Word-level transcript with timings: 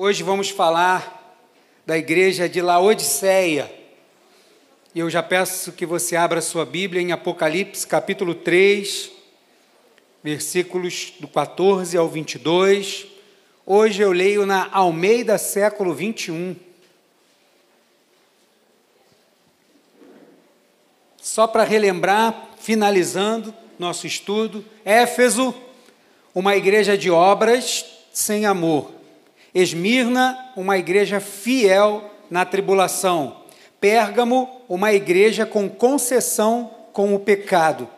Hoje 0.00 0.22
vamos 0.22 0.48
falar 0.48 1.36
da 1.84 1.98
igreja 1.98 2.48
de 2.48 2.62
Laodiceia. 2.62 3.68
E 4.94 5.00
eu 5.00 5.10
já 5.10 5.24
peço 5.24 5.72
que 5.72 5.84
você 5.84 6.14
abra 6.14 6.40
sua 6.40 6.64
Bíblia 6.64 7.02
em 7.02 7.10
Apocalipse, 7.10 7.84
capítulo 7.84 8.32
3, 8.32 9.10
versículos 10.22 11.14
do 11.18 11.26
14 11.26 11.96
ao 11.96 12.08
22. 12.08 13.08
Hoje 13.66 14.00
eu 14.00 14.12
leio 14.12 14.46
na 14.46 14.68
Almeida 14.70 15.36
século 15.36 15.92
21. 15.92 16.54
Só 21.20 21.48
para 21.48 21.64
relembrar, 21.64 22.50
finalizando 22.60 23.52
nosso 23.76 24.06
estudo, 24.06 24.64
Éfeso, 24.84 25.52
uma 26.32 26.54
igreja 26.54 26.96
de 26.96 27.10
obras 27.10 27.84
sem 28.12 28.46
amor. 28.46 28.97
Esmirna, 29.54 30.36
uma 30.56 30.78
igreja 30.78 31.20
fiel 31.20 32.10
na 32.30 32.44
tribulação. 32.44 33.44
Pérgamo, 33.80 34.48
uma 34.68 34.92
igreja 34.92 35.46
com 35.46 35.68
concessão 35.68 36.70
com 36.92 37.14
o 37.14 37.18
pecado. 37.18 37.88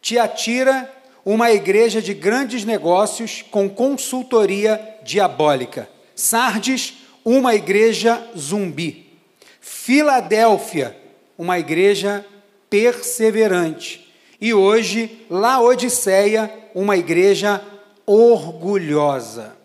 Tiatira, 0.00 0.90
uma 1.24 1.52
igreja 1.52 2.02
de 2.02 2.12
grandes 2.12 2.64
negócios 2.64 3.42
com 3.50 3.68
consultoria 3.68 4.80
diabólica. 5.04 5.88
Sardes, 6.14 6.94
uma 7.24 7.54
igreja 7.54 8.22
zumbi. 8.36 9.12
Filadélfia, 9.60 10.96
uma 11.38 11.58
igreja 11.58 12.24
perseverante. 12.68 14.12
E 14.40 14.52
hoje, 14.52 15.24
Laodiceia, 15.30 16.50
uma 16.74 16.96
igreja 16.96 17.62
orgulhosa. 18.04 19.61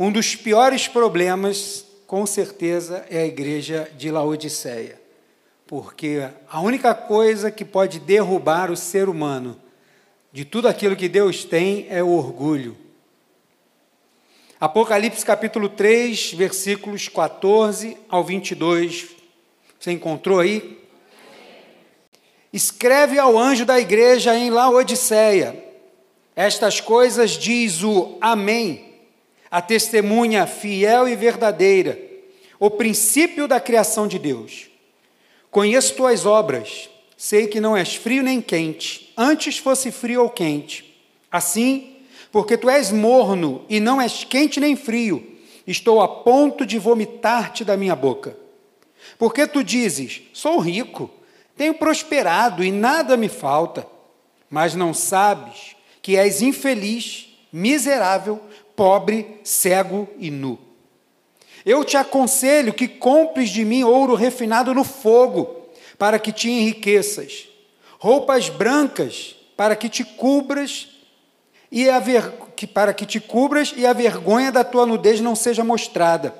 Um 0.00 0.12
dos 0.12 0.36
piores 0.36 0.86
problemas, 0.86 1.84
com 2.06 2.24
certeza, 2.24 3.04
é 3.10 3.22
a 3.22 3.26
igreja 3.26 3.90
de 3.96 4.12
Laodiceia, 4.12 4.96
porque 5.66 6.28
a 6.48 6.60
única 6.60 6.94
coisa 6.94 7.50
que 7.50 7.64
pode 7.64 7.98
derrubar 7.98 8.70
o 8.70 8.76
ser 8.76 9.08
humano 9.08 9.60
de 10.32 10.44
tudo 10.44 10.68
aquilo 10.68 10.94
que 10.94 11.08
Deus 11.08 11.44
tem 11.44 11.88
é 11.90 12.00
o 12.00 12.10
orgulho. 12.10 12.76
Apocalipse 14.60 15.26
capítulo 15.26 15.68
3, 15.68 16.32
versículos 16.34 17.08
14 17.08 17.96
ao 18.08 18.22
22. 18.22 19.08
Você 19.80 19.90
encontrou 19.90 20.38
aí? 20.38 20.78
Escreve 22.52 23.18
ao 23.18 23.36
anjo 23.36 23.64
da 23.64 23.80
igreja 23.80 24.32
em 24.36 24.48
Laodiceia: 24.48 25.60
Estas 26.36 26.80
coisas 26.80 27.32
diz 27.32 27.82
o 27.82 28.16
Amém 28.20 28.87
a 29.50 29.62
testemunha 29.62 30.46
fiel 30.46 31.08
e 31.08 31.16
verdadeira, 31.16 31.98
o 32.58 32.70
princípio 32.70 33.46
da 33.46 33.60
criação 33.60 34.06
de 34.06 34.18
Deus. 34.18 34.68
Conheço 35.50 35.94
tuas 35.94 36.26
obras, 36.26 36.90
sei 37.16 37.46
que 37.46 37.60
não 37.60 37.76
és 37.76 37.94
frio 37.94 38.22
nem 38.22 38.40
quente, 38.40 39.12
antes 39.16 39.58
fosse 39.58 39.90
frio 39.90 40.22
ou 40.22 40.30
quente. 40.30 40.84
Assim, 41.30 41.96
porque 42.30 42.56
tu 42.56 42.68
és 42.68 42.90
morno 42.92 43.64
e 43.68 43.80
não 43.80 44.00
és 44.00 44.24
quente 44.24 44.60
nem 44.60 44.76
frio, 44.76 45.36
estou 45.66 46.00
a 46.00 46.08
ponto 46.08 46.66
de 46.66 46.78
vomitar-te 46.78 47.64
da 47.64 47.76
minha 47.76 47.96
boca. 47.96 48.36
Porque 49.18 49.46
tu 49.46 49.64
dizes: 49.64 50.22
Sou 50.32 50.58
rico, 50.58 51.10
tenho 51.56 51.74
prosperado 51.74 52.62
e 52.62 52.70
nada 52.70 53.16
me 53.16 53.28
falta, 53.28 53.86
mas 54.50 54.74
não 54.74 54.92
sabes 54.92 55.76
que 56.02 56.16
és 56.16 56.40
infeliz, 56.40 57.28
miserável, 57.52 58.40
pobre, 58.78 59.40
cego 59.42 60.08
e 60.20 60.30
nu. 60.30 60.56
Eu 61.66 61.84
te 61.84 61.96
aconselho 61.96 62.72
que 62.72 62.86
compres 62.86 63.50
de 63.50 63.64
mim 63.64 63.82
ouro 63.82 64.14
refinado 64.14 64.72
no 64.72 64.84
fogo, 64.84 65.66
para 65.98 66.16
que 66.16 66.30
te 66.30 66.48
enriqueças, 66.48 67.48
roupas 67.98 68.48
brancas, 68.48 69.34
para 69.56 69.74
que 69.74 69.88
te 69.88 70.04
cubras 70.04 70.90
e 71.72 71.90
a 71.90 71.98
ver... 71.98 72.22
para 72.72 72.94
que 72.94 73.04
te 73.04 73.18
cubras 73.18 73.74
e 73.76 73.84
a 73.84 73.92
vergonha 73.92 74.52
da 74.52 74.62
tua 74.62 74.86
nudez 74.86 75.20
não 75.20 75.34
seja 75.34 75.64
mostrada, 75.64 76.32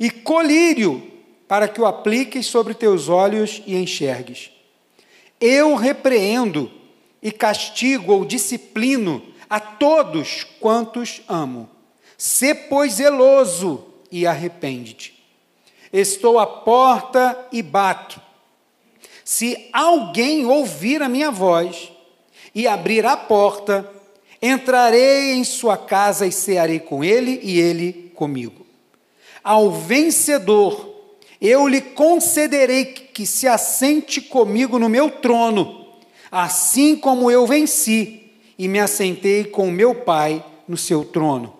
e 0.00 0.10
colírio, 0.10 1.12
para 1.46 1.68
que 1.68 1.80
o 1.80 1.84
apliques 1.84 2.46
sobre 2.46 2.72
teus 2.72 3.10
olhos 3.10 3.62
e 3.66 3.76
enxergues. 3.76 4.50
Eu 5.38 5.74
repreendo 5.74 6.72
e 7.22 7.30
castigo 7.30 8.14
ou 8.14 8.24
disciplino 8.24 9.22
a 9.48 9.60
todos 9.60 10.44
quantos 10.58 11.22
amo. 11.28 11.75
Sê, 12.16 12.54
pois, 12.54 12.94
zeloso 12.94 13.84
e 14.10 14.26
arrepende-te. 14.26 15.14
Estou 15.92 16.38
à 16.38 16.46
porta 16.46 17.46
e 17.52 17.62
bato. 17.62 18.20
Se 19.24 19.68
alguém 19.72 20.46
ouvir 20.46 21.02
a 21.02 21.08
minha 21.08 21.30
voz 21.30 21.90
e 22.54 22.66
abrir 22.66 23.04
a 23.04 23.16
porta, 23.16 23.90
entrarei 24.40 25.32
em 25.32 25.44
sua 25.44 25.76
casa 25.76 26.26
e 26.26 26.32
cearei 26.32 26.78
com 26.78 27.02
ele 27.02 27.40
e 27.42 27.58
ele 27.58 28.12
comigo. 28.14 28.66
Ao 29.42 29.70
vencedor, 29.70 30.94
eu 31.40 31.68
lhe 31.68 31.80
concederei 31.80 32.84
que 32.84 33.26
se 33.26 33.46
assente 33.46 34.20
comigo 34.20 34.78
no 34.78 34.88
meu 34.88 35.10
trono, 35.10 35.86
assim 36.30 36.96
como 36.96 37.30
eu 37.30 37.46
venci 37.46 38.32
e 38.58 38.68
me 38.68 38.78
assentei 38.78 39.44
com 39.44 39.70
meu 39.70 39.94
Pai 39.94 40.44
no 40.66 40.76
seu 40.76 41.04
trono. 41.04 41.54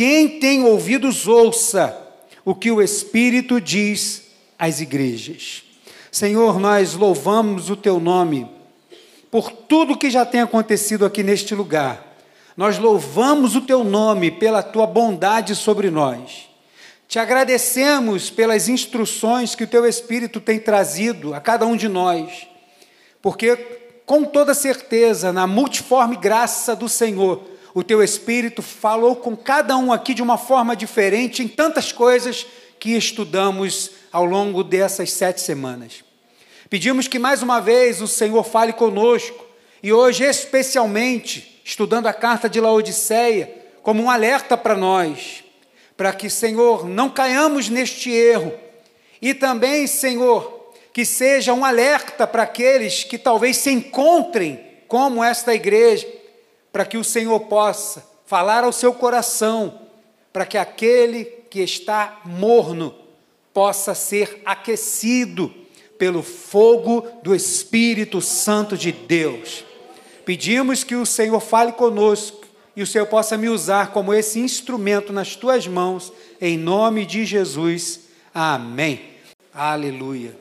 Quem 0.00 0.40
tem 0.40 0.64
ouvidos, 0.64 1.28
ouça 1.28 1.94
o 2.42 2.54
que 2.54 2.70
o 2.70 2.80
Espírito 2.80 3.60
diz 3.60 4.22
às 4.58 4.80
igrejas. 4.80 5.62
Senhor, 6.10 6.58
nós 6.58 6.94
louvamos 6.94 7.68
o 7.68 7.76
teu 7.76 8.00
nome 8.00 8.50
por 9.30 9.52
tudo 9.52 9.98
que 9.98 10.08
já 10.08 10.24
tem 10.24 10.40
acontecido 10.40 11.04
aqui 11.04 11.22
neste 11.22 11.54
lugar. 11.54 12.16
Nós 12.56 12.78
louvamos 12.78 13.54
o 13.54 13.60
teu 13.60 13.84
nome 13.84 14.30
pela 14.30 14.62
tua 14.62 14.86
bondade 14.86 15.54
sobre 15.54 15.90
nós. 15.90 16.48
Te 17.06 17.18
agradecemos 17.18 18.30
pelas 18.30 18.70
instruções 18.70 19.54
que 19.54 19.64
o 19.64 19.68
teu 19.68 19.84
Espírito 19.84 20.40
tem 20.40 20.58
trazido 20.58 21.34
a 21.34 21.40
cada 21.42 21.66
um 21.66 21.76
de 21.76 21.88
nós, 21.88 22.46
porque 23.20 23.54
com 24.06 24.24
toda 24.24 24.54
certeza, 24.54 25.30
na 25.30 25.46
multiforme 25.46 26.16
graça 26.16 26.74
do 26.74 26.88
Senhor, 26.88 27.50
o 27.74 27.82
teu 27.82 28.02
Espírito 28.02 28.62
falou 28.62 29.16
com 29.16 29.36
cada 29.36 29.76
um 29.76 29.92
aqui 29.92 30.14
de 30.14 30.22
uma 30.22 30.36
forma 30.36 30.74
diferente 30.74 31.42
em 31.42 31.48
tantas 31.48 31.92
coisas 31.92 32.46
que 32.78 32.96
estudamos 32.96 33.90
ao 34.10 34.24
longo 34.24 34.64
dessas 34.64 35.12
sete 35.12 35.40
semanas. 35.40 36.02
Pedimos 36.68 37.06
que 37.06 37.18
mais 37.18 37.42
uma 37.42 37.60
vez 37.60 38.00
o 38.00 38.08
Senhor 38.08 38.42
fale 38.44 38.72
conosco 38.72 39.44
e 39.82 39.92
hoje, 39.92 40.24
especialmente, 40.24 41.60
estudando 41.64 42.06
a 42.06 42.12
carta 42.12 42.48
de 42.48 42.60
Laodiceia, 42.60 43.52
como 43.82 44.02
um 44.02 44.10
alerta 44.10 44.56
para 44.56 44.76
nós, 44.76 45.44
para 45.96 46.12
que, 46.12 46.28
Senhor, 46.28 46.88
não 46.88 47.08
caiamos 47.10 47.68
neste 47.68 48.10
erro 48.10 48.52
e 49.20 49.34
também, 49.34 49.86
Senhor, 49.86 50.72
que 50.92 51.04
seja 51.04 51.52
um 51.52 51.64
alerta 51.64 52.26
para 52.26 52.42
aqueles 52.42 53.04
que 53.04 53.18
talvez 53.18 53.56
se 53.58 53.70
encontrem 53.70 54.60
como 54.88 55.22
esta 55.22 55.54
igreja, 55.54 56.06
para 56.72 56.84
que 56.84 56.96
o 56.96 57.04
Senhor 57.04 57.40
possa 57.40 58.04
falar 58.26 58.64
ao 58.64 58.72
seu 58.72 58.92
coração, 58.92 59.80
para 60.32 60.46
que 60.46 60.56
aquele 60.56 61.24
que 61.24 61.60
está 61.60 62.20
morno 62.24 62.94
possa 63.52 63.94
ser 63.94 64.40
aquecido 64.44 65.52
pelo 65.98 66.22
fogo 66.22 67.06
do 67.22 67.34
Espírito 67.34 68.20
Santo 68.20 68.76
de 68.78 68.92
Deus. 68.92 69.64
Pedimos 70.24 70.84
que 70.84 70.94
o 70.94 71.04
Senhor 71.04 71.40
fale 71.40 71.72
conosco 71.72 72.46
e 72.76 72.82
o 72.82 72.86
Senhor 72.86 73.06
possa 73.06 73.36
me 73.36 73.48
usar 73.48 73.92
como 73.92 74.14
esse 74.14 74.38
instrumento 74.38 75.12
nas 75.12 75.34
tuas 75.34 75.66
mãos, 75.66 76.12
em 76.40 76.56
nome 76.56 77.04
de 77.04 77.26
Jesus. 77.26 78.00
Amém. 78.32 79.10
Aleluia. 79.52 80.36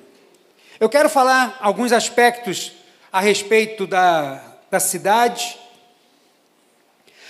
Eu 0.80 0.88
quero 0.88 1.10
falar 1.10 1.58
alguns 1.60 1.92
aspectos 1.92 2.72
a 3.12 3.20
respeito 3.20 3.88
da, 3.88 4.42
da 4.70 4.80
cidade. 4.80 5.58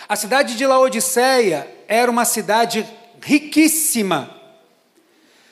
A 0.09 0.15
cidade 0.15 0.57
de 0.57 0.65
Laodiceia 0.65 1.71
era 1.87 2.09
uma 2.09 2.25
cidade 2.25 2.83
riquíssima. 3.21 4.35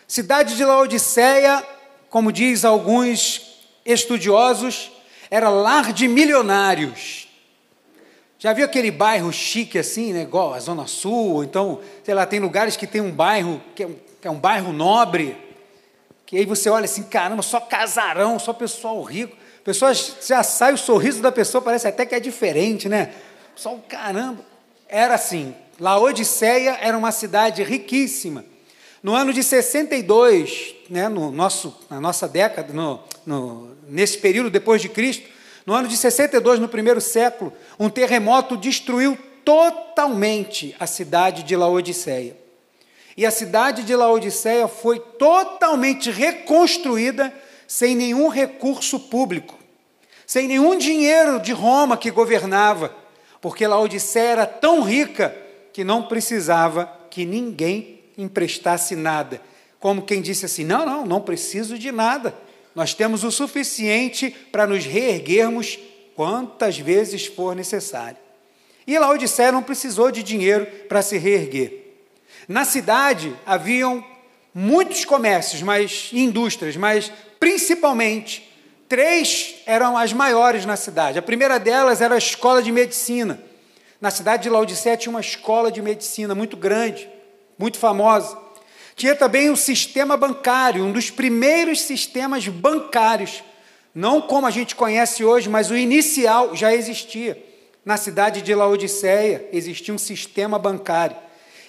Cidade 0.07 0.57
de 0.57 0.65
Laodiceia, 0.65 1.63
como 2.09 2.31
diz 2.31 2.65
alguns 2.65 3.62
estudiosos, 3.86 4.92
era 5.30 5.48
lar 5.48 5.94
de 5.94 6.07
milionários. 6.07 7.27
Já 8.39 8.51
viu 8.51 8.65
aquele 8.65 8.89
bairro 8.89 9.31
chique 9.31 9.77
assim, 9.77 10.12
né, 10.12 10.24
igual 10.24 10.56
a 10.56 10.60
Zona 10.60 10.88
Sul? 10.88 11.44
Então, 11.44 11.80
sei 12.03 12.15
lá, 12.15 12.25
tem 12.25 12.39
lugares 12.39 12.75
que 12.75 12.88
tem 12.88 13.00
um 13.00 13.12
bairro 13.12 13.62
que 13.75 13.83
é 13.83 13.88
um, 13.88 13.95
que 14.19 14.27
é 14.27 14.31
um 14.31 14.39
bairro 14.39 14.74
nobre 14.74 15.38
que 16.27 16.36
aí 16.36 16.45
você 16.45 16.69
olha 16.69 16.83
assim, 16.83 17.03
caramba, 17.03 17.42
só 17.42 17.57
casarão, 17.62 18.38
só 18.38 18.51
pessoal 18.51 19.01
rico. 19.01 19.36
Pessoas 19.63 20.18
já 20.27 20.44
sai 20.44 20.74
o 20.74 20.77
sorriso 20.77 21.21
da 21.21 21.31
pessoa, 21.31 21.62
parece 21.62 21.88
até 21.88 22.06
que 22.06 22.13
é 22.13 22.19
diferente, 22.19 22.89
né? 22.89 23.13
Só 23.56 23.74
o 23.74 23.80
caramba. 23.80 24.44
Era 24.89 25.16
assim, 25.16 25.54
Laodiceia 25.80 26.78
era 26.81 26.98
uma 26.98 27.12
cidade 27.12 27.63
riquíssima. 27.63 28.44
No 29.04 29.13
ano 29.13 29.31
de 29.31 29.44
62, 29.44 30.75
né, 30.89 31.07
no 31.07 31.31
nosso, 31.31 31.78
na 31.89 32.01
nossa 32.01 32.28
década, 32.28 32.74
no, 32.74 33.00
no, 33.25 33.75
nesse 33.88 34.18
período 34.18 34.50
depois 34.50 34.81
de 34.81 34.89
Cristo, 34.89 35.28
no 35.66 35.74
ano 35.74 35.88
de 35.88 35.98
62, 35.98 36.60
no 36.60 36.68
primeiro 36.68 37.01
século, 37.01 37.54
um 37.80 37.89
terremoto 37.89 38.57
destruiu 38.57 39.18
totalmente 39.44 40.75
a 40.80 40.88
cidade 40.88 41.44
de 41.44 41.56
Laodiceia. 41.56 42.36
E 43.16 43.25
a 43.25 43.31
cidade 43.31 43.84
de 43.84 43.95
Laodiceia 43.95 44.68
foi 44.68 45.00
totalmente 45.00 46.10
reconstruída 46.10 47.34
sem 47.68 47.95
nenhum 47.95 48.30
recurso 48.30 49.00
público, 49.00 49.57
sem 50.25 50.48
nenhum 50.48 50.78
dinheiro 50.78 51.39
de 51.39 51.51
Roma 51.51 51.98
que 51.98 52.12
governava, 52.12 52.95
porque 53.42 53.68
Laodiceia 53.68 54.31
era 54.31 54.45
tão 54.45 54.81
rica 54.81 55.36
que 55.74 55.84
não 55.84 56.04
precisava 56.04 56.92
que 57.10 57.25
ninguém 57.25 58.01
emprestasse 58.18 58.95
nada. 58.95 59.42
Como 59.80 60.01
quem 60.01 60.22
disse 60.22 60.45
assim: 60.45 60.63
não, 60.63 60.86
não, 60.86 61.06
não 61.06 61.22
preciso 61.22 61.78
de 61.78 61.92
nada. 61.92 62.34
Nós 62.74 62.94
temos 62.94 63.24
o 63.24 63.31
suficiente 63.31 64.30
para 64.51 64.68
nos 64.68 64.86
reerguermos 64.86 65.80
quantas 66.16 66.78
vezes 66.78 67.25
for 67.25 67.56
necessário. 67.56 68.18
E 68.86 68.98
Laodiceia 68.98 69.51
não 69.51 69.63
precisou 69.63 70.12
de 70.12 70.24
dinheiro 70.24 70.66
para 70.88 71.01
se 71.01 71.18
reerguer. 71.18 71.86
Na 72.48 72.63
cidade 72.63 73.36
haviam 73.45 74.04
muitos 74.54 75.06
comércios, 75.06 75.62
mas 75.62 76.10
indústrias, 76.13 76.78
mas 76.78 77.12
principalmente 77.39 78.48
três 78.88 79.56
eram 79.66 79.98
as 79.98 80.13
maiores 80.13 80.66
na 80.66 80.75
cidade. 80.75 81.19
A 81.19 81.22
primeira 81.22 81.60
delas 81.60 82.01
era 82.01 82.16
a 82.16 82.18
escola 82.18 82.62
de 82.62 82.72
medicina. 82.72 83.39
Na 84.00 84.12
cidade 84.12 84.44
de 84.44 84.50
Laodiceia 84.50 84.98
tinha 84.98 85.10
uma 85.10 85.22
escola 85.22 85.72
de 85.72 85.81
medicina 85.81 86.36
muito 86.36 86.56
grande, 86.56 87.10
muito 87.57 87.78
famosa. 87.78 88.38
Tinha 88.95 89.16
também 89.16 89.50
o 89.50 89.57
sistema 89.57 90.18
bancário, 90.18 90.84
um 90.84 90.92
dos 90.92 91.10
primeiros 91.10 91.81
sistemas 91.81 92.48
bancários, 92.48 93.44
não 93.94 94.22
como 94.22 94.48
a 94.48 94.51
gente 94.51 94.75
conhece 94.75 95.24
hoje, 95.24 95.50
mas 95.50 95.69
o 95.69 95.75
inicial 95.75 96.56
já 96.56 96.74
existia. 96.74 97.44
Na 97.84 97.98
cidade 97.98 98.42
de 98.42 98.54
Laodiceia 98.54 99.48
existia 99.51 99.94
um 99.94 99.98
sistema 99.98 100.60
bancário. 100.60 101.16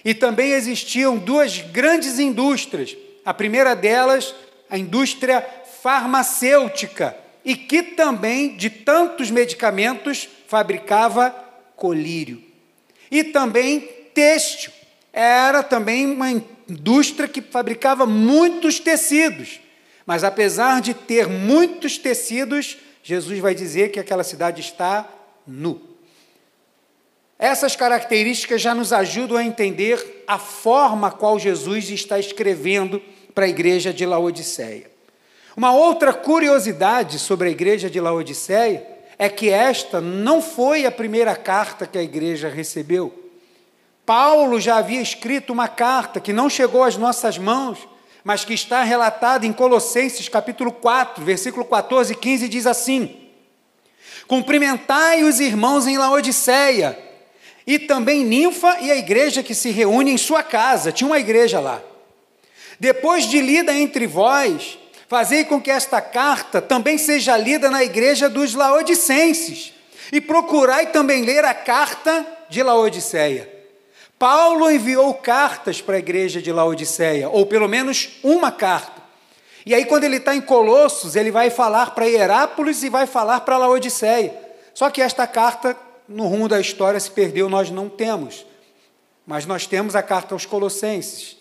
E 0.04 0.14
também 0.14 0.52
existiam 0.52 1.16
duas 1.16 1.58
grandes 1.58 2.18
indústrias. 2.18 2.96
A 3.24 3.32
primeira 3.32 3.74
delas, 3.74 4.34
a 4.70 4.76
indústria 4.76 5.46
farmacêutica, 5.88 7.16
e 7.42 7.56
que 7.56 7.82
também, 7.82 8.54
de 8.58 8.68
tantos 8.68 9.30
medicamentos, 9.30 10.28
fabricava 10.46 11.30
colírio. 11.76 12.44
E 13.10 13.24
também 13.24 13.80
têxtil. 14.12 14.70
Era 15.10 15.62
também 15.62 16.04
uma 16.04 16.30
indústria 16.30 17.26
que 17.26 17.40
fabricava 17.40 18.04
muitos 18.04 18.78
tecidos. 18.78 19.60
Mas 20.04 20.24
apesar 20.24 20.82
de 20.82 20.92
ter 20.92 21.26
muitos 21.26 21.96
tecidos, 21.96 22.76
Jesus 23.02 23.38
vai 23.38 23.54
dizer 23.54 23.90
que 23.90 23.98
aquela 23.98 24.24
cidade 24.24 24.60
está 24.60 25.08
nu. 25.46 25.80
Essas 27.38 27.74
características 27.74 28.60
já 28.60 28.74
nos 28.74 28.92
ajudam 28.92 29.38
a 29.38 29.44
entender 29.44 30.24
a 30.26 30.38
forma 30.38 31.10
qual 31.10 31.38
Jesus 31.38 31.88
está 31.88 32.18
escrevendo 32.18 33.02
para 33.34 33.46
a 33.46 33.48
igreja 33.48 33.90
de 33.90 34.04
Laodiceia. 34.04 34.97
Uma 35.58 35.72
outra 35.72 36.14
curiosidade 36.14 37.18
sobre 37.18 37.48
a 37.48 37.50
igreja 37.50 37.90
de 37.90 37.98
Laodiceia 37.98 38.86
é 39.18 39.28
que 39.28 39.50
esta 39.50 40.00
não 40.00 40.40
foi 40.40 40.86
a 40.86 40.90
primeira 40.92 41.34
carta 41.34 41.84
que 41.84 41.98
a 41.98 42.02
igreja 42.02 42.48
recebeu. 42.48 43.12
Paulo 44.06 44.60
já 44.60 44.76
havia 44.76 45.02
escrito 45.02 45.52
uma 45.52 45.66
carta 45.66 46.20
que 46.20 46.32
não 46.32 46.48
chegou 46.48 46.84
às 46.84 46.96
nossas 46.96 47.38
mãos, 47.38 47.88
mas 48.22 48.44
que 48.44 48.54
está 48.54 48.84
relatada 48.84 49.46
em 49.46 49.52
Colossenses 49.52 50.28
capítulo 50.28 50.70
4, 50.70 51.24
versículo 51.24 51.64
14 51.64 52.12
e 52.12 52.16
15, 52.16 52.48
diz 52.48 52.64
assim: 52.64 53.16
Cumprimentai 54.28 55.24
os 55.24 55.40
irmãos 55.40 55.88
em 55.88 55.98
Laodiceia 55.98 56.96
e 57.66 57.80
também 57.80 58.24
Ninfa 58.24 58.78
e 58.80 58.92
a 58.92 58.96
igreja 58.96 59.42
que 59.42 59.56
se 59.56 59.72
reúne 59.72 60.12
em 60.12 60.18
sua 60.18 60.44
casa. 60.44 60.92
Tinha 60.92 61.08
uma 61.08 61.18
igreja 61.18 61.58
lá. 61.58 61.82
Depois 62.78 63.28
de 63.28 63.40
lida 63.40 63.74
entre 63.74 64.06
vós, 64.06 64.78
fazei 65.08 65.44
com 65.44 65.60
que 65.60 65.70
esta 65.70 66.00
carta 66.00 66.60
também 66.60 66.98
seja 66.98 67.36
lida 67.36 67.70
na 67.70 67.82
igreja 67.82 68.28
dos 68.28 68.54
laodicenses. 68.54 69.72
E 70.12 70.20
procurai 70.20 70.86
também 70.86 71.22
ler 71.22 71.44
a 71.44 71.52
carta 71.52 72.26
de 72.48 72.62
Laodiceia. 72.62 73.58
Paulo 74.18 74.70
enviou 74.70 75.12
cartas 75.14 75.80
para 75.80 75.96
a 75.96 75.98
igreja 75.98 76.40
de 76.42 76.50
Laodiceia, 76.50 77.28
ou 77.28 77.46
pelo 77.46 77.68
menos 77.68 78.18
uma 78.22 78.50
carta. 78.50 79.02
E 79.66 79.74
aí, 79.74 79.84
quando 79.84 80.04
ele 80.04 80.16
está 80.16 80.34
em 80.34 80.40
Colossos, 80.40 81.14
ele 81.14 81.30
vai 81.30 81.50
falar 81.50 81.90
para 81.94 82.08
Herápolis 82.08 82.82
e 82.82 82.88
vai 82.88 83.06
falar 83.06 83.40
para 83.40 83.58
Laodiceia. 83.58 84.34
Só 84.72 84.90
que 84.90 85.02
esta 85.02 85.26
carta 85.26 85.76
no 86.08 86.26
rumo 86.26 86.48
da 86.48 86.58
história 86.58 86.98
se 86.98 87.10
perdeu, 87.10 87.50
nós 87.50 87.70
não 87.70 87.88
temos. 87.88 88.46
Mas 89.26 89.44
nós 89.44 89.66
temos 89.66 89.94
a 89.94 90.02
carta 90.02 90.34
aos 90.34 90.46
Colossenses. 90.46 91.37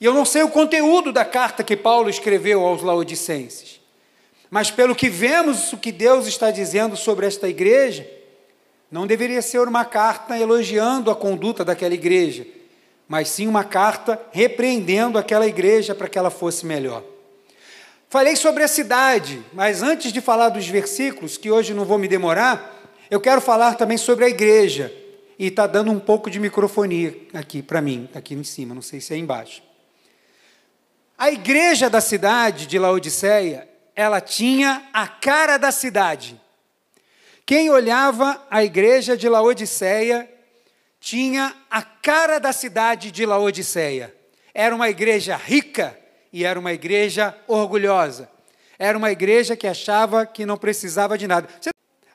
E 0.00 0.04
eu 0.04 0.14
não 0.14 0.24
sei 0.24 0.42
o 0.42 0.48
conteúdo 0.48 1.12
da 1.12 1.24
carta 1.24 1.62
que 1.62 1.76
Paulo 1.76 2.08
escreveu 2.08 2.64
aos 2.64 2.82
Laodicenses. 2.82 3.80
Mas 4.50 4.70
pelo 4.70 4.96
que 4.96 5.10
vemos 5.10 5.72
o 5.72 5.76
que 5.76 5.92
Deus 5.92 6.26
está 6.26 6.50
dizendo 6.50 6.96
sobre 6.96 7.26
esta 7.26 7.48
igreja, 7.48 8.08
não 8.90 9.06
deveria 9.06 9.42
ser 9.42 9.68
uma 9.68 9.84
carta 9.84 10.36
elogiando 10.36 11.10
a 11.10 11.14
conduta 11.14 11.64
daquela 11.64 11.94
igreja, 11.94 12.46
mas 13.06 13.28
sim 13.28 13.46
uma 13.46 13.62
carta 13.62 14.20
repreendendo 14.32 15.18
aquela 15.18 15.46
igreja 15.46 15.94
para 15.94 16.08
que 16.08 16.18
ela 16.18 16.30
fosse 16.30 16.66
melhor. 16.66 17.04
Falei 18.08 18.34
sobre 18.34 18.64
a 18.64 18.68
cidade, 18.68 19.40
mas 19.52 19.82
antes 19.82 20.12
de 20.12 20.20
falar 20.20 20.48
dos 20.48 20.66
versículos, 20.66 21.36
que 21.36 21.50
hoje 21.50 21.72
não 21.72 21.84
vou 21.84 21.98
me 21.98 22.08
demorar, 22.08 22.76
eu 23.08 23.20
quero 23.20 23.40
falar 23.40 23.74
também 23.74 23.96
sobre 23.96 24.24
a 24.24 24.28
igreja. 24.28 24.92
E 25.38 25.46
está 25.46 25.66
dando 25.66 25.90
um 25.90 26.00
pouco 26.00 26.28
de 26.28 26.40
microfonia 26.40 27.16
aqui 27.32 27.62
para 27.62 27.80
mim, 27.80 28.08
aqui 28.14 28.34
em 28.34 28.44
cima, 28.44 28.74
não 28.74 28.82
sei 28.82 29.00
se 29.00 29.14
é 29.14 29.16
embaixo. 29.16 29.69
A 31.20 31.30
igreja 31.30 31.90
da 31.90 32.00
cidade 32.00 32.66
de 32.66 32.78
Laodiceia, 32.78 33.68
ela 33.94 34.22
tinha 34.22 34.88
a 34.90 35.06
cara 35.06 35.58
da 35.58 35.70
cidade. 35.70 36.40
Quem 37.44 37.68
olhava 37.68 38.42
a 38.50 38.64
igreja 38.64 39.18
de 39.18 39.28
Laodiceia 39.28 40.26
tinha 40.98 41.54
a 41.70 41.82
cara 41.82 42.38
da 42.38 42.54
cidade 42.54 43.10
de 43.10 43.26
Laodiceia. 43.26 44.14
Era 44.54 44.74
uma 44.74 44.88
igreja 44.88 45.36
rica 45.36 45.94
e 46.32 46.42
era 46.42 46.58
uma 46.58 46.72
igreja 46.72 47.36
orgulhosa. 47.46 48.26
Era 48.78 48.96
uma 48.96 49.12
igreja 49.12 49.54
que 49.54 49.66
achava 49.66 50.24
que 50.24 50.46
não 50.46 50.56
precisava 50.56 51.18
de 51.18 51.26
nada. 51.26 51.50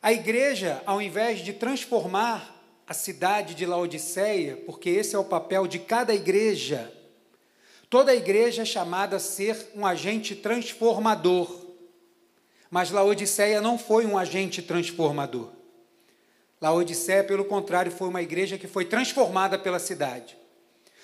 A 0.01 0.11
igreja, 0.11 0.81
ao 0.83 0.99
invés 0.99 1.41
de 1.41 1.53
transformar 1.53 2.55
a 2.87 2.93
cidade 2.95 3.53
de 3.53 3.67
Laodiceia, 3.67 4.57
porque 4.65 4.89
esse 4.89 5.15
é 5.15 5.19
o 5.19 5.23
papel 5.23 5.67
de 5.67 5.77
cada 5.77 6.11
igreja, 6.11 6.91
toda 7.89 8.15
igreja 8.15 8.63
é 8.63 8.65
chamada 8.65 9.17
a 9.17 9.19
ser 9.19 9.71
um 9.75 9.85
agente 9.85 10.35
transformador. 10.35 11.65
Mas 12.69 12.91
Laodiceia 12.91 13.61
não 13.61 13.77
foi 13.77 14.05
um 14.05 14.17
agente 14.17 14.61
transformador. 14.61 15.51
Laodiceia, 16.61 17.23
pelo 17.23 17.45
contrário, 17.45 17.91
foi 17.91 18.07
uma 18.07 18.21
igreja 18.21 18.57
que 18.57 18.67
foi 18.67 18.85
transformada 18.85 19.57
pela 19.59 19.79
cidade. 19.79 20.37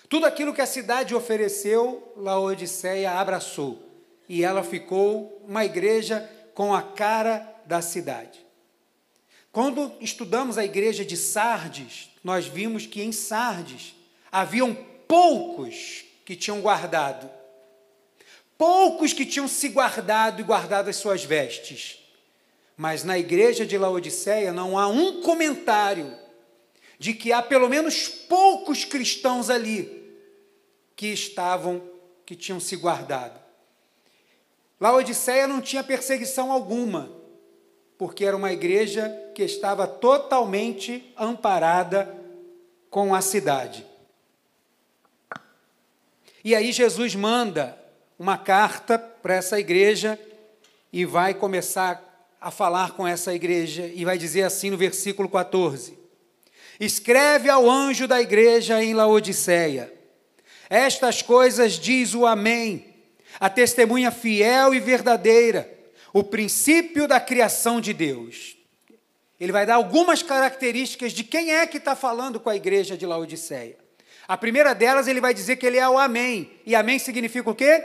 Tudo 0.09 0.25
aquilo 0.25 0.53
que 0.53 0.61
a 0.61 0.65
cidade 0.65 1.15
ofereceu, 1.15 2.13
Laodiceia 2.17 3.11
abraçou. 3.11 3.87
E 4.27 4.43
ela 4.43 4.63
ficou 4.63 5.41
uma 5.47 5.63
igreja 5.63 6.29
com 6.53 6.73
a 6.73 6.81
cara 6.81 7.47
da 7.65 7.81
cidade. 7.81 8.45
Quando 9.51 9.91
estudamos 9.99 10.57
a 10.57 10.65
igreja 10.65 11.03
de 11.03 11.17
Sardes, 11.17 12.09
nós 12.23 12.47
vimos 12.47 12.85
que 12.85 13.01
em 13.01 13.11
Sardes 13.11 13.95
haviam 14.31 14.73
poucos 15.07 16.05
que 16.25 16.35
tinham 16.35 16.61
guardado. 16.61 17.29
Poucos 18.57 19.13
que 19.13 19.25
tinham 19.25 19.47
se 19.47 19.69
guardado 19.69 20.41
e 20.41 20.43
guardado 20.43 20.89
as 20.89 20.95
suas 20.95 21.23
vestes. 21.23 21.99
Mas 22.77 23.03
na 23.03 23.17
igreja 23.17 23.65
de 23.65 23.77
Laodiceia 23.77 24.51
não 24.51 24.77
há 24.77 24.87
um 24.87 25.21
comentário 25.21 26.15
de 26.97 27.13
que 27.13 27.33
há 27.33 27.41
pelo 27.41 27.67
menos 27.67 28.07
poucos 28.07 28.85
cristãos 28.85 29.49
ali 29.49 30.15
que 30.95 31.07
estavam, 31.07 31.81
que 32.25 32.35
tinham 32.35 32.59
se 32.59 32.75
guardado. 32.75 33.39
Laodiceia 34.79 35.47
não 35.47 35.61
tinha 35.61 35.83
perseguição 35.83 36.51
alguma 36.51 37.21
porque 38.01 38.25
era 38.25 38.35
uma 38.35 38.51
igreja 38.51 39.15
que 39.35 39.43
estava 39.43 39.85
totalmente 39.85 41.13
amparada 41.15 42.11
com 42.89 43.13
a 43.13 43.21
cidade. 43.21 43.85
E 46.43 46.55
aí 46.55 46.71
Jesus 46.71 47.13
manda 47.15 47.77
uma 48.17 48.37
carta 48.37 48.97
para 48.97 49.35
essa 49.35 49.59
igreja 49.59 50.19
e 50.91 51.05
vai 51.05 51.33
começar 51.33 52.11
a 52.39 52.49
falar 52.49 52.91
com 52.91 53.07
essa 53.07 53.33
igreja 53.33 53.91
e 53.93 54.03
vai 54.03 54.17
dizer 54.17 54.43
assim 54.43 54.71
no 54.71 54.77
versículo 54.77 55.29
14: 55.29 55.97
Escreve 56.79 57.49
ao 57.49 57.69
anjo 57.69 58.07
da 58.07 58.19
igreja 58.19 58.83
em 58.83 58.93
Laodiceia: 58.93 59.93
Estas 60.69 61.21
coisas 61.21 61.73
diz 61.73 62.15
o 62.15 62.25
Amém, 62.25 62.95
a 63.39 63.49
testemunha 63.49 64.09
fiel 64.09 64.73
e 64.73 64.79
verdadeira, 64.79 65.71
o 66.11 66.23
princípio 66.23 67.07
da 67.07 67.19
criação 67.19 67.79
de 67.79 67.93
Deus. 67.93 68.57
Ele 69.39 69.51
vai 69.51 69.65
dar 69.65 69.75
algumas 69.75 70.21
características 70.21 71.13
de 71.13 71.23
quem 71.23 71.51
é 71.51 71.65
que 71.65 71.77
está 71.77 71.95
falando 71.95 72.39
com 72.39 72.49
a 72.49 72.55
igreja 72.55 72.97
de 72.97 73.05
Laodiceia. 73.05 73.77
A 74.31 74.37
primeira 74.37 74.73
delas, 74.73 75.09
ele 75.09 75.19
vai 75.19 75.33
dizer 75.33 75.57
que 75.57 75.65
ele 75.65 75.77
é 75.77 75.89
o 75.89 75.97
Amém. 75.97 76.49
E 76.65 76.73
Amém 76.73 76.97
significa 76.97 77.49
o 77.49 77.53
quê? 77.53 77.83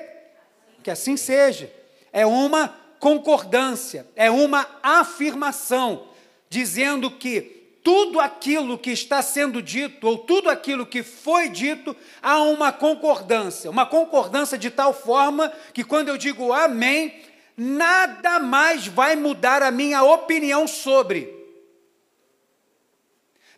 Que 0.81 0.93
assim 0.93 1.17
seja. 1.17 1.69
É 2.13 2.25
uma 2.25 2.73
concordância, 3.01 4.07
é 4.15 4.31
uma 4.31 4.65
afirmação, 4.81 6.07
dizendo 6.49 7.11
que 7.11 7.81
tudo 7.83 8.21
aquilo 8.21 8.79
que 8.79 8.93
está 8.93 9.23
sendo 9.23 9.61
dito, 9.61 10.07
ou 10.07 10.19
tudo 10.19 10.49
aquilo 10.49 10.87
que 10.87 11.03
foi 11.03 11.49
dito, 11.49 11.97
há 12.23 12.41
uma 12.41 12.71
concordância. 12.71 13.69
Uma 13.69 13.85
concordância 13.85 14.57
de 14.57 14.71
tal 14.71 14.95
forma 14.95 15.53
que 15.75 15.83
quando 15.83 16.11
eu 16.11 16.17
digo 16.17 16.53
Amém, 16.53 17.25
nada 17.57 18.39
mais 18.39 18.87
vai 18.87 19.17
mudar 19.17 19.65
a 19.65 19.73
minha 19.73 20.05
opinião 20.05 20.69
sobre. 20.69 21.36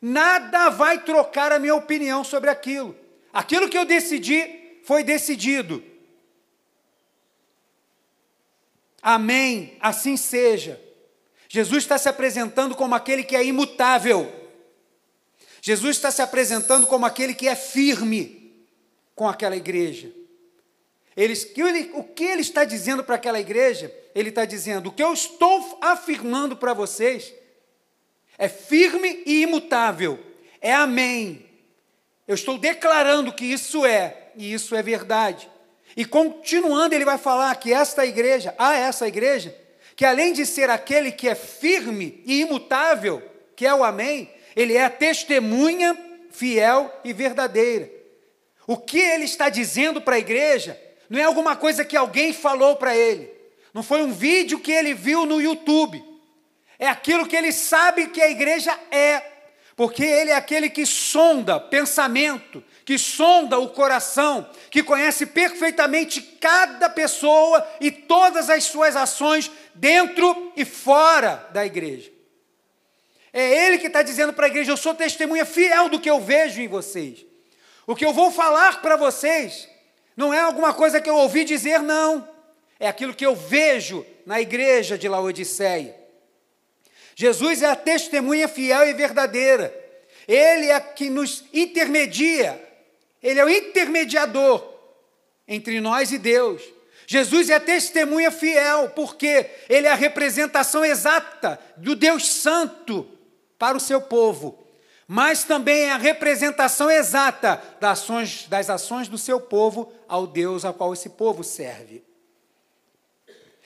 Nada 0.00 0.68
vai 0.68 1.02
trocar 1.02 1.52
a 1.52 1.58
minha 1.58 1.74
opinião 1.74 2.22
sobre 2.22 2.50
aquilo. 2.50 2.96
Aquilo 3.32 3.68
que 3.68 3.76
eu 3.76 3.84
decidi 3.84 4.80
foi 4.84 5.02
decidido. 5.02 5.82
Amém, 9.02 9.76
assim 9.80 10.16
seja. 10.16 10.80
Jesus 11.48 11.84
está 11.84 11.96
se 11.98 12.08
apresentando 12.08 12.74
como 12.74 12.94
aquele 12.94 13.22
que 13.22 13.36
é 13.36 13.44
imutável. 13.44 14.30
Jesus 15.60 15.96
está 15.96 16.10
se 16.10 16.22
apresentando 16.22 16.86
como 16.86 17.06
aquele 17.06 17.34
que 17.34 17.48
é 17.48 17.54
firme 17.54 18.66
com 19.14 19.28
aquela 19.28 19.56
igreja. 19.56 20.12
O 21.94 22.04
que 22.04 22.24
ele 22.24 22.42
está 22.42 22.64
dizendo 22.64 23.02
para 23.02 23.16
aquela 23.16 23.40
igreja? 23.40 23.92
Ele 24.14 24.28
está 24.28 24.44
dizendo: 24.44 24.88
o 24.88 24.92
que 24.92 25.02
eu 25.02 25.12
estou 25.12 25.78
afirmando 25.80 26.56
para 26.56 26.72
vocês 26.72 27.32
é 28.38 28.48
firme 28.48 29.22
e 29.26 29.42
imutável, 29.42 30.18
é 30.60 30.72
amém. 30.72 31.44
Eu 32.26 32.34
estou 32.34 32.56
declarando 32.56 33.32
que 33.32 33.44
isso 33.44 33.84
é, 33.84 34.28
e 34.36 34.52
isso 34.52 34.76
é 34.76 34.82
verdade. 34.82 35.50
E 35.96 36.04
continuando, 36.04 36.94
ele 36.94 37.04
vai 37.04 37.18
falar 37.18 37.54
que 37.56 37.72
esta 37.72 38.06
igreja, 38.06 38.54
a 38.56 38.76
essa 38.76 39.08
igreja, 39.08 39.54
que 39.96 40.04
além 40.04 40.32
de 40.32 40.46
ser 40.46 40.70
aquele 40.70 41.10
que 41.10 41.28
é 41.28 41.34
firme 41.34 42.22
e 42.24 42.42
imutável, 42.42 43.22
que 43.56 43.66
é 43.66 43.74
o 43.74 43.82
amém, 43.82 44.30
ele 44.54 44.76
é 44.76 44.84
a 44.84 44.90
testemunha 44.90 45.98
fiel 46.30 46.94
e 47.02 47.12
verdadeira. 47.12 47.90
O 48.66 48.76
que 48.76 48.98
ele 48.98 49.24
está 49.24 49.48
dizendo 49.48 50.00
para 50.00 50.16
a 50.16 50.20
igreja 50.20 50.80
não 51.10 51.18
é 51.18 51.24
alguma 51.24 51.56
coisa 51.56 51.84
que 51.84 51.96
alguém 51.96 52.32
falou 52.32 52.76
para 52.76 52.96
ele, 52.96 53.30
não 53.72 53.82
foi 53.82 54.02
um 54.02 54.12
vídeo 54.12 54.60
que 54.60 54.70
ele 54.70 54.94
viu 54.94 55.24
no 55.24 55.40
YouTube, 55.40 56.04
é 56.78 56.86
aquilo 56.86 57.26
que 57.26 57.36
ele 57.36 57.52
sabe 57.52 58.08
que 58.08 58.20
a 58.20 58.30
igreja 58.30 58.78
é, 58.90 59.22
porque 59.74 60.04
ele 60.04 60.30
é 60.30 60.34
aquele 60.34 60.70
que 60.70 60.86
sonda 60.86 61.58
pensamento, 61.58 62.62
que 62.84 62.98
sonda 62.98 63.58
o 63.58 63.68
coração, 63.68 64.48
que 64.70 64.82
conhece 64.82 65.26
perfeitamente 65.26 66.20
cada 66.22 66.88
pessoa 66.88 67.66
e 67.80 67.90
todas 67.90 68.48
as 68.48 68.64
suas 68.64 68.96
ações 68.96 69.50
dentro 69.74 70.52
e 70.56 70.64
fora 70.64 71.48
da 71.52 71.66
igreja. 71.66 72.10
É 73.32 73.66
ele 73.66 73.78
que 73.78 73.88
está 73.88 74.02
dizendo 74.02 74.32
para 74.32 74.46
a 74.46 74.48
igreja: 74.48 74.72
Eu 74.72 74.76
sou 74.76 74.94
testemunha 74.94 75.44
fiel 75.44 75.88
do 75.88 76.00
que 76.00 76.10
eu 76.10 76.20
vejo 76.20 76.60
em 76.60 76.68
vocês. 76.68 77.24
O 77.86 77.94
que 77.94 78.04
eu 78.04 78.12
vou 78.12 78.30
falar 78.30 78.80
para 78.82 78.96
vocês 78.96 79.68
não 80.16 80.34
é 80.34 80.40
alguma 80.40 80.74
coisa 80.74 81.00
que 81.00 81.08
eu 81.08 81.16
ouvi 81.16 81.44
dizer, 81.44 81.80
não. 81.80 82.28
É 82.80 82.88
aquilo 82.88 83.14
que 83.14 83.24
eu 83.24 83.34
vejo 83.34 84.04
na 84.26 84.40
igreja 84.40 84.98
de 84.98 85.08
Laodiceia. 85.08 85.94
Jesus 87.20 87.62
é 87.62 87.66
a 87.66 87.74
testemunha 87.74 88.46
fiel 88.46 88.88
e 88.88 88.94
verdadeira. 88.94 89.74
Ele 90.28 90.66
é 90.66 90.78
que 90.78 91.10
nos 91.10 91.42
intermedia. 91.52 92.64
Ele 93.20 93.40
é 93.40 93.44
o 93.44 93.50
intermediador 93.50 94.64
entre 95.48 95.80
nós 95.80 96.12
e 96.12 96.18
Deus. 96.18 96.62
Jesus 97.08 97.50
é 97.50 97.54
a 97.54 97.60
testemunha 97.60 98.30
fiel, 98.30 98.90
porque 98.90 99.50
ele 99.68 99.88
é 99.88 99.90
a 99.90 99.96
representação 99.96 100.84
exata 100.84 101.58
do 101.76 101.96
Deus 101.96 102.28
Santo 102.28 103.08
para 103.58 103.76
o 103.76 103.80
seu 103.80 104.00
povo, 104.00 104.64
mas 105.04 105.42
também 105.42 105.86
é 105.86 105.90
a 105.90 105.96
representação 105.96 106.88
exata 106.88 107.60
das 107.80 107.98
ações, 107.98 108.46
das 108.46 108.70
ações 108.70 109.08
do 109.08 109.18
seu 109.18 109.40
povo 109.40 109.92
ao 110.06 110.24
Deus 110.24 110.64
a 110.64 110.72
qual 110.72 110.92
esse 110.92 111.08
povo 111.08 111.42
serve. 111.42 112.07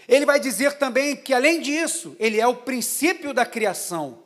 Ele 0.08 0.26
vai 0.26 0.40
dizer 0.40 0.74
também 0.74 1.16
que, 1.16 1.32
além 1.32 1.60
disso, 1.60 2.16
ele 2.18 2.40
é 2.40 2.46
o 2.46 2.56
princípio 2.56 3.32
da 3.32 3.46
criação. 3.46 4.22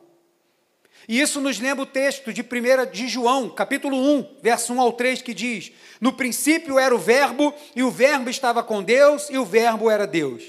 E 1.07 1.21
isso 1.21 1.39
nos 1.39 1.57
lembra 1.59 1.83
o 1.83 1.87
texto 1.87 2.33
de 2.33 2.41
1 2.41 2.91
de 2.91 3.07
João, 3.07 3.49
capítulo 3.49 3.95
1, 3.95 4.39
verso 4.41 4.73
1 4.73 4.81
ao 4.81 4.91
3, 4.91 5.21
que 5.21 5.33
diz: 5.33 5.71
No 6.01 6.11
princípio 6.11 6.77
era 6.77 6.93
o 6.93 6.99
Verbo, 6.99 7.53
e 7.75 7.81
o 7.81 7.89
Verbo 7.89 8.29
estava 8.29 8.61
com 8.61 8.83
Deus, 8.83 9.29
e 9.29 9.37
o 9.37 9.45
Verbo 9.45 9.89
era 9.89 10.05
Deus. 10.05 10.43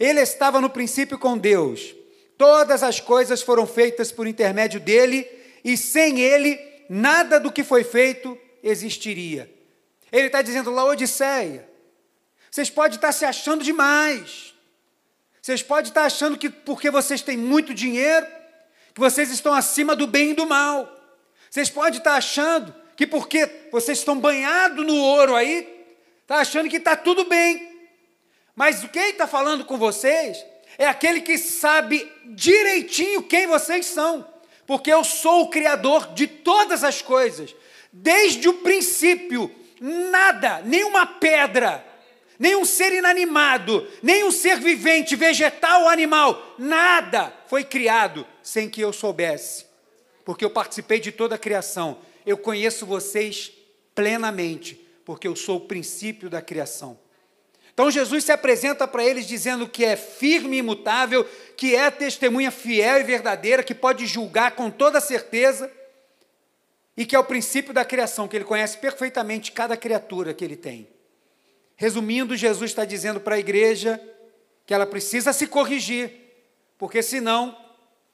Ele 0.00 0.20
estava 0.20 0.60
no 0.60 0.70
princípio 0.70 1.18
com 1.18 1.36
Deus. 1.36 1.94
Todas 2.38 2.82
as 2.82 3.00
coisas 3.00 3.42
foram 3.42 3.66
feitas 3.66 4.10
por 4.10 4.26
intermédio 4.26 4.80
dele, 4.80 5.28
e 5.62 5.76
sem 5.76 6.20
ele, 6.20 6.58
nada 6.88 7.38
do 7.38 7.52
que 7.52 7.62
foi 7.62 7.84
feito 7.84 8.38
existiria. 8.62 9.52
Ele 10.10 10.28
está 10.28 10.40
dizendo, 10.40 10.70
Laodiceia, 10.70 11.67
vocês 12.50 12.70
podem 12.70 12.96
estar 12.96 13.12
se 13.12 13.24
achando 13.24 13.62
demais. 13.62 14.54
Vocês 15.40 15.62
podem 15.62 15.88
estar 15.88 16.04
achando 16.04 16.36
que 16.36 16.50
porque 16.50 16.90
vocês 16.90 17.22
têm 17.22 17.36
muito 17.36 17.72
dinheiro, 17.72 18.26
que 18.94 19.00
vocês 19.00 19.30
estão 19.30 19.54
acima 19.54 19.94
do 19.94 20.06
bem 20.06 20.30
e 20.30 20.34
do 20.34 20.46
mal. 20.46 20.94
Vocês 21.50 21.70
podem 21.70 21.98
estar 21.98 22.14
achando 22.14 22.74
que 22.96 23.06
porque 23.06 23.48
vocês 23.70 23.98
estão 23.98 24.18
banhados 24.18 24.84
no 24.84 24.96
ouro 24.96 25.34
aí, 25.34 25.86
está 26.22 26.36
achando 26.36 26.68
que 26.68 26.76
está 26.76 26.96
tudo 26.96 27.24
bem. 27.24 27.68
Mas 28.54 28.84
quem 28.92 29.10
está 29.10 29.26
falando 29.26 29.64
com 29.64 29.78
vocês 29.78 30.44
é 30.76 30.86
aquele 30.86 31.20
que 31.20 31.38
sabe 31.38 32.10
direitinho 32.24 33.22
quem 33.22 33.46
vocês 33.46 33.86
são, 33.86 34.26
porque 34.66 34.92
eu 34.92 35.04
sou 35.04 35.42
o 35.42 35.48
Criador 35.48 36.12
de 36.12 36.26
todas 36.26 36.82
as 36.82 37.00
coisas, 37.00 37.54
desde 37.92 38.48
o 38.48 38.54
princípio, 38.54 39.50
nada, 39.80 40.60
nenhuma 40.64 41.06
pedra, 41.06 41.84
nenhum 42.38 42.64
ser 42.64 42.92
inanimado, 42.92 43.86
nenhum 44.02 44.30
ser 44.30 44.60
vivente, 44.60 45.16
vegetal 45.16 45.82
ou 45.82 45.88
animal, 45.88 46.54
nada 46.58 47.32
foi 47.46 47.64
criado 47.64 48.26
sem 48.42 48.68
que 48.68 48.80
eu 48.80 48.92
soubesse, 48.92 49.66
porque 50.24 50.44
eu 50.44 50.50
participei 50.50 51.00
de 51.00 51.10
toda 51.10 51.34
a 51.34 51.38
criação. 51.38 51.98
Eu 52.24 52.38
conheço 52.38 52.86
vocês 52.86 53.50
plenamente, 53.94 54.74
porque 55.04 55.26
eu 55.26 55.34
sou 55.34 55.56
o 55.56 55.66
princípio 55.66 56.30
da 56.30 56.40
criação. 56.40 56.98
Então 57.72 57.90
Jesus 57.90 58.24
se 58.24 58.32
apresenta 58.32 58.88
para 58.88 59.04
eles 59.04 59.26
dizendo 59.26 59.68
que 59.68 59.84
é 59.84 59.96
firme 59.96 60.56
e 60.56 60.58
imutável, 60.58 61.24
que 61.56 61.76
é 61.76 61.90
testemunha 61.90 62.50
fiel 62.50 62.98
e 62.98 63.04
verdadeira, 63.04 63.62
que 63.62 63.74
pode 63.74 64.04
julgar 64.04 64.52
com 64.52 64.68
toda 64.68 65.00
certeza, 65.00 65.70
e 66.96 67.06
que 67.06 67.14
é 67.14 67.18
o 67.18 67.24
princípio 67.24 67.72
da 67.72 67.84
criação, 67.84 68.26
que 68.26 68.36
ele 68.36 68.44
conhece 68.44 68.76
perfeitamente 68.78 69.52
cada 69.52 69.76
criatura 69.76 70.34
que 70.34 70.44
ele 70.44 70.56
tem. 70.56 70.88
Resumindo, 71.80 72.36
Jesus 72.36 72.72
está 72.72 72.84
dizendo 72.84 73.20
para 73.20 73.36
a 73.36 73.38
igreja 73.38 74.02
que 74.66 74.74
ela 74.74 74.84
precisa 74.84 75.32
se 75.32 75.46
corrigir, 75.46 76.10
porque 76.76 77.00
senão, 77.04 77.56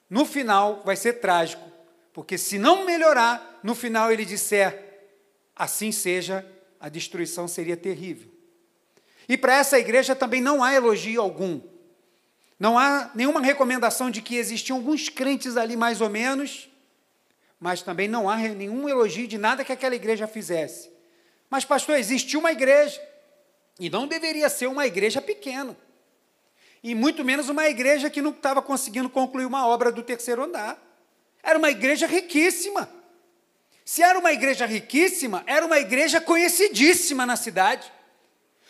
no 0.09 0.27
final, 0.27 0.83
vai 0.85 0.95
ser 0.97 1.15
trágico. 1.15 1.67
Porque 2.13 2.37
se 2.37 2.59
não 2.59 2.85
melhorar, 2.85 3.61
no 3.63 3.75
final 3.75 4.13
ele 4.13 4.27
disser, 4.27 5.09
assim 5.57 5.91
seja, 5.91 6.47
a 6.79 6.91
destruição 6.91 7.49
seria 7.49 7.75
terrível. 7.75 8.31
E 9.27 9.35
para 9.35 9.57
essa 9.57 9.79
igreja 9.79 10.15
também 10.15 10.43
não 10.43 10.63
há 10.63 10.75
elogio 10.75 11.23
algum. 11.23 11.59
Não 12.61 12.79
há 12.79 13.11
nenhuma 13.15 13.41
recomendação 13.41 14.11
de 14.11 14.21
que 14.21 14.37
existiam 14.37 14.77
alguns 14.77 15.09
crentes 15.09 15.57
ali 15.57 15.75
mais 15.75 16.03
ou 16.03 16.11
menos, 16.11 16.69
mas 17.59 17.81
também 17.81 18.09
não 18.09 18.29
há 18.29 18.37
nenhum 18.37 18.87
elogio 18.91 19.27
de 19.27 19.39
nada 19.39 19.65
que 19.65 19.73
aquela 19.73 19.95
igreja 19.95 20.27
fizesse. 20.27 20.93
Mas, 21.49 21.65
pastor, 21.65 21.97
existiu 21.97 22.41
uma 22.41 22.53
igreja. 22.53 23.01
E 23.79 23.91
não 23.91 24.07
deveria 24.07 24.49
ser 24.49 24.67
uma 24.67 24.87
igreja 24.87 25.21
pequena. 25.21 25.77
E 26.83 26.95
muito 26.95 27.25
menos 27.25 27.49
uma 27.49 27.69
igreja 27.69 28.11
que 28.11 28.21
não 28.21 28.31
estava 28.31 28.61
conseguindo 28.61 29.09
concluir 29.09 29.47
uma 29.47 29.67
obra 29.67 29.91
do 29.91 30.03
terceiro 30.03 30.45
andar. 30.45 30.79
Era 31.43 31.59
uma 31.59 31.71
igreja 31.71 32.07
riquíssima. 32.07 32.89
Se 33.85 34.03
era 34.03 34.19
uma 34.19 34.33
igreja 34.33 34.67
riquíssima, 34.67 35.43
era 35.47 35.65
uma 35.65 35.79
igreja 35.79 36.21
conhecidíssima 36.21 37.27
na 37.27 37.37
cidade. 37.37 37.91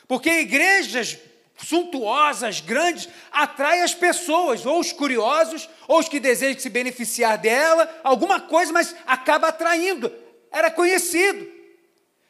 Porque 0.08 0.30
igrejas 0.30 1.18
suntuosas, 1.56 2.60
grandes, 2.60 3.08
atrai 3.30 3.80
as 3.80 3.94
pessoas, 3.94 4.66
ou 4.66 4.80
os 4.80 4.92
curiosos, 4.92 5.68
ou 5.86 6.00
os 6.00 6.08
que 6.08 6.18
desejam 6.18 6.60
se 6.60 6.68
beneficiar 6.68 7.38
dela, 7.38 8.00
alguma 8.02 8.40
coisa, 8.40 8.72
mas 8.72 8.94
acaba 9.06 9.48
atraindo. 9.48 10.12
Era 10.50 10.70
conhecido. 10.70 11.46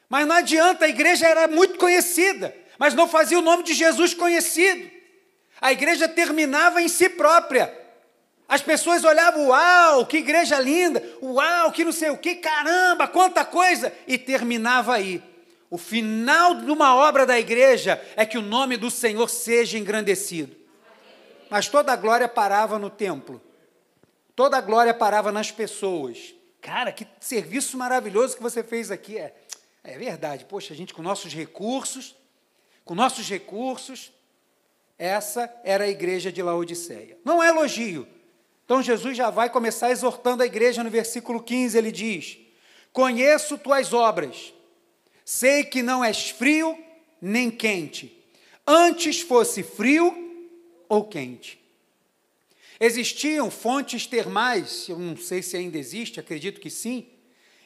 Mas 0.09 0.27
não 0.27 0.37
adianta, 0.37 0.85
a 0.85 0.89
igreja 0.89 1.27
era 1.27 1.49
muito 1.49 1.79
conhecida, 1.79 2.55
mas 2.79 2.95
não 2.95 3.09
fazia 3.09 3.39
o 3.39 3.43
nome 3.43 3.63
de 3.63 3.75
Jesus 3.75 4.15
conhecido. 4.15 4.91
A 5.61 5.73
igreja 5.73 6.09
terminava 6.09 6.83
em 6.83 6.89
si 6.89 7.09
própria. 7.09 7.73
As 8.47 8.61
pessoas 8.61 9.05
olhavam, 9.05 9.49
uau, 9.49 10.07
que 10.07 10.19
igreja 10.19 10.61
linda, 10.61 11.03
uau, 11.23 11.73
que 11.73 11.85
não 11.85 11.93
sei 11.93 12.11
o 12.11 12.19
que, 12.19 12.37
caramba, 12.37 13.09
quanta 13.09 13.45
coisa, 13.45 13.93
e 14.07 14.19
terminava 14.19 14.95
aí. 14.95 15.23
O 15.71 15.79
final 15.79 16.55
de 16.55 16.71
uma 16.71 16.95
obra 16.95 17.25
da 17.25 17.39
igreja 17.39 18.01
é 18.17 18.27
que 18.27 18.37
o 18.37 18.43
nome 18.43 18.77
do 18.77 18.91
Senhor 18.91 19.29
seja 19.29 19.79
engrandecido. 19.79 20.55
Mas 21.49 21.69
toda 21.69 21.93
a 21.93 21.97
glória 21.97 22.29
parava 22.29 22.79
no 22.79 22.91
templo, 22.91 23.41
toda 24.37 24.59
a 24.59 24.61
glória 24.61 24.93
parava 24.93 25.33
nas 25.33 25.51
pessoas. 25.51 26.35
Cara, 26.61 26.93
que 26.93 27.07
serviço 27.21 27.77
maravilhoso 27.77 28.37
que 28.37 28.43
você 28.43 28.63
fez 28.63 28.91
aqui. 28.91 29.19
É, 29.19 29.35
é 29.83 29.99
verdade, 29.99 30.45
poxa, 30.45 30.73
a 30.73 30.77
gente 30.77 30.95
com 30.95 31.03
nossos 31.03 31.33
recursos, 31.35 32.15
com 32.85 32.95
nossos 32.95 33.29
recursos, 33.29 34.13
essa 34.99 35.53
era 35.65 35.85
a 35.85 35.89
igreja 35.89 36.31
de 36.31 36.43
Laodiceia. 36.43 37.19
Não 37.25 37.43
é 37.43 37.49
elogio, 37.49 38.07
então 38.65 38.83
Jesus 38.83 39.17
já 39.17 39.31
vai 39.31 39.51
começar 39.51 39.91
exortando 39.91 40.43
a 40.43 40.47
igreja 40.47 40.83
no 40.83 40.91
versículo 40.91 41.43
15, 41.43 41.77
ele 41.77 41.93
diz: 41.93 42.39
Conheço 42.93 43.59
tuas 43.59 43.93
obras, 43.93 44.55
sei 45.25 45.65
que 45.65 45.83
não 45.83 46.05
és 46.05 46.31
frio 46.31 46.79
nem 47.21 47.51
quente, 47.51 48.17
antes 48.67 49.21
fosse 49.21 49.63
frio 49.63 50.47
ou 50.89 51.05
quente. 51.05 51.63
Existiam 52.81 53.51
fontes 53.51 54.07
termais, 54.07 54.89
eu 54.89 54.99
não 54.99 55.17
sei 55.17 55.43
se 55.43 55.57
ainda 55.57 55.79
existe, 55.79 56.19
acredito 56.19 56.61
que 56.61 56.71
sim, 56.71 57.07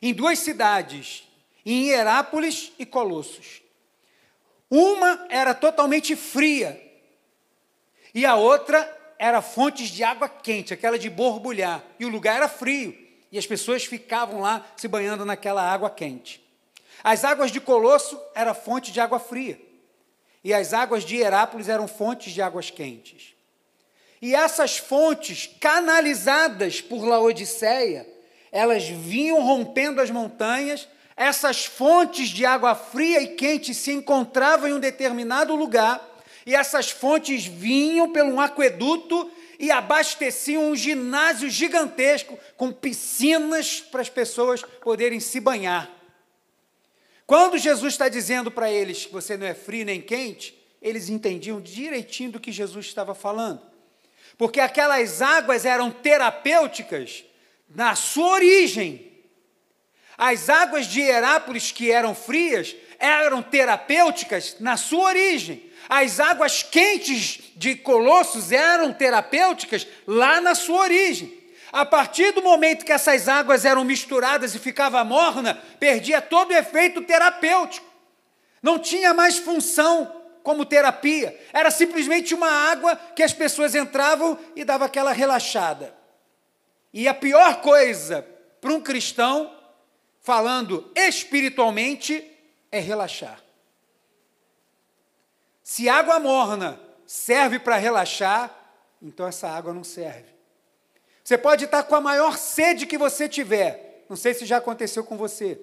em 0.02 0.12
duas 0.12 0.38
cidades, 0.38 1.24
em 1.64 1.88
Herápolis 1.88 2.72
e 2.78 2.86
Colossos. 2.86 3.62
Uma 4.70 5.26
era 5.30 5.54
totalmente 5.54 6.14
fria 6.14 6.88
e 8.14 8.26
a 8.26 8.34
outra 8.34 8.96
era 9.18 9.42
fontes 9.42 9.88
de 9.88 10.04
água 10.04 10.28
quente, 10.28 10.72
aquela 10.72 10.98
de 10.98 11.10
borbulhar, 11.10 11.84
e 11.98 12.04
o 12.04 12.08
lugar 12.08 12.36
era 12.36 12.48
frio, 12.48 12.96
e 13.30 13.38
as 13.38 13.46
pessoas 13.46 13.84
ficavam 13.84 14.40
lá 14.40 14.64
se 14.76 14.86
banhando 14.88 15.24
naquela 15.24 15.62
água 15.62 15.90
quente. 15.90 16.44
As 17.02 17.24
águas 17.24 17.50
de 17.50 17.60
Colosso 17.60 18.20
era 18.34 18.54
fonte 18.54 18.92
de 18.92 19.00
água 19.00 19.18
fria, 19.18 19.60
e 20.42 20.54
as 20.54 20.72
águas 20.72 21.04
de 21.04 21.16
Herápolis 21.16 21.68
eram 21.68 21.88
fontes 21.88 22.32
de 22.32 22.40
águas 22.40 22.70
quentes. 22.70 23.34
E 24.20 24.34
essas 24.34 24.78
fontes, 24.78 25.48
canalizadas 25.60 26.80
por 26.80 27.04
Laodiceia, 27.04 28.06
elas 28.50 28.88
vinham 28.88 29.42
rompendo 29.42 30.00
as 30.00 30.10
montanhas, 30.10 30.88
essas 31.18 31.66
fontes 31.66 32.28
de 32.28 32.46
água 32.46 32.76
fria 32.76 33.20
e 33.20 33.34
quente 33.34 33.74
se 33.74 33.92
encontravam 33.92 34.68
em 34.68 34.72
um 34.72 34.80
determinado 34.80 35.54
lugar, 35.56 36.00
e 36.46 36.54
essas 36.54 36.90
fontes 36.90 37.44
vinham 37.44 38.12
pelo 38.12 38.34
um 38.34 38.40
aqueduto 38.40 39.30
e 39.58 39.70
abasteciam 39.72 40.70
um 40.70 40.76
ginásio 40.76 41.50
gigantesco 41.50 42.38
com 42.56 42.72
piscinas 42.72 43.80
para 43.80 44.00
as 44.00 44.08
pessoas 44.08 44.62
poderem 44.62 45.18
se 45.18 45.40
banhar. 45.40 45.90
Quando 47.26 47.58
Jesus 47.58 47.94
está 47.94 48.08
dizendo 48.08 48.50
para 48.50 48.70
eles 48.70 49.04
que 49.04 49.12
você 49.12 49.36
não 49.36 49.46
é 49.46 49.52
frio 49.52 49.84
nem 49.84 50.00
quente, 50.00 50.56
eles 50.80 51.08
entendiam 51.08 51.60
direitinho 51.60 52.30
do 52.30 52.40
que 52.40 52.52
Jesus 52.52 52.86
estava 52.86 53.14
falando. 53.14 53.60
Porque 54.38 54.60
aquelas 54.60 55.20
águas 55.20 55.64
eram 55.64 55.90
terapêuticas 55.90 57.24
na 57.68 57.96
sua 57.96 58.34
origem. 58.34 59.07
As 60.18 60.50
águas 60.50 60.86
de 60.86 61.00
Herápolis, 61.00 61.70
que 61.70 61.92
eram 61.92 62.12
frias, 62.12 62.74
eram 62.98 63.40
terapêuticas 63.40 64.56
na 64.58 64.76
sua 64.76 65.04
origem. 65.04 65.70
As 65.88 66.18
águas 66.18 66.64
quentes 66.64 67.52
de 67.54 67.76
Colossos 67.76 68.50
eram 68.50 68.92
terapêuticas 68.92 69.86
lá 70.04 70.40
na 70.40 70.56
sua 70.56 70.80
origem. 70.80 71.38
A 71.70 71.86
partir 71.86 72.32
do 72.32 72.42
momento 72.42 72.84
que 72.84 72.92
essas 72.92 73.28
águas 73.28 73.64
eram 73.64 73.84
misturadas 73.84 74.54
e 74.54 74.58
ficava 74.58 75.04
morna, 75.04 75.54
perdia 75.78 76.20
todo 76.20 76.50
o 76.50 76.56
efeito 76.56 77.00
terapêutico. 77.02 77.86
Não 78.60 78.78
tinha 78.78 79.14
mais 79.14 79.38
função 79.38 80.24
como 80.42 80.64
terapia. 80.64 81.38
Era 81.52 81.70
simplesmente 81.70 82.34
uma 82.34 82.50
água 82.50 82.96
que 83.14 83.22
as 83.22 83.32
pessoas 83.32 83.74
entravam 83.74 84.36
e 84.56 84.64
dava 84.64 84.86
aquela 84.86 85.12
relaxada. 85.12 85.94
E 86.92 87.06
a 87.06 87.14
pior 87.14 87.60
coisa 87.60 88.26
para 88.60 88.72
um 88.72 88.80
cristão, 88.80 89.52
falando 90.28 90.92
espiritualmente, 90.94 92.22
é 92.70 92.78
relaxar. 92.78 93.42
Se 95.62 95.88
água 95.88 96.20
morna 96.20 96.78
serve 97.06 97.58
para 97.58 97.76
relaxar, 97.76 98.54
então 99.00 99.26
essa 99.26 99.48
água 99.48 99.72
não 99.72 99.82
serve. 99.82 100.28
Você 101.24 101.38
pode 101.38 101.64
estar 101.64 101.82
com 101.84 101.94
a 101.94 102.00
maior 102.02 102.36
sede 102.36 102.84
que 102.84 102.98
você 102.98 103.26
tiver. 103.26 104.04
Não 104.06 104.18
sei 104.18 104.34
se 104.34 104.44
já 104.44 104.58
aconteceu 104.58 105.02
com 105.02 105.16
você. 105.16 105.58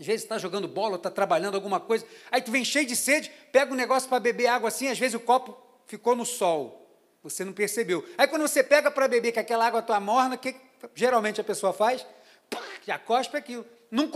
Às 0.00 0.06
vezes 0.06 0.22
está 0.22 0.38
jogando 0.38 0.66
bola, 0.66 0.96
está 0.96 1.10
trabalhando 1.10 1.56
alguma 1.56 1.78
coisa, 1.78 2.06
aí 2.30 2.40
tu 2.40 2.50
vem 2.50 2.64
cheio 2.64 2.86
de 2.86 2.96
sede, 2.96 3.30
pega 3.52 3.74
um 3.74 3.76
negócio 3.76 4.08
para 4.08 4.18
beber 4.18 4.46
água 4.46 4.68
assim, 4.68 4.88
às 4.88 4.98
vezes 4.98 5.16
o 5.16 5.20
copo 5.20 5.54
ficou 5.84 6.16
no 6.16 6.24
sol. 6.24 6.88
Você 7.22 7.44
não 7.44 7.52
percebeu. 7.52 8.02
Aí 8.16 8.26
quando 8.26 8.48
você 8.48 8.64
pega 8.64 8.90
para 8.90 9.06
beber, 9.06 9.32
que 9.32 9.38
aquela 9.38 9.66
água 9.66 9.80
está 9.80 10.00
morna, 10.00 10.36
o 10.36 10.38
que 10.38 10.56
geralmente 10.94 11.42
a 11.42 11.44
pessoa 11.44 11.74
faz? 11.74 12.06
Já 12.86 12.98
cospe 12.98 13.36
aquilo. 13.36 13.64
Não, 13.90 14.08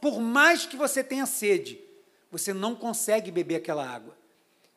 por 0.00 0.20
mais 0.20 0.66
que 0.66 0.76
você 0.76 1.02
tenha 1.02 1.26
sede, 1.26 1.80
você 2.30 2.52
não 2.52 2.74
consegue 2.74 3.30
beber 3.30 3.56
aquela 3.56 3.88
água. 3.88 4.16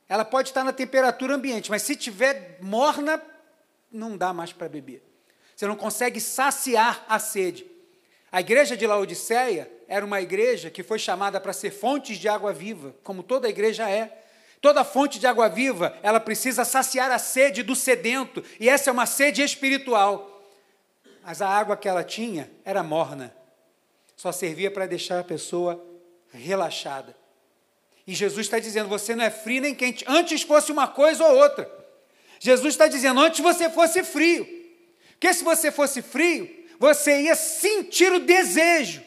Ela 0.08 0.24
pode 0.24 0.50
estar 0.50 0.64
na 0.64 0.74
temperatura 0.74 1.36
ambiente, 1.36 1.70
mas 1.70 1.82
se 1.82 1.96
tiver 1.96 2.58
morna, 2.62 3.22
não 3.92 4.16
dá 4.16 4.32
mais 4.34 4.54
para 4.54 4.70
beber. 4.70 5.04
Você 5.56 5.68
não 5.68 5.76
consegue 5.76 6.20
saciar 6.20 7.06
a 7.08 7.18
sede. 7.18 7.66
A 8.32 8.42
igreja 8.42 8.76
de 8.76 8.86
Laodiceia 8.86 9.72
era 9.88 10.06
uma 10.06 10.22
igreja 10.22 10.70
que 10.70 10.84
foi 10.84 11.00
chamada 11.00 11.40
para 11.40 11.54
ser 11.54 11.72
fontes 11.72 12.18
de 12.18 12.28
água 12.28 12.52
viva, 12.52 12.96
como 13.04 13.24
toda 13.24 13.50
igreja 13.50 13.90
é. 13.90 14.22
Toda 14.60 14.84
fonte 14.84 15.20
de 15.20 15.28
água 15.28 15.48
viva, 15.48 15.98
ela 16.02 16.20
precisa 16.20 16.66
saciar 16.66 17.12
a 17.12 17.20
sede 17.20 17.64
do 17.64 17.76
sedento, 17.76 18.44
e 18.60 18.68
essa 18.68 18.90
é 18.90 18.94
uma 18.94 19.06
sede 19.06 19.42
espiritual. 19.42 20.35
Mas 21.26 21.42
a 21.42 21.50
água 21.50 21.76
que 21.76 21.88
ela 21.88 22.04
tinha 22.04 22.52
era 22.64 22.84
morna, 22.84 23.36
só 24.16 24.32
servia 24.32 24.70
para 24.70 24.86
deixar 24.86 25.20
a 25.20 25.24
pessoa 25.24 25.84
relaxada. 26.32 27.16
E 28.06 28.14
Jesus 28.14 28.46
está 28.46 28.60
dizendo: 28.60 28.88
você 28.88 29.16
não 29.16 29.26
é 29.26 29.32
frio 29.32 29.64
nem 29.64 29.74
quente. 29.74 30.06
Antes 30.08 30.44
fosse 30.44 30.72
uma 30.72 30.88
coisa 30.88 31.26
ou 31.26 31.36
outra. 31.36 31.68
Jesus 32.40 32.76
está 32.76 32.88
dizendo: 32.88 33.20
antes 33.20 33.40
você 33.40 33.72
fosse 33.72 34.04
frio. 34.04 34.48
Porque 35.14 35.34
se 35.34 35.44
você 35.44 35.72
fosse 35.72 36.04
frio, 36.04 36.48
você 36.78 37.24
ia 37.24 37.36
sentir 37.36 38.12
o 38.14 38.20
desejo 38.20 39.02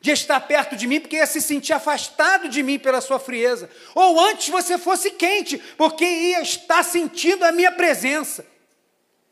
de 0.00 0.10
estar 0.10 0.40
perto 0.40 0.74
de 0.74 0.88
mim, 0.88 0.98
porque 0.98 1.16
ia 1.16 1.26
se 1.26 1.40
sentir 1.40 1.72
afastado 1.72 2.48
de 2.48 2.64
mim 2.64 2.80
pela 2.80 3.00
sua 3.00 3.20
frieza. 3.20 3.70
Ou 3.94 4.18
antes 4.18 4.48
você 4.48 4.76
fosse 4.76 5.12
quente, 5.12 5.56
porque 5.76 6.04
ia 6.04 6.40
estar 6.40 6.82
sentindo 6.82 7.44
a 7.44 7.52
minha 7.52 7.70
presença. 7.70 8.49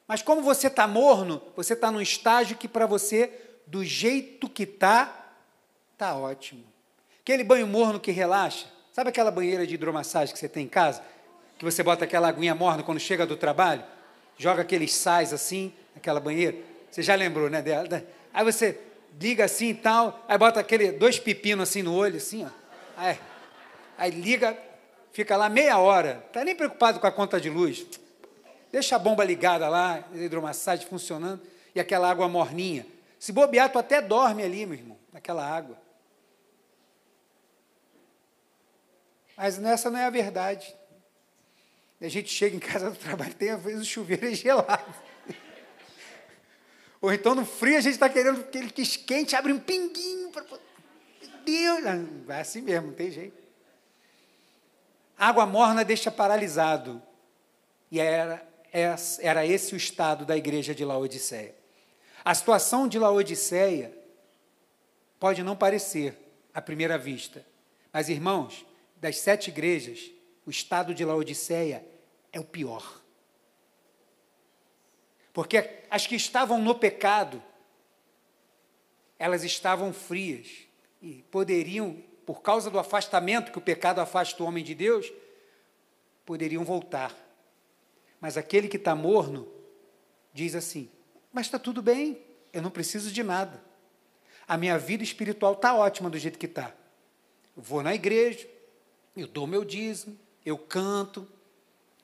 Mas 0.09 0.23
como 0.23 0.43
você 0.43 0.67
está 0.67 0.89
morno, 0.89 1.41
você 1.55 1.75
está 1.75 1.93
num 1.93 2.01
estágio 2.01 2.57
que 2.57 2.67
para 2.67 2.87
você, 2.87 3.31
do 3.67 3.85
jeito 3.85 4.49
que 4.49 4.65
está, 4.65 5.35
está 5.93 6.17
ótimo. 6.17 6.65
Aquele 7.21 7.45
banho 7.45 7.67
morno 7.67 8.01
que 8.01 8.11
relaxa, 8.11 8.67
Sabe 8.99 9.11
aquela 9.11 9.31
banheira 9.31 9.65
de 9.65 9.77
hidromassagem 9.77 10.35
que 10.35 10.41
você 10.41 10.49
tem 10.49 10.65
em 10.65 10.69
casa? 10.69 11.01
Que 11.57 11.65
você 11.65 11.85
bota 11.85 12.05
aquela 12.05 12.27
aguinha 12.27 12.53
morna 12.53 12.83
quando 12.83 12.99
chega 12.99 13.25
do 13.25 13.37
trabalho? 13.37 13.85
Joga 14.37 14.63
aqueles 14.63 14.93
sais 14.93 15.33
assim, 15.33 15.73
naquela 15.95 16.19
banheira? 16.19 16.57
Você 16.91 17.01
já 17.01 17.15
lembrou, 17.15 17.49
né, 17.49 17.63
dela? 17.63 18.05
Aí 18.35 18.45
você 18.45 18.77
liga 19.21 19.45
assim 19.45 19.69
e 19.69 19.75
tal, 19.75 20.25
aí 20.27 20.37
bota 20.37 20.59
aquele 20.59 20.91
dois 20.91 21.17
pepinos 21.17 21.69
assim 21.69 21.81
no 21.81 21.95
olho, 21.95 22.17
assim, 22.17 22.45
ó. 22.45 22.49
Aí, 22.97 23.21
aí 23.97 24.11
liga, 24.11 24.59
fica 25.13 25.37
lá 25.37 25.49
meia 25.49 25.79
hora, 25.79 26.27
tá 26.33 26.45
nem 26.45 26.57
preocupado 26.57 26.99
com 26.99 27.07
a 27.07 27.13
conta 27.13 27.41
de 27.41 27.49
luz. 27.49 27.87
Deixa 28.71 28.97
a 28.97 28.99
bomba 28.99 29.25
ligada 29.25 29.69
lá, 29.69 30.05
a 30.13 30.17
hidromassagem 30.17 30.87
funcionando, 30.87 31.41
e 31.75 31.81
aquela 31.81 32.11
água 32.11 32.29
morninha. 32.29 32.87
Se 33.19 33.33
bobear, 33.33 33.71
tu 33.71 33.79
até 33.79 34.01
dorme 34.01 34.43
ali, 34.43 34.67
meu 34.67 34.79
irmão, 34.79 34.99
naquela 35.13 35.45
água. 35.45 35.77
Mas 39.37 39.57
nessa 39.59 39.91
não 39.91 39.99
é 39.99 40.05
a 40.05 40.11
verdade. 40.11 40.75
A 42.01 42.09
gente 42.09 42.29
chega 42.29 42.57
em 42.57 42.61
casa 42.61 42.91
do 42.91 42.97
trabalho, 42.97 43.35
tem 43.35 43.51
às 43.51 43.63
vezes 43.63 43.83
o 43.83 43.85
chuveiro 43.85 44.27
é 44.27 44.35
gelado. 44.35 44.95
Ou 47.01 47.13
então 47.13 47.35
no 47.35 47.45
frio 47.45 47.77
a 47.77 47.81
gente 47.81 47.95
está 47.95 48.09
querendo 48.09 48.41
aquele 48.41 48.71
que 48.71 48.83
esquente, 48.83 49.37
abre 49.37 49.53
um 49.53 49.59
pinguinho. 49.59 50.31
Para... 50.31 50.45
Meu 50.45 50.61
Deus, 51.45 52.25
vai 52.25 52.41
assim 52.41 52.61
mesmo, 52.61 52.89
não 52.89 52.95
tem 52.95 53.11
jeito. 53.11 53.37
Água 55.17 55.47
morna 55.47 55.85
deixa 55.85 56.11
paralisado. 56.11 57.03
E 57.91 57.99
era, 57.99 58.48
era 58.73 59.47
esse 59.47 59.75
o 59.75 59.77
estado 59.77 60.25
da 60.25 60.37
igreja 60.37 60.75
de 60.75 60.85
Laodiceia. 60.85 61.55
A 62.25 62.35
situação 62.35 62.87
de 62.87 62.99
Laodiceia 62.99 63.97
pode 65.19 65.43
não 65.43 65.57
parecer 65.57 66.17
à 66.53 66.61
primeira 66.61 66.99
vista, 66.99 67.45
mas 67.93 68.09
irmãos, 68.09 68.67
das 68.97 69.19
sete 69.19 69.49
igrejas, 69.49 70.11
o 70.45 70.51
estado 70.51 70.95
de 70.95 71.05
Laodiceia 71.05 71.85
é 72.33 72.41
o 72.41 72.45
pior. 72.45 73.01
Porque 75.33 75.85
as 75.91 76.07
que 76.07 76.17
estavam 76.17 76.61
no 76.61 76.75
pecado, 76.75 77.43
elas 79.19 79.45
estavam 79.45 79.93
frias 79.93 80.49
e 81.01 81.23
poderiam 81.31 82.03
por 82.27 82.43
causa 82.43 82.71
do 82.71 82.79
afastamento 82.79 83.51
que 83.51 83.57
o 83.57 83.63
pecado 83.63 84.01
afasta 84.01 84.43
o 84.43 84.47
homem 84.47 84.63
de 84.63 84.75
Deus, 84.75 85.11
poderiam 86.27 86.63
voltar. 86.63 87.17
Mas 88.21 88.37
aquele 88.37 88.69
que 88.69 88.77
está 88.77 88.95
morno 88.95 89.49
diz 90.33 90.55
assim: 90.55 90.91
Mas 91.33 91.47
está 91.47 91.59
tudo 91.59 91.83
bem, 91.83 92.23
eu 92.53 92.63
não 92.63 92.71
preciso 92.71 93.11
de 93.11 93.23
nada. 93.23 93.63
A 94.47 94.57
minha 94.57 94.79
vida 94.79 95.03
espiritual 95.03 95.53
está 95.53 95.75
ótima 95.75 96.09
do 96.09 96.19
jeito 96.19 96.39
que 96.39 96.47
está. 96.47 96.75
Vou 97.55 97.83
na 97.83 97.95
igreja, 97.95 98.49
eu 99.17 99.27
dou 99.27 99.47
meu 99.47 99.65
dízimo, 99.65 100.19
eu 100.45 100.57
canto, 100.57 101.31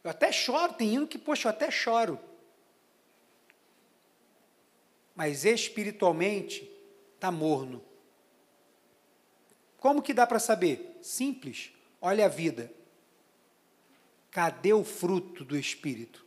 eu 0.03 0.11
até 0.11 0.31
choro, 0.31 0.75
tem 0.75 0.95
hino 0.95 1.07
que, 1.07 1.17
poxa, 1.17 1.49
eu 1.49 1.51
até 1.51 1.71
choro. 1.71 2.19
Mas 5.15 5.45
espiritualmente 5.45 6.71
está 7.15 7.31
morno. 7.31 7.83
Como 9.79 10.03
que 10.03 10.13
dá 10.13 10.27
para 10.27 10.39
saber? 10.39 10.99
Simples. 11.01 11.73
Olha 12.01 12.27
a 12.27 12.29
vida. 12.29 12.73
Cadê 14.35 14.73
o 14.73 14.83
fruto 14.83 15.45
do 15.45 15.57
Espírito? 15.57 16.27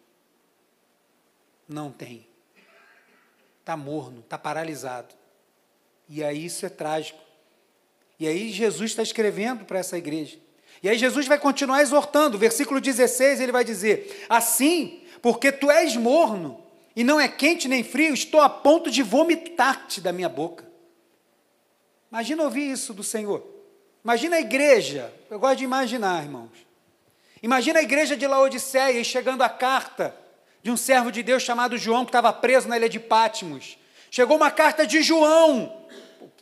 Não 1.67 1.91
tem. 1.91 2.26
Está 3.60 3.76
morno, 3.76 4.22
está 4.22 4.38
paralisado. 4.38 5.13
E 6.08 6.24
aí 6.24 6.46
isso 6.46 6.65
é 6.65 6.70
trágico. 6.70 7.20
E 8.17 8.26
aí 8.26 8.50
Jesus 8.50 8.91
está 8.91 9.04
escrevendo 9.04 9.65
para 9.65 9.80
essa 9.80 9.98
igreja. 9.98 10.39
E 10.82 10.88
aí 10.88 10.98
Jesus 10.98 11.28
vai 11.28 11.38
continuar 11.38 11.82
exortando. 11.82 12.38
Versículo 12.38 12.80
16 12.80 13.41
ele 13.41 13.52
vai 13.52 13.65
dizer: 13.65 14.26
Assim, 14.30 15.04
porque 15.22 15.52
tu 15.52 15.70
és 15.70 15.98
morno 15.98 16.63
e 16.96 17.04
não 17.04 17.20
é 17.20 17.28
quente 17.28 17.67
nem 17.67 17.84
frio, 17.84 18.13
estou 18.13 18.39
a 18.39 18.48
ponto 18.48 18.89
de 18.89 19.04
vomitar-te 19.04 20.00
da 20.00 20.13
minha 20.13 20.30
boca. 20.30 20.65
Imagina 22.10 22.43
ouvir 22.43 22.72
isso 22.72 22.93
do 22.93 23.04
Senhor. 23.04 23.46
Imagina 24.02 24.38
a 24.38 24.39
igreja, 24.39 25.13
eu 25.30 25.38
gosto 25.38 25.58
de 25.58 25.65
imaginar, 25.65 26.24
irmãos. 26.24 26.66
Imagina 27.41 27.80
a 27.80 27.84
igreja 27.84 28.17
de 28.17 28.26
Laodiceia 28.26 29.00
e 29.00 29.06
chegando 29.06 29.43
a 29.43 29.50
carta 29.50 30.15
de 30.63 30.71
um 30.71 30.78
servo 30.78 31.12
de 31.12 31.21
Deus 31.21 31.43
chamado 31.43 31.78
João, 31.78 32.04
que 32.04 32.10
estava 32.10 32.34
preso 32.34 32.67
na 32.67 32.78
ilha 32.78 32.89
de 32.89 33.00
Pátimos. 33.00 33.78
Chegou 34.10 34.38
uma 34.38 34.50
carta 34.50 34.88
de 34.88 35.02
João. 35.04 35.86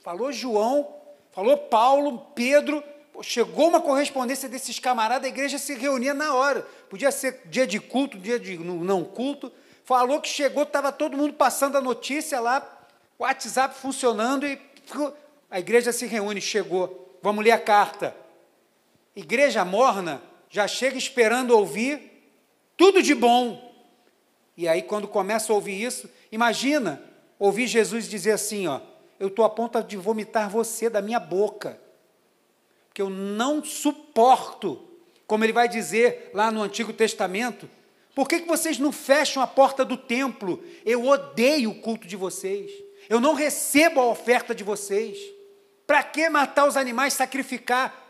Falou 0.02 0.32
João, 0.32 0.88
falou 1.32 1.58
Paulo, 1.58 2.20
Pedro. 2.34 2.84
Chegou 3.22 3.70
uma 3.70 3.80
correspondência 3.80 4.50
desses 4.50 4.78
camaradas, 4.78 5.26
a 5.26 5.30
igreja 5.30 5.58
se 5.58 5.74
reunia 5.74 6.14
na 6.14 6.34
hora. 6.34 6.62
Podia 6.90 7.12
ser 7.12 7.42
dia 7.46 7.66
de 7.66 7.80
culto, 7.80 8.18
dia 8.18 8.40
de 8.40 8.58
não 8.58 9.04
culto. 9.04 9.52
Falou 9.86 10.20
que 10.20 10.28
chegou, 10.28 10.64
estava 10.64 10.92
todo 10.92 11.16
mundo 11.16 11.34
passando 11.34 11.78
a 11.78 11.82
notícia 11.82 12.40
lá, 12.40 12.68
o 13.18 13.24
WhatsApp 13.24 13.76
funcionando 13.76 14.46
e 14.46 14.60
a 15.50 15.60
igreja 15.60 15.92
se 15.94 16.06
reúne, 16.06 16.42
chegou. 16.42 17.18
Vamos 17.22 17.44
ler 17.44 17.52
a 17.52 17.60
carta. 17.60 18.16
Igreja 19.16 19.64
morna 19.64 20.22
já 20.50 20.68
chega 20.68 20.98
esperando 20.98 21.52
ouvir 21.52 22.16
tudo 22.78 23.02
de 23.02 23.14
bom. 23.14 23.74
E 24.58 24.68
aí, 24.68 24.82
quando 24.82 25.08
começa 25.08 25.52
a 25.52 25.56
ouvir 25.56 25.82
isso, 25.82 26.10
imagina 26.32 27.02
ouvir 27.38 27.68
Jesus 27.68 28.08
dizer 28.08 28.32
assim: 28.32 28.68
ó, 28.68 28.80
eu 29.20 29.28
estou 29.28 29.46
a 29.46 29.50
ponto 29.50 29.82
de 29.84 29.98
vomitar 29.98 30.50
você 30.50 30.90
da 30.90 31.02
minha 31.02 31.20
boca, 31.20 31.80
porque 32.88 33.02
eu 33.02 33.10
não 33.10 33.64
suporto, 33.64 34.82
como 35.28 35.44
ele 35.44 35.54
vai 35.54 35.68
dizer 35.68 36.32
lá 36.34 36.52
no 36.52 36.62
Antigo 36.62 36.94
Testamento, 36.94 37.70
por 38.14 38.30
que, 38.30 38.40
que 38.40 38.48
vocês 38.48 38.80
não 38.80 38.94
fecham 38.94 39.44
a 39.44 39.48
porta 39.48 39.84
do 39.84 39.98
templo? 39.98 40.64
Eu 40.86 41.06
odeio 41.06 41.72
o 41.72 41.82
culto 41.82 42.08
de 42.08 42.16
vocês, 42.16 42.72
eu 43.10 43.20
não 43.20 43.34
recebo 43.34 44.00
a 44.00 44.06
oferta 44.06 44.56
de 44.56 44.64
vocês. 44.64 45.18
Para 45.86 46.02
que 46.02 46.28
matar 46.30 46.68
os 46.68 46.78
animais, 46.78 47.14
sacrificar? 47.14 48.05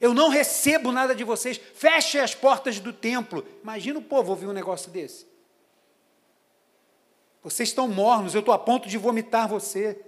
Eu 0.00 0.14
não 0.14 0.28
recebo 0.28 0.92
nada 0.92 1.14
de 1.14 1.24
vocês. 1.24 1.60
Feche 1.74 2.18
as 2.18 2.34
portas 2.34 2.78
do 2.78 2.92
templo. 2.92 3.44
Imagina 3.62 3.98
o 3.98 4.02
povo 4.02 4.30
ouvir 4.30 4.46
um 4.46 4.52
negócio 4.52 4.90
desse. 4.90 5.26
Vocês 7.42 7.70
estão 7.70 7.88
mornos, 7.88 8.34
eu 8.34 8.40
estou 8.40 8.54
a 8.54 8.58
ponto 8.58 8.88
de 8.88 8.98
vomitar 8.98 9.48
você. 9.48 10.00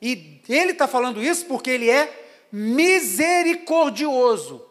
E 0.00 0.40
ele 0.48 0.72
está 0.72 0.88
falando 0.88 1.22
isso 1.22 1.46
porque 1.46 1.70
ele 1.70 1.88
é 1.88 2.28
misericordioso. 2.50 4.66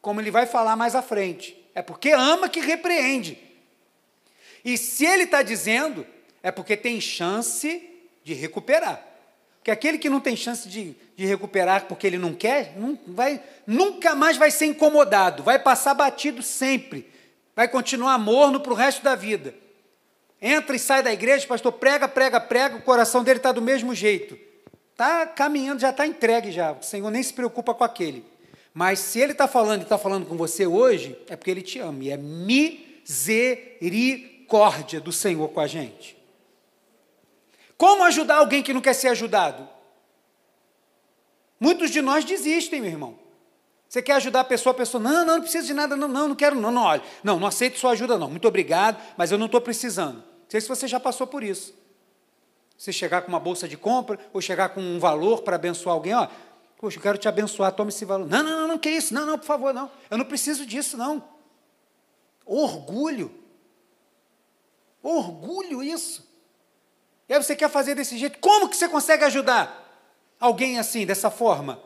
Como 0.00 0.20
ele 0.20 0.30
vai 0.30 0.46
falar 0.46 0.76
mais 0.76 0.94
à 0.94 1.02
frente. 1.02 1.56
É 1.74 1.82
porque 1.82 2.10
ama 2.10 2.48
que 2.48 2.60
repreende. 2.60 3.38
E 4.64 4.76
se 4.76 5.04
ele 5.04 5.24
está 5.24 5.42
dizendo, 5.42 6.06
é 6.42 6.50
porque 6.50 6.76
tem 6.76 7.00
chance 7.00 7.88
de 8.24 8.34
recuperar. 8.34 9.15
Porque 9.66 9.72
aquele 9.72 9.98
que 9.98 10.08
não 10.08 10.20
tem 10.20 10.36
chance 10.36 10.68
de, 10.68 10.94
de 11.16 11.26
recuperar 11.26 11.86
porque 11.86 12.06
ele 12.06 12.18
não 12.18 12.32
quer, 12.32 12.74
não 12.76 12.96
vai, 13.04 13.42
nunca 13.66 14.14
mais 14.14 14.36
vai 14.36 14.48
ser 14.48 14.66
incomodado, 14.66 15.42
vai 15.42 15.58
passar 15.58 15.92
batido 15.92 16.40
sempre, 16.40 17.10
vai 17.52 17.66
continuar 17.66 18.16
morno 18.16 18.60
para 18.60 18.72
o 18.72 18.76
resto 18.76 19.02
da 19.02 19.16
vida. 19.16 19.52
Entra 20.40 20.76
e 20.76 20.78
sai 20.78 21.02
da 21.02 21.12
igreja, 21.12 21.48
pastor, 21.48 21.72
prega, 21.72 22.06
prega, 22.06 22.38
prega, 22.38 22.76
o 22.76 22.82
coração 22.82 23.24
dele 23.24 23.40
está 23.40 23.50
do 23.50 23.60
mesmo 23.60 23.92
jeito. 23.92 24.38
Está 24.92 25.26
caminhando, 25.26 25.80
já 25.80 25.90
está 25.90 26.06
entregue 26.06 26.52
já. 26.52 26.70
O 26.70 26.84
Senhor 26.84 27.10
nem 27.10 27.24
se 27.24 27.34
preocupa 27.34 27.74
com 27.74 27.82
aquele. 27.82 28.24
Mas 28.72 29.00
se 29.00 29.18
ele 29.18 29.32
está 29.32 29.48
falando 29.48 29.80
e 29.80 29.82
está 29.82 29.98
falando 29.98 30.26
com 30.26 30.36
você 30.36 30.64
hoje, 30.64 31.18
é 31.28 31.34
porque 31.34 31.50
ele 31.50 31.62
te 31.62 31.80
ama. 31.80 32.04
E 32.04 32.12
é 32.12 32.16
misericórdia 32.16 35.00
do 35.00 35.10
Senhor 35.10 35.48
com 35.48 35.58
a 35.58 35.66
gente. 35.66 36.15
Como 37.76 38.04
ajudar 38.04 38.36
alguém 38.36 38.62
que 38.62 38.72
não 38.72 38.80
quer 38.80 38.94
ser 38.94 39.08
ajudado? 39.08 39.68
Muitos 41.60 41.90
de 41.90 42.00
nós 42.00 42.24
desistem, 42.24 42.80
meu 42.80 42.90
irmão. 42.90 43.18
Você 43.88 44.02
quer 44.02 44.14
ajudar 44.14 44.40
a 44.40 44.44
pessoa, 44.44 44.72
a 44.72 44.76
pessoa, 44.76 45.02
não, 45.02 45.24
não, 45.24 45.34
não 45.36 45.40
precisa 45.40 45.66
de 45.66 45.72
nada, 45.72 45.94
não, 45.96 46.08
não, 46.08 46.28
não 46.28 46.34
quero, 46.34 46.56
não, 46.56 46.70
não, 46.70 46.82
olha, 46.82 47.02
não, 47.22 47.38
não 47.38 47.46
aceito 47.46 47.78
sua 47.78 47.92
ajuda, 47.92 48.18
não, 48.18 48.28
muito 48.28 48.48
obrigado, 48.48 49.00
mas 49.16 49.30
eu 49.30 49.38
não 49.38 49.46
estou 49.46 49.60
precisando. 49.60 50.16
Não 50.16 50.50
sei 50.50 50.60
se 50.60 50.68
você 50.68 50.88
já 50.88 50.98
passou 50.98 51.26
por 51.26 51.42
isso. 51.42 51.72
Você 52.76 52.92
chegar 52.92 53.22
com 53.22 53.28
uma 53.28 53.40
bolsa 53.40 53.68
de 53.68 53.76
compra, 53.76 54.18
ou 54.32 54.40
chegar 54.40 54.70
com 54.70 54.80
um 54.80 54.98
valor 54.98 55.42
para 55.42 55.56
abençoar 55.56 55.94
alguém, 55.94 56.14
ó, 56.14 56.26
poxa, 56.76 56.98
eu 56.98 57.02
quero 57.02 57.16
te 57.16 57.28
abençoar, 57.28 57.72
tome 57.72 57.90
esse 57.90 58.04
valor. 58.04 58.28
Não, 58.28 58.42
não, 58.42 58.60
não, 58.60 58.68
não, 58.68 58.78
que 58.78 58.90
isso? 58.90 59.14
Não, 59.14 59.24
não, 59.24 59.38
por 59.38 59.46
favor, 59.46 59.72
não. 59.72 59.90
Eu 60.10 60.18
não 60.18 60.24
preciso 60.24 60.66
disso, 60.66 60.96
não. 60.96 61.22
Orgulho. 62.44 63.32
Orgulho 65.02 65.82
isso. 65.82 66.25
E 67.28 67.34
aí 67.34 67.42
você 67.42 67.56
quer 67.56 67.68
fazer 67.68 67.94
desse 67.94 68.16
jeito. 68.16 68.38
Como 68.38 68.68
que 68.68 68.76
você 68.76 68.88
consegue 68.88 69.24
ajudar 69.24 69.82
alguém 70.38 70.78
assim, 70.78 71.04
dessa 71.04 71.30
forma? 71.30 71.82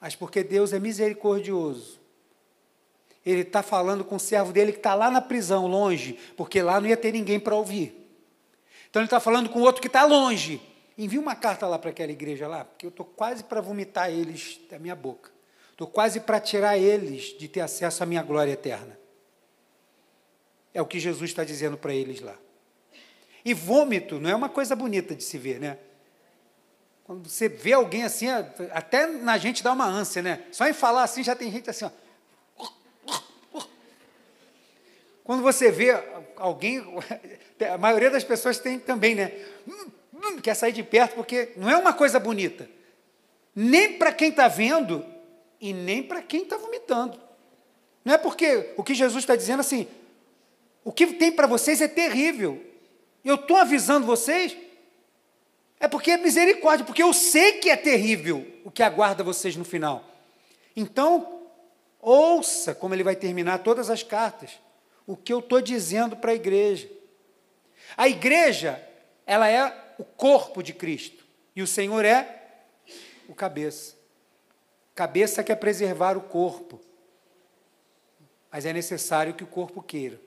Mas 0.00 0.14
porque 0.14 0.42
Deus 0.42 0.72
é 0.72 0.78
misericordioso. 0.78 2.00
Ele 3.24 3.42
está 3.42 3.62
falando 3.62 4.04
com 4.04 4.16
o 4.16 4.20
servo 4.20 4.52
dele 4.52 4.72
que 4.72 4.78
está 4.78 4.94
lá 4.94 5.10
na 5.10 5.20
prisão, 5.20 5.66
longe, 5.66 6.18
porque 6.36 6.62
lá 6.62 6.80
não 6.80 6.88
ia 6.88 6.96
ter 6.96 7.12
ninguém 7.12 7.38
para 7.38 7.54
ouvir. 7.54 7.94
Então 8.88 9.02
ele 9.02 9.06
está 9.06 9.20
falando 9.20 9.50
com 9.50 9.60
outro 9.60 9.82
que 9.82 9.88
está 9.88 10.04
longe. 10.04 10.60
Envia 10.96 11.20
uma 11.20 11.34
carta 11.34 11.66
lá 11.66 11.78
para 11.78 11.90
aquela 11.90 12.12
igreja 12.12 12.48
lá, 12.48 12.64
porque 12.64 12.86
eu 12.86 12.90
estou 12.90 13.04
quase 13.04 13.44
para 13.44 13.60
vomitar 13.60 14.10
eles 14.10 14.60
da 14.70 14.78
minha 14.78 14.96
boca. 14.96 15.30
Estou 15.70 15.86
quase 15.86 16.20
para 16.20 16.40
tirar 16.40 16.76
eles 16.78 17.36
de 17.38 17.48
ter 17.48 17.60
acesso 17.60 18.02
à 18.02 18.06
minha 18.06 18.22
glória 18.22 18.52
eterna. 18.52 18.98
É 20.72 20.80
o 20.80 20.86
que 20.86 21.00
Jesus 21.00 21.30
está 21.30 21.44
dizendo 21.44 21.76
para 21.76 21.94
eles 21.94 22.20
lá. 22.20 22.36
E 23.44 23.54
vômito 23.54 24.20
não 24.20 24.30
é 24.30 24.34
uma 24.34 24.48
coisa 24.48 24.76
bonita 24.76 25.14
de 25.14 25.24
se 25.24 25.38
ver, 25.38 25.58
né? 25.60 25.78
Quando 27.04 27.28
você 27.28 27.48
vê 27.48 27.72
alguém 27.72 28.04
assim, 28.04 28.28
até 28.70 29.06
na 29.06 29.36
gente 29.36 29.64
dá 29.64 29.72
uma 29.72 29.86
ânsia, 29.86 30.22
né? 30.22 30.44
Só 30.52 30.68
em 30.68 30.72
falar 30.72 31.02
assim 31.02 31.22
já 31.22 31.34
tem 31.34 31.50
gente 31.50 31.68
assim, 31.68 31.84
ó. 31.84 31.90
Quando 35.24 35.42
você 35.42 35.70
vê 35.70 35.90
alguém, 36.36 36.84
a 37.72 37.78
maioria 37.78 38.10
das 38.10 38.24
pessoas 38.24 38.58
tem 38.58 38.78
também, 38.78 39.14
né? 39.14 39.32
Quer 40.42 40.54
sair 40.54 40.72
de 40.72 40.82
perto 40.82 41.14
porque 41.14 41.52
não 41.56 41.70
é 41.70 41.76
uma 41.76 41.92
coisa 41.92 42.18
bonita. 42.18 42.68
Nem 43.54 43.98
para 43.98 44.12
quem 44.12 44.30
está 44.30 44.48
vendo 44.48 45.04
e 45.60 45.72
nem 45.72 46.02
para 46.02 46.22
quem 46.22 46.42
está 46.42 46.56
vomitando. 46.56 47.20
Não 48.04 48.14
é 48.14 48.18
porque 48.18 48.72
o 48.76 48.82
que 48.82 48.94
Jesus 48.94 49.22
está 49.22 49.36
dizendo 49.36 49.60
assim, 49.60 49.86
o 50.84 50.92
que 50.92 51.06
tem 51.08 51.32
para 51.32 51.46
vocês 51.46 51.80
é 51.80 51.88
terrível. 51.88 52.69
Eu 53.24 53.34
estou 53.36 53.56
avisando 53.56 54.06
vocês, 54.06 54.56
é 55.78 55.86
porque 55.88 56.12
é 56.12 56.16
misericórdia, 56.16 56.84
porque 56.84 57.02
eu 57.02 57.12
sei 57.12 57.52
que 57.52 57.70
é 57.70 57.76
terrível 57.76 58.46
o 58.64 58.70
que 58.70 58.82
aguarda 58.82 59.22
vocês 59.22 59.56
no 59.56 59.64
final. 59.64 60.04
Então, 60.76 61.40
Ouça 62.00 62.74
como 62.74 62.94
ele 62.94 63.04
vai 63.04 63.14
terminar 63.14 63.58
todas 63.58 63.90
as 63.90 64.02
cartas. 64.02 64.58
O 65.06 65.16
que 65.16 65.32
eu 65.32 65.40
estou 65.40 65.60
dizendo 65.60 66.16
para 66.16 66.32
a 66.32 66.34
igreja. 66.34 66.90
A 67.96 68.08
igreja, 68.08 68.82
ela 69.26 69.48
é 69.48 69.94
o 69.98 70.04
corpo 70.04 70.62
de 70.62 70.72
Cristo. 70.72 71.24
E 71.54 71.62
o 71.62 71.66
Senhor 71.66 72.04
é 72.04 72.52
o 73.28 73.34
cabeça. 73.34 73.96
Cabeça 74.94 75.44
quer 75.44 75.56
preservar 75.56 76.16
o 76.16 76.22
corpo. 76.22 76.80
Mas 78.50 78.64
é 78.64 78.72
necessário 78.72 79.34
que 79.34 79.44
o 79.44 79.48
corpo 79.48 79.82
queira. 79.82 80.18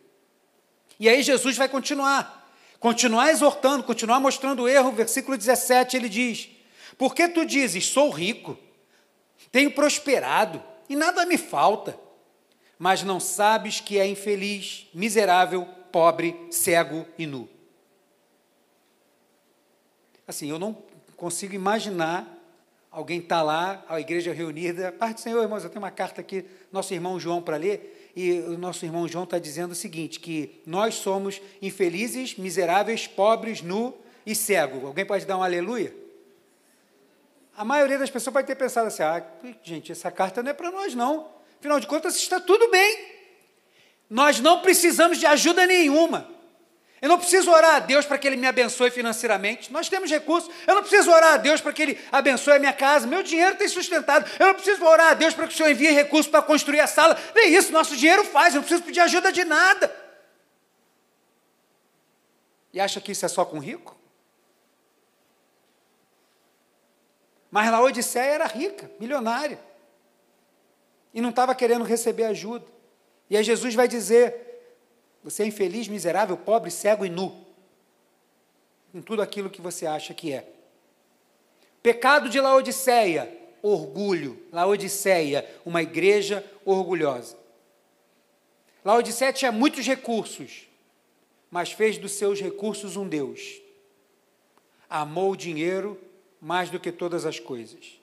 E 0.99 1.09
aí 1.09 1.23
Jesus 1.23 1.57
vai 1.57 1.67
continuar. 1.67 2.42
Continuar 2.83 3.31
exortando, 3.31 3.81
continuar 3.81 4.19
mostrando 4.19 4.63
o 4.63 4.67
erro. 4.67 4.91
Versículo 4.91 5.37
17 5.37 5.95
ele 5.95 6.09
diz: 6.09 6.49
Porque 6.97 7.29
tu 7.29 7.45
dizes, 7.45 7.87
sou 7.87 8.09
rico, 8.09 8.57
tenho 9.53 9.71
prosperado 9.71 10.61
e 10.89 10.95
nada 10.97 11.25
me 11.25 11.37
falta, 11.37 11.97
mas 12.77 13.01
não 13.01 13.21
sabes 13.21 13.79
que 13.79 13.97
é 13.97 14.05
infeliz, 14.05 14.89
miserável, 14.93 15.65
pobre, 15.93 16.35
cego 16.51 17.07
e 17.17 17.25
nu. 17.25 17.47
Assim, 20.27 20.49
eu 20.49 20.59
não 20.59 20.83
consigo 21.15 21.55
imaginar 21.55 22.27
alguém 22.91 23.19
estar 23.19 23.37
tá 23.37 23.43
lá, 23.43 23.85
a 23.87 24.01
igreja 24.01 24.33
reunida, 24.33 24.91
parte 24.91 25.15
do 25.15 25.21
Senhor, 25.21 25.41
irmãos, 25.41 25.63
eu 25.63 25.69
tenho 25.69 25.81
uma 25.81 25.89
carta 25.89 26.19
aqui, 26.19 26.43
nosso 26.69 26.93
irmão 26.93 27.17
João 27.17 27.41
para 27.41 27.55
ler, 27.55 28.02
e 28.15 28.39
o 28.41 28.57
nosso 28.57 28.85
irmão 28.85 29.07
João 29.07 29.23
está 29.23 29.39
dizendo 29.39 29.71
o 29.71 29.75
seguinte, 29.75 30.19
que 30.19 30.61
nós 30.65 30.95
somos 30.95 31.41
infelizes, 31.61 32.35
miseráveis, 32.37 33.07
pobres, 33.07 33.61
nu 33.61 33.93
e 34.25 34.35
cego. 34.35 34.85
Alguém 34.85 35.05
pode 35.05 35.25
dar 35.25 35.37
um 35.37 35.43
aleluia? 35.43 35.93
A 37.55 37.65
maioria 37.65 37.97
das 37.97 38.09
pessoas 38.09 38.33
vai 38.33 38.43
ter 38.43 38.55
pensado 38.55 38.87
assim: 38.87 39.03
ah, 39.03 39.23
gente, 39.63 39.91
essa 39.91 40.11
carta 40.11 40.41
não 40.43 40.51
é 40.51 40.53
para 40.53 40.71
nós, 40.71 40.93
não. 40.93 41.27
Afinal 41.59 41.79
de 41.79 41.87
contas, 41.87 42.15
está 42.15 42.39
tudo 42.39 42.69
bem. 42.69 43.13
Nós 44.09 44.39
não 44.39 44.61
precisamos 44.61 45.17
de 45.17 45.25
ajuda 45.25 45.65
nenhuma. 45.65 46.29
Eu 47.03 47.09
não 47.09 47.17
preciso 47.17 47.51
orar 47.51 47.75
a 47.75 47.79
Deus 47.79 48.05
para 48.05 48.17
que 48.17 48.25
Ele 48.25 48.37
me 48.37 48.47
abençoe 48.47 48.89
financeiramente. 48.89 49.69
Nós 49.73 49.89
temos 49.89 50.09
recursos. 50.09 50.49
Eu 50.65 50.73
não 50.73 50.81
preciso 50.81 51.11
orar 51.11 51.33
a 51.33 51.37
Deus 51.37 51.59
para 51.59 51.73
que 51.73 51.81
Ele 51.81 51.99
abençoe 52.09 52.53
a 52.53 52.59
minha 52.59 52.71
casa. 52.71 53.05
Meu 53.05 53.21
dinheiro 53.21 53.57
tem 53.57 53.67
sustentado. 53.67 54.25
Eu 54.39 54.47
não 54.47 54.53
preciso 54.53 54.81
orar 54.85 55.11
a 55.11 55.13
Deus 55.13 55.33
para 55.33 55.45
que 55.45 55.53
o 55.53 55.57
Senhor 55.57 55.69
envie 55.69 55.91
recursos 55.91 56.31
para 56.31 56.41
construir 56.41 56.79
a 56.79 56.87
sala. 56.87 57.19
Nem 57.35 57.53
isso, 57.53 57.73
nosso 57.73 57.97
dinheiro 57.97 58.23
faz. 58.23 58.53
Eu 58.53 58.61
não 58.61 58.63
preciso 58.63 58.83
pedir 58.83 59.01
ajuda 59.01 59.33
de 59.33 59.43
nada. 59.43 59.93
E 62.71 62.79
acha 62.79 63.01
que 63.01 63.11
isso 63.11 63.25
é 63.25 63.27
só 63.27 63.43
com 63.43 63.59
rico? 63.59 63.97
Mas 67.51 67.69
Laodiceia 67.69 68.31
era 68.31 68.45
rica, 68.45 68.89
milionária. 68.97 69.59
E 71.13 71.19
não 71.19 71.31
estava 71.31 71.53
querendo 71.53 71.83
receber 71.83 72.23
ajuda. 72.23 72.65
E 73.29 73.35
aí 73.35 73.43
Jesus 73.43 73.75
vai 73.75 73.89
dizer: 73.89 74.52
você 75.23 75.43
é 75.43 75.47
infeliz, 75.47 75.87
miserável, 75.87 76.35
pobre, 76.35 76.69
cego 76.69 77.05
e 77.05 77.09
nu. 77.09 77.45
Com 78.91 79.01
tudo 79.01 79.21
aquilo 79.21 79.49
que 79.49 79.61
você 79.61 79.85
acha 79.85 80.13
que 80.13 80.33
é. 80.33 80.47
Pecado 81.81 82.29
de 82.29 82.39
Laodiceia, 82.39 83.31
orgulho. 83.61 84.41
Laodiceia, 84.51 85.49
uma 85.65 85.81
igreja 85.81 86.45
orgulhosa. 86.65 87.37
Laodiceia 88.83 89.31
tinha 89.31 89.51
muitos 89.51 89.85
recursos, 89.85 90.67
mas 91.49 91.71
fez 91.71 91.97
dos 91.97 92.11
seus 92.11 92.41
recursos 92.41 92.97
um 92.97 93.07
Deus. 93.07 93.61
Amou 94.89 95.31
o 95.31 95.37
dinheiro 95.37 95.99
mais 96.41 96.69
do 96.69 96.79
que 96.79 96.91
todas 96.91 97.25
as 97.25 97.39
coisas. 97.39 97.99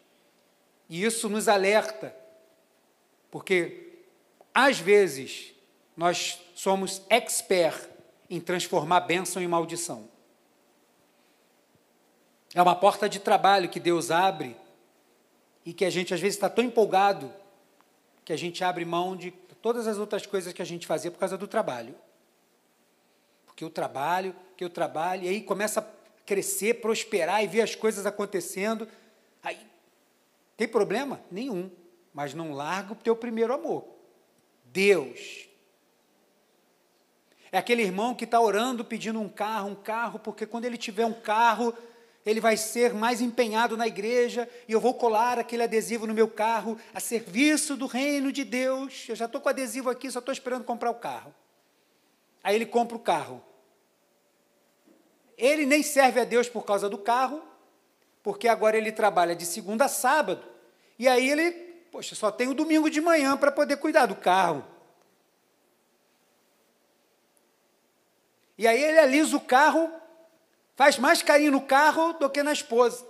E 0.89 1.05
isso 1.05 1.29
nos 1.29 1.47
alerta, 1.47 2.17
porque 3.31 3.89
às 4.53 4.79
vezes 4.79 5.55
nós 5.96 6.40
somos 6.55 7.03
expert 7.09 7.88
em 8.29 8.40
transformar 8.40 9.00
bênção 9.00 9.42
em 9.42 9.48
maldição. 9.48 10.09
É 12.55 12.62
uma 12.62 12.74
porta 12.74 13.09
de 13.09 13.20
trabalho 13.20 13.68
que 13.68 13.79
Deus 13.79 14.11
abre 14.11 14.57
e 15.64 15.72
que 15.72 15.85
a 15.85 15.90
gente 15.90 16.12
às 16.14 16.20
vezes 16.20 16.37
está 16.37 16.48
tão 16.48 16.64
empolgado 16.64 17.33
que 18.24 18.33
a 18.33 18.37
gente 18.37 18.62
abre 18.64 18.85
mão 18.85 19.16
de 19.16 19.31
todas 19.62 19.87
as 19.87 19.98
outras 19.98 20.26
coisas 20.26 20.53
que 20.53 20.62
a 20.62 20.64
gente 20.64 20.87
fazia 20.87 21.11
por 21.11 21.18
causa 21.18 21.37
do 21.37 21.46
trabalho. 21.46 21.94
Porque 23.46 23.64
o 23.64 23.70
trabalho, 23.70 24.35
que 24.57 24.64
o 24.64 24.70
trabalho, 24.70 25.24
e 25.24 25.29
aí 25.29 25.40
começa 25.42 25.81
crescer, 26.31 26.74
prosperar 26.74 27.42
e 27.42 27.48
ver 27.48 27.61
as 27.62 27.74
coisas 27.74 28.07
acontecendo. 28.07 28.87
Aí, 29.42 29.59
tem 30.57 30.68
problema? 30.68 31.20
Nenhum. 31.29 31.68
Mas 32.14 32.35
não 32.35 32.53
larga 32.53 32.92
o 32.92 32.96
teu 32.96 33.16
primeiro 33.16 33.53
amor. 33.53 33.85
Deus. 34.66 35.48
É 37.53 37.59
aquele 37.59 37.83
irmão 37.83 38.15
que 38.15 38.25
está 38.25 38.41
orando 38.41 38.85
pedindo 38.85 39.21
um 39.21 39.29
carro, 39.29 39.71
um 39.71 39.75
carro, 39.75 40.19
porque 40.19 40.47
quando 40.47 40.65
ele 40.65 40.79
tiver 40.79 41.05
um 41.05 41.13
carro, 41.13 41.75
ele 42.25 42.41
vai 42.41 42.57
ser 42.57 42.95
mais 42.95 43.21
empenhado 43.21 43.77
na 43.77 43.87
igreja 43.87 44.49
e 44.69 44.73
eu 44.73 44.81
vou 44.81 44.95
colar 44.95 45.39
aquele 45.39 45.63
adesivo 45.63 46.07
no 46.07 46.15
meu 46.15 46.29
carro 46.29 46.79
a 46.95 47.01
serviço 47.01 47.77
do 47.77 47.87
reino 47.87 48.31
de 48.31 48.45
Deus. 48.45 49.07
Eu 49.09 49.17
já 49.17 49.25
estou 49.25 49.41
com 49.41 49.49
adesivo 49.49 49.91
aqui, 49.91 50.11
só 50.11 50.21
estou 50.21 50.33
esperando 50.33 50.65
comprar 50.65 50.91
o 50.91 50.95
carro. 50.95 51.35
Aí 52.43 52.55
ele 52.55 52.67
compra 52.67 52.97
o 52.97 53.01
carro. 53.01 53.43
Ele 55.37 55.65
nem 55.65 55.83
serve 55.83 56.21
a 56.21 56.25
Deus 56.25 56.49
por 56.49 56.65
causa 56.65 56.89
do 56.89 56.99
carro, 56.99 57.43
porque 58.23 58.47
agora 58.47 58.77
ele 58.77 58.93
trabalha 58.93 59.35
de 59.35 59.47
segunda 59.47 59.87
a 59.87 59.89
sábado, 59.89 60.45
e 60.99 61.09
aí 61.09 61.31
ele, 61.31 61.51
poxa, 61.91 62.15
só 62.15 62.31
tem 62.31 62.49
o 62.49 62.55
domingo 62.55 62.91
de 62.91 63.01
manhã 63.01 63.37
para 63.37 63.51
poder 63.51 63.79
cuidar 63.79 64.05
do 64.05 64.15
carro. 64.15 64.63
E 68.61 68.68
aí 68.68 68.85
ele 68.85 68.99
alisa 68.99 69.38
o 69.38 69.40
carro, 69.40 69.90
faz 70.77 70.99
mais 70.99 71.23
carinho 71.23 71.51
no 71.51 71.62
carro 71.62 72.12
do 72.12 72.29
que 72.29 72.42
na 72.42 72.53
esposa. 72.53 73.07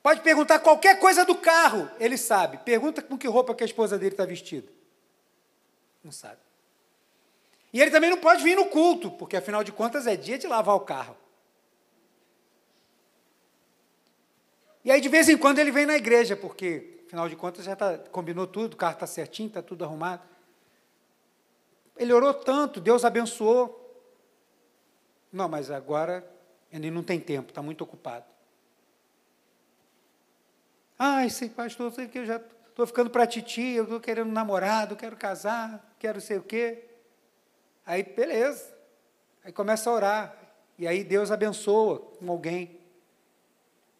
Pode 0.00 0.20
perguntar 0.20 0.60
qualquer 0.60 1.00
coisa 1.00 1.24
do 1.24 1.34
carro, 1.34 1.90
ele 1.98 2.16
sabe. 2.16 2.58
Pergunta 2.58 3.02
com 3.02 3.18
que 3.18 3.26
roupa 3.26 3.52
que 3.52 3.64
a 3.64 3.66
esposa 3.66 3.98
dele 3.98 4.12
está 4.12 4.24
vestida. 4.24 4.70
Não 6.04 6.12
sabe. 6.12 6.38
E 7.72 7.82
ele 7.82 7.90
também 7.90 8.10
não 8.10 8.18
pode 8.18 8.44
vir 8.44 8.54
no 8.54 8.66
culto, 8.66 9.10
porque 9.10 9.36
afinal 9.36 9.64
de 9.64 9.72
contas 9.72 10.06
é 10.06 10.14
dia 10.14 10.38
de 10.38 10.46
lavar 10.46 10.76
o 10.76 10.80
carro. 10.80 11.16
E 14.84 14.92
aí 14.92 15.00
de 15.00 15.08
vez 15.08 15.28
em 15.28 15.36
quando 15.36 15.58
ele 15.58 15.72
vem 15.72 15.84
na 15.84 15.96
igreja, 15.96 16.36
porque 16.36 17.00
afinal 17.08 17.28
de 17.28 17.34
contas 17.34 17.64
já 17.64 17.74
tá, 17.74 17.98
combinou 17.98 18.46
tudo, 18.46 18.74
o 18.74 18.76
carro 18.76 18.94
está 18.94 19.06
certinho, 19.08 19.48
está 19.48 19.60
tudo 19.60 19.84
arrumado. 19.84 20.22
Ele 22.00 22.14
orou 22.14 22.32
tanto, 22.32 22.80
Deus 22.80 23.04
abençoou. 23.04 23.76
Não, 25.30 25.50
mas 25.50 25.70
agora 25.70 26.26
ele 26.72 26.90
não 26.90 27.02
tem 27.02 27.20
tempo, 27.20 27.50
está 27.50 27.60
muito 27.60 27.84
ocupado. 27.84 28.24
Ai, 30.98 31.28
sei, 31.28 31.50
pastor, 31.50 31.92
sei 31.92 32.08
que 32.08 32.20
eu 32.20 32.24
já 32.24 32.36
estou 32.70 32.86
ficando 32.86 33.10
para 33.10 33.26
titi, 33.26 33.72
eu 33.72 33.84
estou 33.84 34.00
querendo 34.00 34.30
um 34.30 34.32
namorado, 34.32 34.96
quero 34.96 35.14
casar, 35.14 35.94
quero 35.98 36.22
sei 36.22 36.38
o 36.38 36.42
quê. 36.42 36.84
Aí, 37.84 38.02
beleza. 38.02 38.72
Aí 39.44 39.52
começa 39.52 39.90
a 39.90 39.92
orar. 39.92 40.36
E 40.78 40.88
aí 40.88 41.04
Deus 41.04 41.30
abençoa 41.30 41.98
com 41.98 42.30
alguém. 42.30 42.80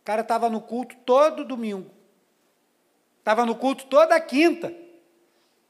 O 0.00 0.04
cara 0.04 0.22
estava 0.22 0.48
no 0.48 0.62
culto 0.62 0.96
todo 1.04 1.44
domingo. 1.44 1.90
Estava 3.18 3.44
no 3.44 3.54
culto 3.54 3.84
toda 3.88 4.18
quinta. 4.18 4.74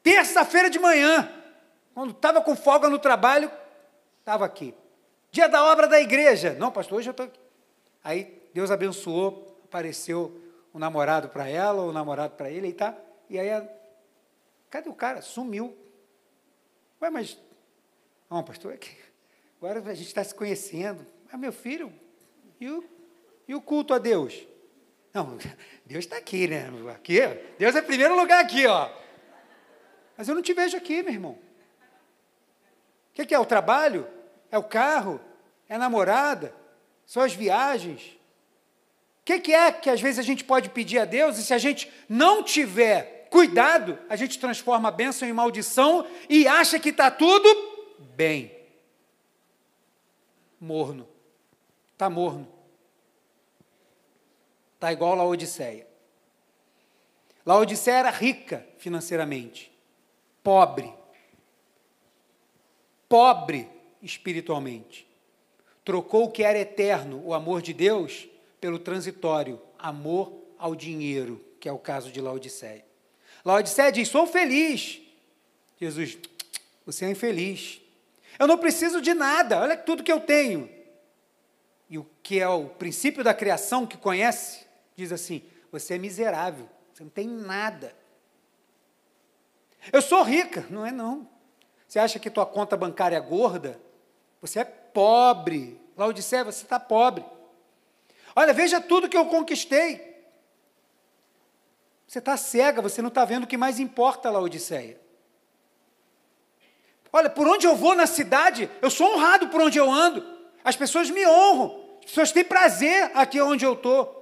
Terça-feira 0.00 0.70
de 0.70 0.78
manhã. 0.78 1.39
Quando 2.00 2.12
estava 2.12 2.40
com 2.40 2.56
folga 2.56 2.88
no 2.88 2.98
trabalho, 2.98 3.52
estava 4.20 4.46
aqui. 4.46 4.74
Dia 5.30 5.50
da 5.50 5.62
obra 5.70 5.86
da 5.86 6.00
igreja. 6.00 6.54
Não, 6.54 6.72
pastor, 6.72 6.96
hoje 6.96 7.10
eu 7.10 7.10
estou 7.10 7.26
aqui. 7.26 7.38
Aí 8.02 8.42
Deus 8.54 8.70
abençoou, 8.70 9.60
apareceu 9.64 10.34
o 10.72 10.78
um 10.78 10.80
namorado 10.80 11.28
para 11.28 11.46
ela, 11.46 11.82
o 11.82 11.90
um 11.90 11.92
namorado 11.92 12.36
para 12.36 12.50
ele, 12.50 12.68
e 12.68 12.72
tá. 12.72 12.96
E 13.28 13.38
aí, 13.38 13.50
cadê 14.70 14.88
o 14.88 14.94
cara? 14.94 15.20
Sumiu. 15.20 15.76
Ué, 17.02 17.10
mas 17.10 17.38
não, 18.30 18.42
pastor, 18.42 18.72
é 18.72 18.78
que 18.78 18.96
agora 19.60 19.80
a 19.80 19.94
gente 19.94 20.06
está 20.06 20.24
se 20.24 20.34
conhecendo. 20.34 21.06
Mas, 21.30 21.38
meu 21.38 21.52
filho, 21.52 21.92
e 22.58 22.70
o, 22.70 22.82
e 23.46 23.54
o 23.54 23.60
culto 23.60 23.92
a 23.92 23.98
Deus? 23.98 24.48
Não, 25.12 25.36
Deus 25.84 26.06
está 26.06 26.16
aqui, 26.16 26.48
né? 26.48 26.70
Aqui, 26.94 27.20
Deus 27.58 27.76
é 27.76 27.82
primeiro 27.82 28.16
lugar 28.16 28.42
aqui, 28.42 28.66
ó. 28.66 28.90
Mas 30.16 30.30
eu 30.30 30.34
não 30.34 30.40
te 30.40 30.54
vejo 30.54 30.78
aqui, 30.78 31.02
meu 31.02 31.12
irmão. 31.12 31.49
Que, 33.20 33.26
que 33.26 33.34
é 33.34 33.38
o 33.38 33.44
trabalho? 33.44 34.08
É 34.50 34.56
o 34.56 34.64
carro? 34.64 35.20
É 35.68 35.74
a 35.74 35.78
namorada? 35.78 36.54
São 37.04 37.22
as 37.22 37.34
viagens? 37.34 38.18
O 39.20 39.24
que, 39.26 39.40
que 39.40 39.52
é 39.52 39.70
que 39.70 39.90
às 39.90 40.00
vezes 40.00 40.18
a 40.18 40.22
gente 40.22 40.42
pode 40.42 40.70
pedir 40.70 40.98
a 40.98 41.04
Deus 41.04 41.36
e 41.36 41.44
se 41.44 41.52
a 41.52 41.58
gente 41.58 41.92
não 42.08 42.42
tiver 42.42 43.28
cuidado, 43.30 43.98
a 44.08 44.16
gente 44.16 44.38
transforma 44.38 44.88
a 44.88 44.92
bênção 44.92 45.28
em 45.28 45.32
maldição 45.32 46.06
e 46.28 46.48
acha 46.48 46.78
que 46.80 46.88
está 46.88 47.10
tudo 47.10 47.46
bem. 48.16 48.56
Morno. 50.58 51.06
Está 51.92 52.08
morno. 52.08 52.48
Está 54.76 54.92
igual 54.92 55.20
a 55.20 55.24
Odisseia. 55.24 55.86
Laodiceia 57.44 57.98
era 57.98 58.10
rica 58.10 58.66
financeiramente, 58.78 59.70
pobre. 60.42 60.99
Pobre 63.10 63.68
espiritualmente. 64.00 65.04
Trocou 65.84 66.26
o 66.26 66.30
que 66.30 66.44
era 66.44 66.56
eterno, 66.56 67.20
o 67.24 67.34
amor 67.34 67.60
de 67.60 67.72
Deus, 67.72 68.28
pelo 68.60 68.78
transitório, 68.78 69.60
amor 69.76 70.32
ao 70.56 70.76
dinheiro, 70.76 71.44
que 71.58 71.68
é 71.68 71.72
o 71.72 71.78
caso 71.78 72.12
de 72.12 72.20
Laodiceia. 72.20 72.84
Laodiceia 73.44 73.90
diz: 73.90 74.06
Sou 74.06 74.28
feliz. 74.28 75.00
Jesus, 75.80 76.18
você 76.86 77.04
é 77.04 77.10
infeliz. 77.10 77.80
Eu 78.38 78.46
não 78.46 78.56
preciso 78.56 79.02
de 79.02 79.12
nada, 79.12 79.60
olha 79.60 79.76
tudo 79.76 80.04
que 80.04 80.12
eu 80.12 80.20
tenho. 80.20 80.70
E 81.88 81.98
o 81.98 82.06
que 82.22 82.38
é 82.38 82.46
o 82.46 82.68
princípio 82.68 83.24
da 83.24 83.34
criação 83.34 83.88
que 83.88 83.96
conhece, 83.96 84.64
diz 84.94 85.10
assim: 85.10 85.42
Você 85.72 85.94
é 85.94 85.98
miserável, 85.98 86.68
você 86.94 87.02
não 87.02 87.10
tem 87.10 87.26
nada. 87.26 87.92
Eu 89.92 90.00
sou 90.00 90.22
rica, 90.22 90.64
não 90.70 90.86
é 90.86 90.92
não. 90.92 91.39
Você 91.90 91.98
acha 91.98 92.20
que 92.20 92.30
tua 92.30 92.46
conta 92.46 92.76
bancária 92.76 93.16
é 93.16 93.20
gorda? 93.20 93.80
Você 94.40 94.60
é 94.60 94.64
pobre. 94.64 95.76
Laodiceia, 95.96 96.44
você 96.44 96.62
está 96.62 96.78
pobre. 96.78 97.24
Olha, 98.36 98.52
veja 98.52 98.80
tudo 98.80 99.08
que 99.08 99.16
eu 99.16 99.26
conquistei. 99.26 100.24
Você 102.06 102.20
está 102.20 102.36
cega, 102.36 102.80
você 102.80 103.02
não 103.02 103.08
está 103.08 103.24
vendo 103.24 103.42
o 103.42 103.46
que 103.48 103.56
mais 103.56 103.80
importa, 103.80 104.30
Laodiceia. 104.30 105.00
Olha, 107.12 107.28
por 107.28 107.48
onde 107.48 107.66
eu 107.66 107.74
vou 107.74 107.96
na 107.96 108.06
cidade, 108.06 108.70
eu 108.80 108.88
sou 108.88 109.12
honrado 109.12 109.48
por 109.48 109.60
onde 109.60 109.76
eu 109.76 109.90
ando. 109.90 110.24
As 110.62 110.76
pessoas 110.76 111.10
me 111.10 111.26
honram. 111.26 111.98
As 111.98 112.04
pessoas 112.04 112.30
têm 112.30 112.44
prazer 112.44 113.10
aqui 113.16 113.40
onde 113.40 113.64
eu 113.64 113.72
estou. 113.72 114.16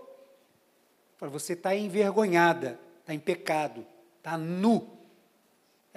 Você 1.20 1.52
está 1.52 1.76
envergonhada, 1.76 2.80
está 3.00 3.12
em 3.12 3.20
pecado, 3.20 3.86
está 4.16 4.38
nu. 4.38 4.97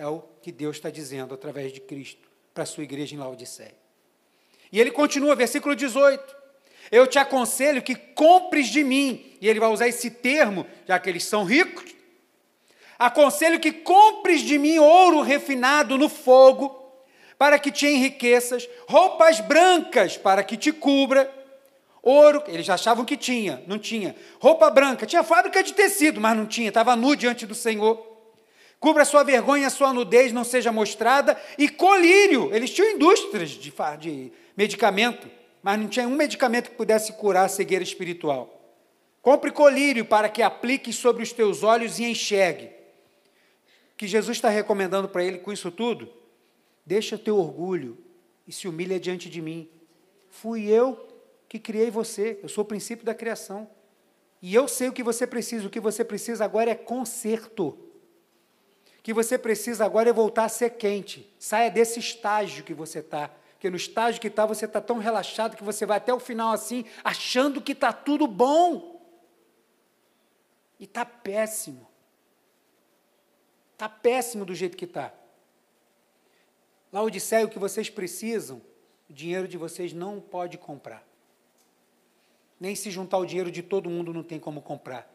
É 0.02 0.08
o 0.08 0.24
que 0.42 0.52
Deus 0.52 0.78
está 0.78 0.90
dizendo 0.90 1.36
através 1.36 1.72
de 1.72 1.80
Cristo 1.80 2.28
para 2.56 2.64
a 2.64 2.66
sua 2.66 2.82
igreja 2.82 3.14
em 3.14 3.20
Laodiceia. 3.20 3.76
E 4.72 4.82
ele 4.82 4.90
continua, 4.90 5.36
versículo 5.36 5.76
18. 5.76 6.36
Eu 6.92 7.06
te 7.06 7.20
aconselho 7.20 7.84
que 7.84 7.94
compres 7.94 8.70
de 8.70 8.84
mim. 8.84 9.38
E 9.40 9.48
ele 9.48 9.60
vai 9.60 9.70
usar 9.70 9.88
esse 9.88 10.10
termo, 10.10 10.66
já 10.88 10.98
que 10.98 11.08
eles 11.08 11.24
são 11.24 11.44
ricos. 11.44 11.94
Aconselho 12.98 13.60
que 13.60 13.72
compres 13.72 14.42
de 14.42 14.58
mim 14.58 14.80
ouro 14.80 15.22
refinado 15.22 16.00
no 16.00 16.10
fogo, 16.10 16.84
para 17.38 17.60
que 17.60 17.72
te 17.72 17.86
enriqueças, 17.86 18.68
roupas 18.88 19.40
brancas 19.40 20.18
para 20.18 20.44
que 20.44 20.58
te 20.58 20.72
cubra. 20.72 21.32
Ouro, 22.02 22.44
eles 22.48 22.68
achavam 22.68 23.06
que 23.06 23.16
tinha, 23.16 23.64
não 23.68 23.78
tinha. 23.78 24.16
Roupa 24.40 24.68
branca, 24.72 25.06
tinha 25.06 25.22
fábrica 25.24 25.62
de 25.62 25.76
tecido, 25.76 26.20
mas 26.20 26.36
não 26.36 26.48
tinha, 26.48 26.70
estava 26.70 26.96
nu 26.96 27.16
diante 27.16 27.46
do 27.46 27.54
Senhor. 27.54 28.11
Cubra 28.82 29.06
sua 29.06 29.24
vergonha, 29.24 29.70
sua 29.70 29.94
nudez 29.94 30.34
não 30.34 30.44
seja 30.44 30.74
mostrada. 30.74 31.42
E 31.58 31.70
colírio, 31.70 32.54
eles 32.54 32.72
tinham 32.72 32.92
indústrias 32.92 33.52
de, 33.52 33.72
de 34.00 34.34
medicamento 34.58 35.30
mas 35.62 35.80
não 35.80 35.88
tinha 35.88 36.08
um 36.08 36.16
medicamento 36.16 36.72
que 36.72 36.76
pudesse 36.76 37.14
curar 37.14 37.46
a 37.46 37.50
cegueira 37.50 37.84
espiritual. 37.84 38.58
Compre 39.22 39.52
colírio 39.52 40.04
para 40.04 40.28
que 40.28 40.42
aplique 40.42 40.92
sobre 40.92 41.22
os 41.22 41.32
teus 41.32 41.62
olhos 41.62 42.00
e 42.00 42.06
enxergue. 42.06 42.66
O 42.66 43.98
que 43.98 44.08
Jesus 44.08 44.38
está 44.38 44.50
recomendando 44.50 45.08
para 45.08 45.24
ele 45.24 45.38
com 45.38 45.52
isso 45.52 45.70
tudo? 45.70 46.12
Deixa 46.84 47.18
teu 47.18 47.38
orgulho 47.38 47.98
e 48.48 48.52
se 48.52 48.68
humilha 48.68 49.00
diante 49.00 49.30
de 49.30 49.42
mim. 49.42 49.70
Fui 50.30 50.68
eu 50.68 51.08
que 51.48 51.60
criei 51.60 51.92
você, 51.92 52.40
eu 52.42 52.50
sou 52.50 52.64
o 52.64 52.68
princípio 52.68 53.06
da 53.06 53.14
criação. 53.14 53.70
E 54.42 54.56
eu 54.56 54.68
sei 54.68 54.90
o 54.90 54.94
que 54.94 55.04
você 55.04 55.28
precisa, 55.28 55.68
o 55.68 55.70
que 55.70 55.80
você 55.80 56.04
precisa 56.04 56.44
agora 56.44 56.72
é 56.72 56.76
conserto. 56.76 57.78
Que 59.04 59.14
você 59.14 59.38
precisa 59.38 59.86
agora 59.86 60.10
é 60.10 60.14
voltar 60.14 60.46
a 60.46 60.50
ser 60.50 60.72
quente. 60.72 61.34
Saia 61.40 61.72
desse 61.72 62.00
estágio 62.00 62.64
que 62.64 62.74
você 62.74 63.00
está 63.00 63.32
porque 63.62 63.70
no 63.70 63.78
estágio 63.78 64.20
que 64.20 64.26
está, 64.26 64.44
você 64.44 64.66
está 64.66 64.82
tão 64.82 64.98
relaxado 64.98 65.56
que 65.56 65.64
você 65.64 65.86
vai 65.86 65.98
até 65.98 66.12
o 66.12 66.20
final 66.20 66.52
assim, 66.52 66.84
achando 67.04 67.62
que 67.62 67.74
está 67.74 67.94
tudo 67.94 68.26
bom. 68.26 69.00
E 70.80 70.86
está 70.86 71.06
péssimo. 71.06 71.88
Está 73.74 73.88
péssimo 73.88 74.46
do 74.46 74.56
jeito 74.56 74.76
que 74.76 74.86
está. 74.86 75.14
Laodiceia, 76.92 77.46
o 77.46 77.50
que 77.50 77.60
vocês 77.60 77.88
precisam, 77.88 78.60
o 79.08 79.14
dinheiro 79.14 79.48
de 79.48 79.60
vocês 79.60 79.94
não 79.94 80.20
pode 80.20 80.58
comprar. 80.58 81.08
Nem 82.60 82.76
se 82.76 82.90
juntar 82.90 83.20
o 83.20 83.28
dinheiro 83.28 83.52
de 83.52 83.62
todo 83.62 83.92
mundo 83.92 84.12
não 84.12 84.24
tem 84.24 84.40
como 84.40 84.60
comprar. 84.60 85.08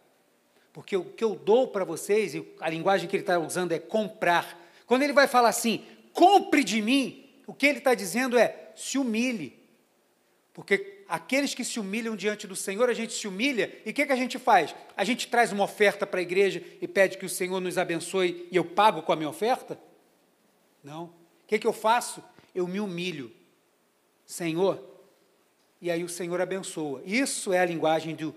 Porque 0.77 0.95
o 0.95 1.07
que 1.07 1.25
eu 1.25 1.35
dou 1.35 1.69
para 1.69 1.87
vocês, 1.87 2.35
e 2.35 2.47
a 2.61 2.69
linguagem 2.69 3.09
que 3.09 3.17
ele 3.17 3.23
está 3.23 3.39
usando 3.39 3.73
é 3.73 3.79
comprar. 3.79 4.61
Quando 4.87 5.05
ele 5.05 5.15
vai 5.15 5.27
falar 5.27 5.49
assim, 5.49 5.83
compre 6.12 6.62
de 6.62 6.83
mim, 6.83 7.31
o 7.47 7.55
que 7.55 7.65
ele 7.65 7.79
está 7.79 7.95
dizendo 7.95 8.37
é: 8.37 8.73
se 8.77 8.99
humilhe. 8.99 9.59
Porque 10.53 11.03
aqueles 11.09 11.55
que 11.55 11.65
se 11.65 11.81
humilham 11.81 12.15
diante 12.15 12.47
do 12.47 12.55
Senhor, 12.55 12.91
a 12.91 12.93
gente 12.93 13.15
se 13.15 13.27
humilha, 13.27 13.75
e 13.87 13.91
o 13.91 13.95
que, 13.95 14.05
que 14.05 14.12
a 14.12 14.17
gente 14.17 14.39
faz? 14.39 14.75
A 14.95 15.03
gente 15.03 15.29
traz 15.29 15.51
uma 15.51 15.65
oferta 15.65 16.07
para 16.07 16.21
a 16.21 16.23
igreja 16.23 16.62
e 16.79 16.87
pede 16.87 17.17
que 17.17 17.25
o 17.25 17.31
Senhor 17.31 17.59
nos 17.59 17.79
abençoe 17.79 18.47
e 18.53 18.57
eu 18.57 18.65
pago 18.67 19.01
com 19.01 19.15
a 19.15 19.17
minha 19.17 19.31
oferta? 19.31 19.81
Não. 20.85 21.05
O 21.05 21.12
que, 21.47 21.59
que 21.59 21.67
eu 21.67 21.73
faço? 21.73 22.23
Eu 22.55 22.69
me 22.69 22.81
humilho. 22.81 23.33
Senhor, 24.27 24.85
e 25.81 25.91
aí 25.91 26.05
o 26.05 26.09
Senhor 26.09 26.39
abençoa. 26.39 27.01
Isso 27.07 27.51
é 27.51 27.61
a 27.61 27.65
linguagem 27.65 28.15
do 28.15 28.35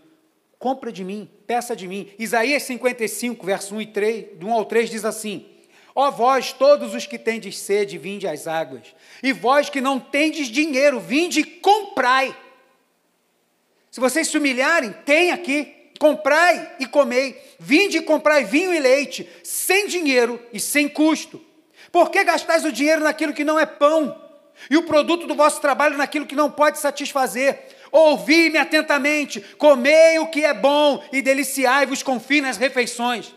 compra 0.60 0.91
de 0.91 1.06
mim, 1.06 1.28
peça 1.48 1.76
de 1.76 1.88
mim. 1.88 2.12
Isaías 2.19 2.63
55, 2.63 3.45
verso 3.45 3.74
1 3.74 3.82
e 3.82 3.86
3, 3.88 4.26
do 4.38 4.48
1 4.48 4.54
ao 4.54 4.65
3 4.65 4.89
diz 4.89 5.06
assim: 5.06 5.48
Ó 5.95 6.12
vós, 6.12 6.52
todos 6.52 6.93
os 6.93 7.08
que 7.08 7.17
tendes 7.17 7.58
sede, 7.58 7.98
vinde 7.98 8.28
às 8.28 8.45
águas. 8.45 8.93
E 9.24 9.32
vós 9.32 9.69
que 9.69 9.80
não 9.80 10.00
tendes 10.00 10.48
dinheiro, 10.48 11.00
vinde 11.00 11.39
e 11.39 11.43
comprai. 11.43 12.36
Se 13.89 14.00
vocês 14.00 14.28
se 14.28 14.38
humilharem, 14.38 14.93
tem 15.06 15.32
aqui, 15.32 15.74
comprai 15.98 16.76
e 16.80 16.86
comei. 16.86 17.41
Vinde 17.58 17.98
e 17.98 18.02
comprai 18.02 18.43
vinho 18.43 18.74
e 18.74 18.80
leite, 18.80 19.28
sem 19.43 19.88
dinheiro 19.88 20.39
e 20.54 20.60
sem 20.60 20.88
custo. 20.88 21.43
Por 21.91 22.12
que 22.12 22.24
gastais 22.24 22.65
o 22.65 22.72
dinheiro 22.72 23.04
naquilo 23.04 23.34
que 23.34 23.43
não 23.43 23.60
é 23.60 23.65
pão? 23.65 24.30
E 24.69 24.78
o 24.78 24.84
produto 24.84 25.26
do 25.26 25.34
vosso 25.34 25.62
trabalho 25.62 25.98
naquilo 25.98 26.26
que 26.26 26.36
não 26.36 26.52
pode 26.52 26.80
satisfazer? 26.80 27.58
Ouvi-me 27.91 28.58
atentamente, 28.58 29.41
comei 29.58 30.19
o 30.19 30.28
que 30.28 30.45
é 30.45 30.54
bom 30.54 31.04
e 31.12 31.21
deliciai-vos 31.21 32.04
com 32.04 32.19
finas 32.19 32.58
refeições. 32.58 33.34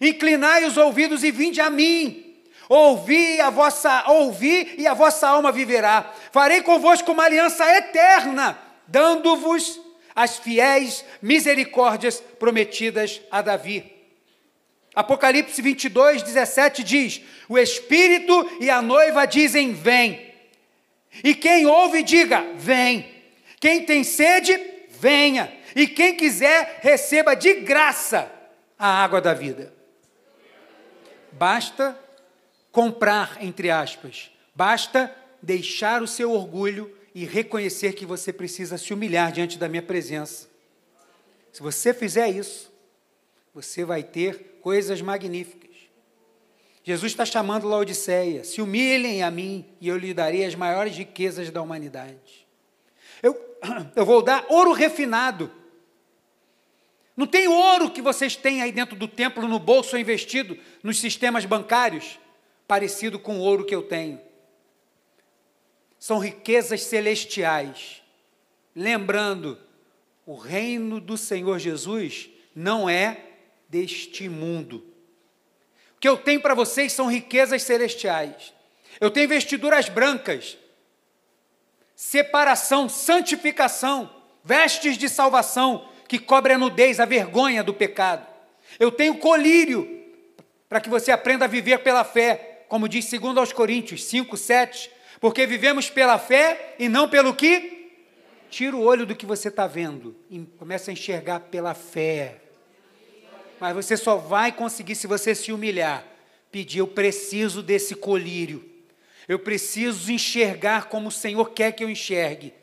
Inclinai 0.00 0.64
os 0.64 0.76
ouvidos 0.76 1.24
e 1.24 1.30
vinde 1.30 1.60
a 1.60 1.68
mim. 1.68 2.24
Ouvi 2.68 3.40
a 3.40 3.50
vossa, 3.50 4.04
ouvi 4.08 4.74
e 4.76 4.86
a 4.86 4.94
vossa 4.94 5.28
alma 5.28 5.50
viverá. 5.50 6.12
Farei 6.30 6.62
convosco 6.62 7.12
uma 7.12 7.24
aliança 7.24 7.64
eterna, 7.76 8.58
dando-vos 8.86 9.80
as 10.14 10.38
fiéis 10.38 11.04
misericórdias 11.22 12.22
prometidas 12.38 13.20
a 13.30 13.40
Davi. 13.40 13.98
Apocalipse 14.94 15.62
22, 15.62 16.22
17 16.22 16.82
diz: 16.84 17.22
O 17.48 17.58
Espírito 17.58 18.50
e 18.60 18.68
a 18.68 18.82
noiva 18.82 19.26
dizem: 19.26 19.72
Vem. 19.72 20.34
E 21.24 21.34
quem 21.34 21.66
ouve, 21.66 22.02
diga: 22.02 22.44
Vem. 22.56 23.17
Quem 23.60 23.84
tem 23.84 24.04
sede, 24.04 24.58
venha. 24.88 25.52
E 25.74 25.86
quem 25.86 26.16
quiser, 26.16 26.80
receba 26.82 27.34
de 27.34 27.54
graça 27.60 28.30
a 28.78 29.02
água 29.02 29.20
da 29.20 29.34
vida. 29.34 29.72
Basta 31.32 31.98
comprar, 32.70 33.38
entre 33.42 33.70
aspas, 33.70 34.30
basta 34.54 35.14
deixar 35.42 36.02
o 36.02 36.06
seu 36.06 36.32
orgulho 36.32 36.94
e 37.14 37.24
reconhecer 37.24 37.94
que 37.94 38.06
você 38.06 38.32
precisa 38.32 38.78
se 38.78 38.92
humilhar 38.92 39.32
diante 39.32 39.58
da 39.58 39.68
minha 39.68 39.82
presença. 39.82 40.48
Se 41.52 41.62
você 41.62 41.92
fizer 41.92 42.28
isso, 42.28 42.72
você 43.52 43.84
vai 43.84 44.02
ter 44.02 44.58
coisas 44.60 45.00
magníficas. 45.00 45.68
Jesus 46.84 47.12
está 47.12 47.24
chamando 47.24 47.68
Laodiceia, 47.68 48.44
se 48.44 48.62
humilhem 48.62 49.22
a 49.22 49.30
mim 49.30 49.66
e 49.80 49.88
eu 49.88 49.96
lhe 49.96 50.14
darei 50.14 50.44
as 50.44 50.54
maiores 50.54 50.96
riquezas 50.96 51.50
da 51.50 51.60
humanidade. 51.60 52.47
Eu, 53.22 53.38
eu 53.96 54.04
vou 54.04 54.22
dar 54.22 54.44
ouro 54.48 54.72
refinado 54.72 55.50
não 57.18 57.26
tem 57.26 57.48
ouro 57.48 57.90
que 57.90 58.00
vocês 58.00 58.36
têm 58.36 58.62
aí 58.62 58.70
dentro 58.70 58.94
do 58.94 59.08
templo, 59.08 59.48
no 59.48 59.58
bolso 59.58 59.96
ou 59.96 60.00
investido 60.00 60.56
nos 60.84 61.00
sistemas 61.00 61.44
bancários, 61.44 62.16
parecido 62.64 63.18
com 63.18 63.38
o 63.38 63.40
ouro 63.40 63.64
que 63.64 63.74
eu 63.74 63.82
tenho. 63.82 64.20
São 65.98 66.20
riquezas 66.20 66.82
celestiais. 66.82 68.04
Lembrando, 68.72 69.58
o 70.24 70.36
reino 70.36 71.00
do 71.00 71.16
Senhor 71.16 71.58
Jesus 71.58 72.30
não 72.54 72.88
é 72.88 73.20
deste 73.68 74.28
mundo. 74.28 74.76
O 75.96 75.98
que 75.98 76.08
eu 76.08 76.16
tenho 76.16 76.40
para 76.40 76.54
vocês 76.54 76.92
são 76.92 77.08
riquezas 77.08 77.64
celestiais. 77.64 78.54
Eu 79.00 79.10
tenho 79.10 79.28
vestiduras 79.28 79.88
brancas, 79.88 80.56
separação, 81.98 82.88
santificação, 82.88 84.08
vestes 84.44 84.96
de 84.96 85.08
salvação, 85.08 85.88
que 86.06 86.16
cobre 86.16 86.52
a 86.52 86.58
nudez, 86.58 87.00
a 87.00 87.04
vergonha 87.04 87.60
do 87.60 87.74
pecado. 87.74 88.24
Eu 88.78 88.92
tenho 88.92 89.16
colírio 89.16 90.06
para 90.68 90.80
que 90.80 90.88
você 90.88 91.10
aprenda 91.10 91.46
a 91.46 91.48
viver 91.48 91.80
pela 91.80 92.04
fé, 92.04 92.64
como 92.68 92.88
diz 92.88 93.10
2 93.10 93.36
aos 93.36 93.52
Coríntios 93.52 94.04
5, 94.04 94.36
7. 94.36 94.88
Porque 95.20 95.44
vivemos 95.44 95.90
pela 95.90 96.20
fé 96.20 96.76
e 96.78 96.88
não 96.88 97.08
pelo 97.08 97.34
que? 97.34 97.90
Tira 98.48 98.76
o 98.76 98.84
olho 98.84 99.04
do 99.04 99.16
que 99.16 99.26
você 99.26 99.48
está 99.48 99.66
vendo 99.66 100.14
e 100.30 100.38
começa 100.56 100.92
a 100.92 100.94
enxergar 100.94 101.40
pela 101.40 101.74
fé. 101.74 102.36
Mas 103.58 103.74
você 103.74 103.96
só 103.96 104.14
vai 104.14 104.52
conseguir 104.52 104.94
se 104.94 105.08
você 105.08 105.34
se 105.34 105.50
humilhar. 105.50 106.04
Pedir, 106.52 106.78
eu 106.78 106.86
preciso 106.86 107.60
desse 107.60 107.96
colírio. 107.96 108.77
Eu 109.28 109.38
preciso 109.38 110.10
enxergar 110.10 110.88
como 110.88 111.08
o 111.08 111.12
Senhor 111.12 111.50
quer 111.50 111.72
que 111.72 111.84
eu 111.84 111.90
enxergue. 111.90 112.54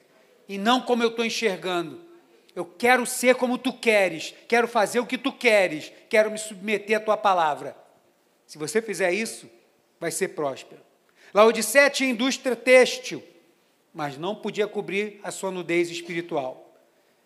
E 0.49 0.57
não 0.57 0.81
como 0.81 1.03
eu 1.03 1.09
estou 1.09 1.23
enxergando. 1.23 2.01
Eu 2.55 2.65
quero 2.65 3.05
ser 3.05 3.35
como 3.35 3.57
tu 3.57 3.71
queres. 3.71 4.33
Quero 4.47 4.67
fazer 4.67 4.99
o 4.99 5.05
que 5.05 5.17
tu 5.17 5.31
queres. 5.31 5.91
Quero 6.09 6.31
me 6.31 6.37
submeter 6.39 6.97
à 6.97 6.99
tua 6.99 7.17
palavra. 7.17 7.75
Se 8.47 8.57
você 8.57 8.81
fizer 8.81 9.11
isso, 9.11 9.49
vai 9.99 10.09
ser 10.09 10.29
próspero. 10.29 10.81
Laodicea 11.33 11.89
tinha 11.89 12.09
indústria 12.09 12.55
têxtil, 12.55 13.21
mas 13.93 14.17
não 14.17 14.35
podia 14.35 14.67
cobrir 14.67 15.19
a 15.23 15.31
sua 15.31 15.51
nudez 15.51 15.89
espiritual. 15.89 16.73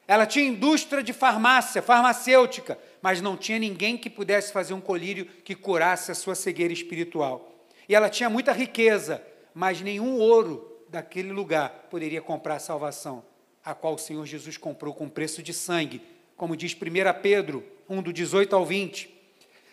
Ela 0.07 0.25
tinha 0.25 0.47
indústria 0.47 1.03
de 1.03 1.13
farmácia, 1.13 1.81
farmacêutica, 1.83 2.79
mas 3.01 3.21
não 3.21 3.37
tinha 3.37 3.59
ninguém 3.59 3.95
que 3.95 4.09
pudesse 4.09 4.51
fazer 4.51 4.73
um 4.73 4.81
colírio 4.81 5.25
que 5.43 5.53
curasse 5.53 6.11
a 6.11 6.15
sua 6.15 6.33
cegueira 6.33 6.73
espiritual. 6.73 7.58
E 7.89 7.95
ela 7.95 8.09
tinha 8.09 8.29
muita 8.29 8.53
riqueza, 8.53 9.21
mas 9.53 9.81
nenhum 9.81 10.19
ouro 10.19 10.85
daquele 10.87 11.33
lugar 11.33 11.87
poderia 11.89 12.21
comprar 12.21 12.55
a 12.55 12.59
salvação, 12.59 13.25
a 13.65 13.73
qual 13.73 13.95
o 13.95 13.99
Senhor 13.99 14.25
Jesus 14.25 14.55
comprou 14.55 14.93
com 14.93 15.09
preço 15.09 15.43
de 15.43 15.53
sangue, 15.53 16.01
como 16.37 16.55
diz 16.55 16.73
1 16.73 17.21
Pedro 17.21 17.65
1, 17.89 18.01
do 18.01 18.13
18 18.13 18.55
ao 18.55 18.65
20 18.65 19.19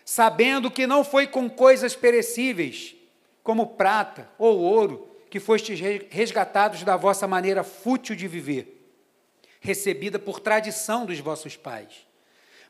sabendo 0.07 0.71
que 0.71 0.87
não 0.87 1.03
foi 1.03 1.27
com 1.27 1.51
coisas 1.51 1.97
perecíveis, 1.97 2.95
como 3.43 3.75
prata 3.75 4.31
ou 4.39 4.61
ouro, 4.61 5.11
que 5.29 5.41
fostes 5.41 5.81
resgatados 6.09 6.85
da 6.85 6.97
vossa 6.97 7.27
maneira 7.27 7.64
fútil 7.64 8.14
de 8.14 8.29
viver, 8.29 8.89
recebida 9.61 10.17
por 10.17 10.39
tradição 10.39 11.05
dos 11.05 11.19
vossos 11.19 11.57
pais, 11.57 12.07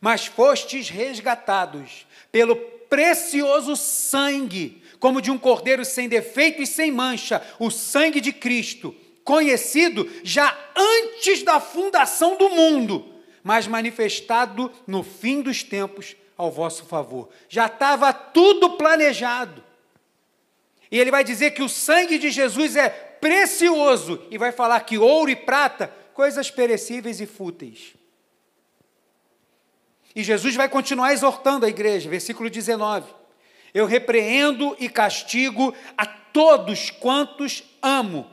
mas 0.00 0.24
fostes 0.24 0.88
resgatados 0.88 2.06
pelo 2.32 2.56
precioso 2.56 3.76
sangue, 3.76 4.82
como 5.06 5.22
de 5.22 5.30
um 5.30 5.38
cordeiro 5.38 5.84
sem 5.84 6.08
defeito 6.08 6.60
e 6.60 6.66
sem 6.66 6.90
mancha, 6.90 7.40
o 7.60 7.70
sangue 7.70 8.20
de 8.20 8.32
Cristo, 8.32 8.92
conhecido 9.22 10.10
já 10.24 10.52
antes 10.74 11.44
da 11.44 11.60
fundação 11.60 12.36
do 12.36 12.50
mundo, 12.50 13.14
mas 13.40 13.68
manifestado 13.68 14.68
no 14.84 15.04
fim 15.04 15.42
dos 15.42 15.62
tempos 15.62 16.16
ao 16.36 16.50
vosso 16.50 16.86
favor. 16.86 17.28
Já 17.48 17.66
estava 17.66 18.12
tudo 18.12 18.70
planejado. 18.70 19.62
E 20.90 20.98
ele 20.98 21.12
vai 21.12 21.22
dizer 21.22 21.52
que 21.52 21.62
o 21.62 21.68
sangue 21.68 22.18
de 22.18 22.28
Jesus 22.28 22.74
é 22.74 22.88
precioso 22.88 24.26
e 24.28 24.36
vai 24.36 24.50
falar 24.50 24.80
que 24.80 24.98
ouro 24.98 25.30
e 25.30 25.36
prata, 25.36 25.86
coisas 26.14 26.50
perecíveis 26.50 27.20
e 27.20 27.26
fúteis. 27.26 27.94
E 30.16 30.24
Jesus 30.24 30.56
vai 30.56 30.68
continuar 30.68 31.12
exortando 31.12 31.64
a 31.64 31.68
igreja, 31.68 32.10
versículo 32.10 32.50
19: 32.50 33.14
Eu 33.76 33.84
repreendo 33.84 34.74
e 34.80 34.88
castigo 34.88 35.74
a 35.98 36.06
todos 36.06 36.88
quantos 36.88 37.62
amo. 37.82 38.26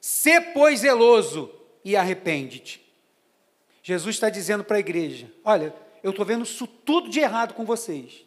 Sê, 0.00 0.40
pois, 0.40 0.80
zeloso 0.80 1.54
e 1.84 1.94
arrepende-te. 1.94 2.80
Jesus 3.82 4.16
está 4.16 4.30
dizendo 4.30 4.64
para 4.64 4.78
a 4.78 4.80
igreja: 4.80 5.30
Olha, 5.44 5.74
eu 6.02 6.12
estou 6.12 6.24
vendo 6.24 6.44
isso 6.44 6.66
tudo 6.66 7.10
de 7.10 7.20
errado 7.20 7.52
com 7.52 7.62
vocês. 7.62 8.24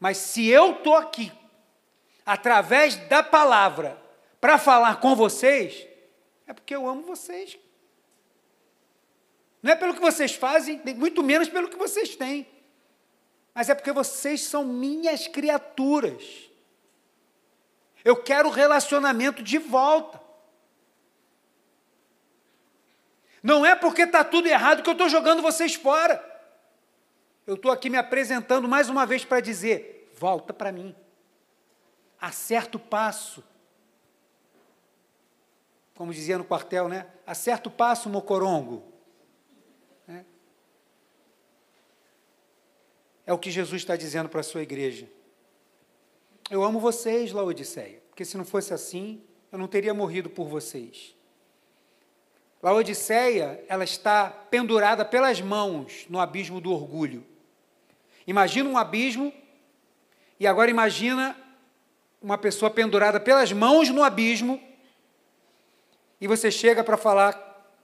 Mas 0.00 0.16
se 0.16 0.48
eu 0.48 0.72
estou 0.72 0.96
aqui, 0.96 1.30
através 2.26 2.96
da 2.96 3.22
palavra, 3.22 3.96
para 4.40 4.58
falar 4.58 4.98
com 4.98 5.14
vocês, 5.14 5.86
é 6.44 6.52
porque 6.52 6.74
eu 6.74 6.88
amo 6.88 7.02
vocês. 7.02 7.56
Não 9.62 9.70
é 9.70 9.76
pelo 9.76 9.94
que 9.94 10.00
vocês 10.00 10.34
fazem, 10.34 10.82
muito 10.96 11.22
menos 11.22 11.48
pelo 11.48 11.68
que 11.68 11.76
vocês 11.76 12.16
têm. 12.16 12.48
Mas 13.54 13.68
é 13.68 13.74
porque 13.74 13.92
vocês 13.92 14.42
são 14.42 14.64
minhas 14.64 15.28
criaturas. 15.28 16.50
Eu 18.04 18.16
quero 18.16 18.50
relacionamento 18.50 19.42
de 19.42 19.58
volta. 19.58 20.20
Não 23.42 23.66
é 23.66 23.74
porque 23.74 24.02
está 24.02 24.24
tudo 24.24 24.46
errado 24.46 24.82
que 24.82 24.88
eu 24.88 24.92
estou 24.92 25.08
jogando 25.08 25.42
vocês 25.42 25.74
fora. 25.74 26.30
Eu 27.46 27.54
estou 27.54 27.72
aqui 27.72 27.90
me 27.90 27.98
apresentando 27.98 28.68
mais 28.68 28.88
uma 28.88 29.04
vez 29.04 29.24
para 29.24 29.40
dizer: 29.40 30.12
volta 30.14 30.54
para 30.54 30.70
mim, 30.70 30.94
acerta 32.20 32.76
o 32.76 32.80
passo. 32.80 33.42
Como 35.94 36.12
dizia 36.12 36.38
no 36.38 36.44
quartel, 36.44 36.88
né? 36.88 37.06
Acerta 37.26 37.68
o 37.68 37.72
passo, 37.72 38.08
mocorongo. 38.08 38.91
É 43.32 43.34
o 43.34 43.38
que 43.38 43.50
Jesus 43.50 43.80
está 43.80 43.96
dizendo 43.96 44.28
para 44.28 44.40
a 44.40 44.44
sua 44.44 44.62
igreja. 44.62 45.08
Eu 46.50 46.62
amo 46.62 46.78
vocês, 46.78 47.32
Laodiceia, 47.32 48.02
porque 48.10 48.26
se 48.26 48.36
não 48.36 48.44
fosse 48.44 48.74
assim, 48.74 49.22
eu 49.50 49.58
não 49.58 49.66
teria 49.66 49.94
morrido 49.94 50.28
por 50.28 50.46
vocês. 50.46 51.16
Laodiceia, 52.62 53.64
ela 53.68 53.84
está 53.84 54.28
pendurada 54.28 55.02
pelas 55.02 55.40
mãos 55.40 56.06
no 56.10 56.20
abismo 56.20 56.60
do 56.60 56.70
orgulho. 56.72 57.24
Imagina 58.26 58.68
um 58.68 58.76
abismo 58.76 59.32
e 60.38 60.46
agora 60.46 60.70
imagina 60.70 61.34
uma 62.20 62.36
pessoa 62.36 62.70
pendurada 62.70 63.18
pelas 63.18 63.50
mãos 63.50 63.88
no 63.88 64.04
abismo 64.04 64.62
e 66.20 66.28
você 66.28 66.50
chega 66.50 66.84
para 66.84 66.96
falar 66.98 67.32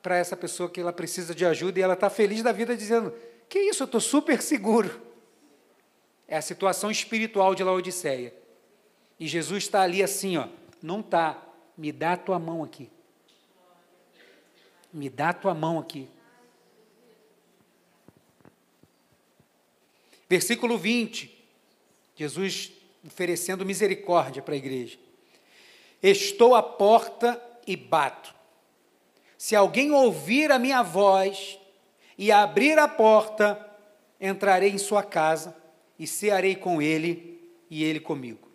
para 0.02 0.16
essa 0.16 0.36
pessoa 0.36 0.70
que 0.70 0.80
ela 0.80 0.92
precisa 0.92 1.34
de 1.34 1.44
ajuda 1.44 1.80
e 1.80 1.82
ela 1.82 1.94
está 1.94 2.10
feliz 2.10 2.42
da 2.42 2.52
vida 2.52 2.76
dizendo: 2.76 3.12
Que 3.48 3.58
isso, 3.58 3.82
eu 3.82 3.86
estou 3.86 4.00
super 4.00 4.40
seguro. 4.40 5.07
É 6.28 6.36
a 6.36 6.42
situação 6.42 6.90
espiritual 6.90 7.54
de 7.54 7.64
Laodiceia. 7.64 8.34
E 9.18 9.26
Jesus 9.26 9.64
está 9.64 9.80
ali 9.80 10.02
assim, 10.02 10.36
ó, 10.36 10.46
não 10.82 11.00
está, 11.00 11.42
me 11.76 11.90
dá 11.90 12.12
a 12.12 12.16
tua 12.18 12.38
mão 12.38 12.62
aqui. 12.62 12.90
Me 14.92 15.08
dá 15.08 15.30
a 15.30 15.34
tua 15.34 15.54
mão 15.54 15.78
aqui. 15.78 16.08
Versículo 20.28 20.76
20, 20.76 21.34
Jesus 22.14 22.72
oferecendo 23.06 23.64
misericórdia 23.64 24.42
para 24.42 24.52
a 24.52 24.58
igreja. 24.58 24.98
Estou 26.02 26.54
à 26.54 26.62
porta 26.62 27.42
e 27.66 27.74
bato. 27.74 28.34
Se 29.38 29.56
alguém 29.56 29.92
ouvir 29.92 30.52
a 30.52 30.58
minha 30.58 30.82
voz 30.82 31.58
e 32.18 32.30
abrir 32.30 32.78
a 32.78 32.86
porta, 32.86 33.66
entrarei 34.20 34.70
em 34.70 34.78
sua 34.78 35.02
casa 35.02 35.57
e 35.98 36.06
cearei 36.06 36.54
com 36.54 36.80
ele 36.80 37.40
e 37.68 37.84
ele 37.84 38.00
comigo. 38.00 38.48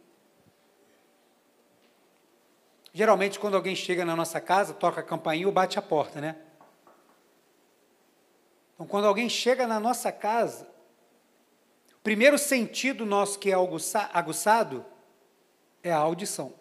Geralmente, 2.94 3.39
quando 3.39 3.56
alguém 3.56 3.76
chega 3.76 4.06
na 4.06 4.16
nossa 4.16 4.39
casa, 4.39 4.74
toca 4.74 5.02
a 5.02 5.04
campainha 5.04 5.48
ou 5.48 5.54
bate 5.54 5.80
a 5.80 5.82
porta, 5.82 6.22
né? 6.22 6.36
Então, 8.74 8.86
quando 8.86 9.06
alguém 9.06 9.28
chega 9.28 9.66
na 9.66 9.80
nossa 9.80 10.12
casa, 10.12 10.74
Primeiro 12.04 12.38
sentido 12.38 13.06
nosso 13.06 13.39
que 13.39 13.50
é 13.50 13.54
aguçado 13.54 14.86
é 15.82 15.89
a 15.89 15.98
audição. 15.98 16.54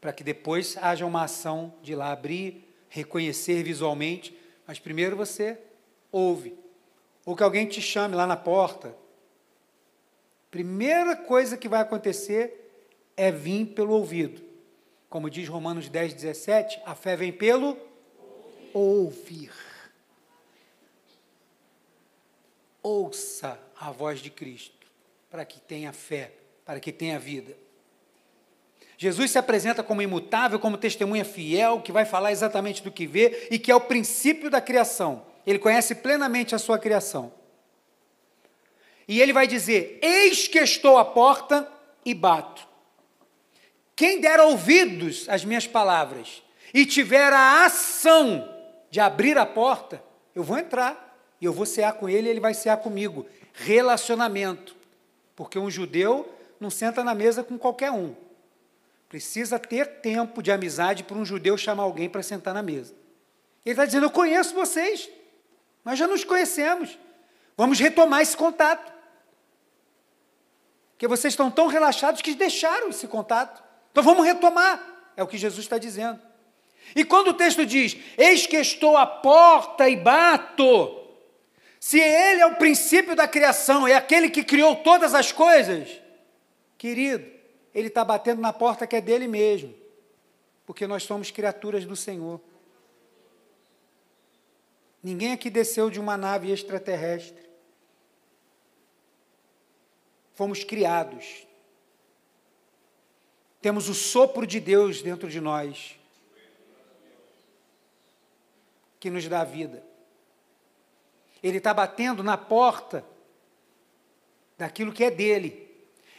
Para 0.00 0.12
que 0.12 0.22
depois 0.22 0.76
haja 0.76 1.04
uma 1.04 1.24
ação 1.24 1.74
de 1.82 1.96
lá 1.96 2.12
abrir, 2.12 2.72
reconhecer 2.88 3.64
visualmente, 3.64 4.38
mas 4.64 4.78
primeiro 4.78 5.16
você 5.16 5.58
ouve. 6.12 6.56
Ou 7.26 7.36
que 7.36 7.42
alguém 7.42 7.66
te 7.66 7.82
chame 7.82 8.14
lá 8.14 8.26
na 8.26 8.36
porta. 8.36 8.96
Primeira 10.50 11.14
coisa 11.14 11.58
que 11.58 11.68
vai 11.68 11.82
acontecer 11.82 12.88
é 13.14 13.30
vir 13.30 13.66
pelo 13.74 13.92
ouvido. 13.92 14.42
Como 15.10 15.28
diz 15.28 15.46
Romanos 15.46 15.90
10, 15.90 16.14
17, 16.14 16.80
a 16.86 16.94
fé 16.94 17.16
vem 17.16 17.32
pelo 17.32 17.76
ouvir. 18.72 19.52
ouça 22.86 23.58
a 23.80 23.90
voz 23.90 24.20
de 24.20 24.30
Cristo, 24.30 24.86
para 25.28 25.44
que 25.44 25.58
tenha 25.58 25.92
fé, 25.92 26.32
para 26.64 26.78
que 26.78 26.92
tenha 26.92 27.18
vida. 27.18 27.56
Jesus 28.96 29.32
se 29.32 29.38
apresenta 29.38 29.82
como 29.82 30.00
imutável, 30.00 30.60
como 30.60 30.78
testemunha 30.78 31.24
fiel, 31.24 31.80
que 31.80 31.90
vai 31.90 32.04
falar 32.04 32.30
exatamente 32.30 32.84
do 32.84 32.92
que 32.92 33.04
vê 33.04 33.48
e 33.50 33.58
que 33.58 33.72
é 33.72 33.74
o 33.74 33.80
princípio 33.80 34.48
da 34.48 34.60
criação. 34.60 35.26
Ele 35.46 35.58
conhece 35.58 35.94
plenamente 35.94 36.54
a 36.54 36.58
sua 36.58 36.78
criação. 36.78 37.32
E 39.06 39.20
ele 39.20 39.32
vai 39.32 39.46
dizer: 39.46 39.98
Eis 40.02 40.48
que 40.48 40.58
estou 40.58 40.98
à 40.98 41.04
porta 41.04 41.70
e 42.04 42.12
bato. 42.12 42.66
Quem 43.94 44.20
der 44.20 44.40
ouvidos 44.40 45.28
às 45.28 45.44
minhas 45.44 45.66
palavras 45.66 46.42
e 46.74 46.84
tiver 46.84 47.32
a 47.32 47.64
ação 47.64 48.46
de 48.90 49.00
abrir 49.00 49.38
a 49.38 49.46
porta, 49.46 50.02
eu 50.34 50.42
vou 50.42 50.58
entrar 50.58 51.18
e 51.40 51.44
eu 51.44 51.52
vou 51.52 51.64
cear 51.64 51.94
com 51.94 52.08
ele 52.08 52.26
e 52.26 52.30
ele 52.30 52.40
vai 52.40 52.52
cear 52.52 52.76
comigo. 52.78 53.26
Relacionamento. 53.54 54.76
Porque 55.34 55.58
um 55.58 55.70
judeu 55.70 56.30
não 56.60 56.70
senta 56.70 57.04
na 57.04 57.14
mesa 57.14 57.42
com 57.42 57.58
qualquer 57.58 57.90
um. 57.90 58.14
Precisa 59.08 59.58
ter 59.58 60.00
tempo 60.00 60.42
de 60.42 60.50
amizade 60.50 61.04
para 61.04 61.16
um 61.16 61.24
judeu 61.24 61.56
chamar 61.56 61.84
alguém 61.84 62.08
para 62.08 62.22
sentar 62.22 62.52
na 62.52 62.62
mesa. 62.62 62.94
Ele 63.64 63.72
está 63.72 63.84
dizendo: 63.86 64.06
Eu 64.06 64.10
conheço 64.10 64.54
vocês, 64.54 65.08
nós 65.86 65.96
já 65.96 66.08
nos 66.08 66.24
conhecemos. 66.24 66.98
Vamos 67.56 67.78
retomar 67.78 68.20
esse 68.20 68.36
contato. 68.36 68.92
Porque 70.90 71.06
vocês 71.06 71.32
estão 71.32 71.48
tão 71.48 71.68
relaxados 71.68 72.20
que 72.20 72.34
deixaram 72.34 72.88
esse 72.88 73.06
contato. 73.06 73.62
Então 73.92 74.02
vamos 74.02 74.26
retomar. 74.26 74.84
É 75.16 75.22
o 75.22 75.28
que 75.28 75.38
Jesus 75.38 75.64
está 75.64 75.78
dizendo. 75.78 76.20
E 76.96 77.04
quando 77.04 77.28
o 77.28 77.34
texto 77.34 77.64
diz: 77.64 77.96
Eis 78.18 78.48
que 78.48 78.56
estou 78.56 78.96
à 78.96 79.06
porta 79.06 79.88
e 79.88 79.94
bato. 79.94 81.04
Se 81.78 82.00
ele 82.00 82.40
é 82.40 82.46
o 82.46 82.56
princípio 82.56 83.14
da 83.14 83.28
criação, 83.28 83.86
é 83.86 83.94
aquele 83.94 84.28
que 84.28 84.42
criou 84.42 84.74
todas 84.74 85.14
as 85.14 85.30
coisas, 85.30 86.02
querido, 86.76 87.24
ele 87.72 87.86
está 87.86 88.04
batendo 88.04 88.42
na 88.42 88.52
porta 88.52 88.88
que 88.88 88.96
é 88.96 89.00
dele 89.00 89.28
mesmo, 89.28 89.72
porque 90.66 90.84
nós 90.84 91.04
somos 91.04 91.30
criaturas 91.30 91.84
do 91.84 91.94
Senhor. 91.94 92.40
Ninguém 95.06 95.30
aqui 95.30 95.48
desceu 95.48 95.88
de 95.88 96.00
uma 96.00 96.16
nave 96.16 96.50
extraterrestre. 96.50 97.48
Fomos 100.34 100.64
criados. 100.64 101.46
Temos 103.62 103.88
o 103.88 103.94
sopro 103.94 104.44
de 104.44 104.58
Deus 104.58 105.02
dentro 105.02 105.30
de 105.30 105.40
nós, 105.40 105.96
que 108.98 109.08
nos 109.08 109.28
dá 109.28 109.44
vida. 109.44 109.86
Ele 111.40 111.58
está 111.58 111.72
batendo 111.72 112.24
na 112.24 112.36
porta 112.36 113.06
daquilo 114.58 114.92
que 114.92 115.04
é 115.04 115.10
dele. 115.12 115.70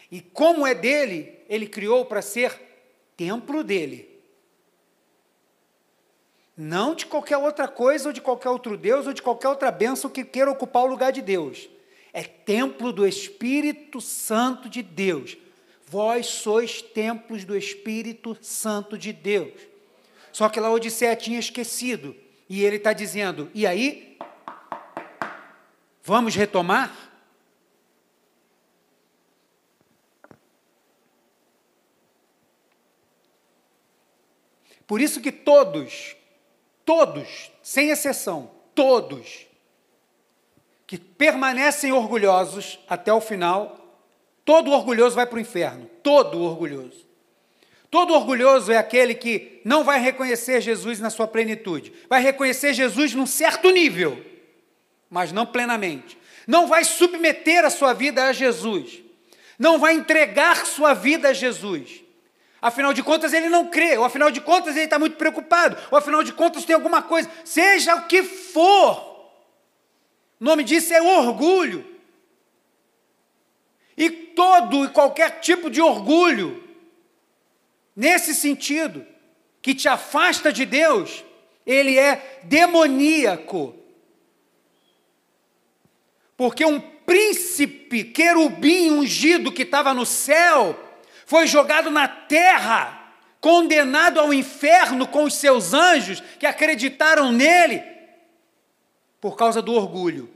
E 0.10 0.22
como 0.22 0.66
é 0.66 0.74
dele, 0.74 1.44
ele 1.50 1.68
criou 1.68 2.06
para 2.06 2.22
ser 2.22 2.58
templo 3.18 3.66
dele. 3.66 4.17
Não 6.58 6.96
de 6.96 7.06
qualquer 7.06 7.38
outra 7.38 7.68
coisa, 7.68 8.10
ou 8.10 8.14
de 8.14 8.20
qualquer 8.20 8.50
outro 8.50 8.76
Deus, 8.76 9.06
ou 9.06 9.14
de 9.14 9.22
qualquer 9.22 9.48
outra 9.48 9.70
bênção 9.70 10.10
que 10.10 10.26
queira 10.26 10.50
ocupar 10.50 10.84
o 10.84 10.88
lugar 10.88 11.12
de 11.12 11.22
Deus. 11.22 11.70
É 12.12 12.24
templo 12.24 12.92
do 12.92 13.06
Espírito 13.06 14.02
Santo 14.02 14.68
de 14.68 14.82
Deus. 14.82 15.38
Vós 15.86 16.26
sois 16.26 16.82
templos 16.82 17.46
do 17.46 17.56
Espírito 17.56 18.36
Santo 18.42 18.98
de 18.98 19.14
Deus. 19.14 19.54
Só 20.34 20.50
que 20.50 20.60
Laodiceia 20.60 21.16
tinha 21.16 21.38
esquecido. 21.38 22.16
E 22.50 22.64
ele 22.64 22.78
está 22.78 22.92
dizendo: 22.92 23.52
e 23.54 23.68
aí? 23.68 24.18
Vamos 26.04 26.36
retomar? 26.36 27.08
Por 34.88 35.02
isso 35.02 35.22
que 35.22 35.32
todos, 35.32 36.17
todos, 36.88 37.52
sem 37.62 37.90
exceção, 37.90 38.50
todos, 38.74 39.46
que 40.88 40.98
permanecem 40.98 41.92
orgulhosos 41.92 42.80
até 42.88 43.12
o 43.12 43.20
final, 43.20 44.00
todo 44.46 44.72
orgulhoso 44.72 45.18
vai 45.18 45.26
para 45.26 45.36
o 45.36 45.42
inferno, 45.42 45.86
todo 46.02 46.42
orgulhoso. 46.42 47.06
Todo 47.92 48.14
orgulhoso 48.14 48.72
é 48.72 48.78
aquele 48.78 49.14
que 49.14 49.60
não 49.66 49.84
vai 49.84 50.00
reconhecer 50.00 50.62
Jesus 50.62 51.02
na 51.02 51.10
sua 51.10 51.28
plenitude, 51.28 51.92
vai 52.08 52.22
reconhecer 52.22 52.74
Jesus 52.74 53.14
num 53.14 53.26
certo 53.26 53.70
nível, 53.70 54.24
mas 55.10 55.34
não 55.34 55.46
plenamente. 55.46 56.18
Não 56.48 56.68
vai 56.68 56.86
submeter 56.86 57.66
a 57.66 57.70
sua 57.70 57.92
vida 57.92 58.24
a 58.24 58.32
Jesus, 58.32 59.02
não 59.60 59.78
vai 59.78 59.94
entregar 59.94 60.66
sua 60.66 60.94
vida 60.94 61.30
a 61.30 61.34
Jesus 61.34 62.07
Afinal 62.62 62.94
de 62.94 63.04
contas, 63.04 63.34
ele 63.34 63.50
não 63.50 63.68
crê, 63.68 63.98
ou 63.98 64.04
afinal 64.04 64.32
de 64.32 64.42
contas, 64.42 64.76
ele 64.76 64.86
está 64.86 64.98
muito 64.98 65.16
preocupado, 65.16 65.78
ou 65.92 65.98
afinal 65.98 66.24
de 66.24 66.34
contas, 66.34 66.66
tem 66.66 66.74
alguma 66.74 67.02
coisa, 67.02 67.30
seja 67.46 67.96
o 67.96 68.08
que 68.08 68.24
for, 68.24 69.08
o 70.40 70.44
nome 70.44 70.64
disso 70.64 70.94
é 70.94 71.02
orgulho. 71.02 71.86
E 73.96 74.10
todo 74.10 74.86
e 74.86 74.90
qualquer 74.90 75.40
tipo 75.40 75.70
de 75.70 75.82
orgulho, 75.82 76.64
nesse 77.96 78.36
sentido, 78.36 79.06
que 79.62 79.74
te 79.74 79.88
afasta 79.88 80.54
de 80.54 80.66
Deus, 80.66 81.24
ele 81.66 81.98
é 81.98 82.42
demoníaco. 82.44 83.76
Porque 86.36 86.64
um 86.64 86.80
príncipe 86.80 88.04
querubim 88.04 88.92
ungido 88.92 89.52
que 89.52 89.64
estava 89.64 89.94
no 89.94 90.06
céu, 90.06 90.87
foi 91.28 91.46
jogado 91.46 91.92
na 91.92 92.08
terra, 92.08 93.14
condenado 93.42 94.18
ao 94.18 94.34
inferno 94.34 95.06
com 95.06 95.26
os 95.26 95.34
seus 95.34 95.74
anjos 95.74 96.22
que 96.40 96.46
acreditaram 96.46 97.34
nele 97.34 97.84
por 99.20 99.36
causa 99.36 99.62
do 99.62 99.74
orgulho. 99.74 100.34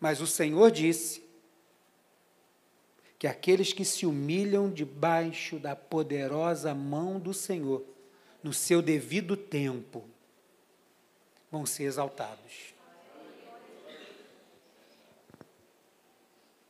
Mas 0.00 0.20
o 0.20 0.26
Senhor 0.26 0.72
disse 0.72 1.22
que 3.16 3.28
aqueles 3.28 3.72
que 3.72 3.84
se 3.84 4.04
humilham 4.04 4.68
debaixo 4.68 5.56
da 5.60 5.76
poderosa 5.76 6.74
mão 6.74 7.20
do 7.20 7.32
Senhor, 7.32 7.84
no 8.42 8.52
seu 8.52 8.82
devido 8.82 9.36
tempo, 9.36 10.04
vão 11.48 11.64
ser 11.64 11.84
exaltados. 11.84 12.74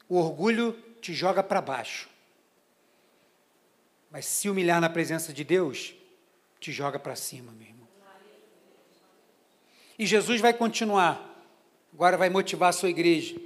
O 0.06 0.16
orgulho 0.16 0.87
te 1.00 1.12
joga 1.14 1.42
para 1.42 1.60
baixo. 1.60 2.08
Mas 4.10 4.26
se 4.26 4.48
humilhar 4.48 4.80
na 4.80 4.88
presença 4.88 5.32
de 5.32 5.44
Deus, 5.44 5.94
te 6.58 6.72
joga 6.72 6.98
para 6.98 7.14
cima, 7.14 7.52
meu 7.52 7.68
irmão. 7.68 7.88
E 9.98 10.06
Jesus 10.06 10.40
vai 10.40 10.54
continuar. 10.54 11.24
Agora 11.92 12.16
vai 12.16 12.30
motivar 12.30 12.70
a 12.70 12.72
sua 12.72 12.88
igreja. 12.88 13.36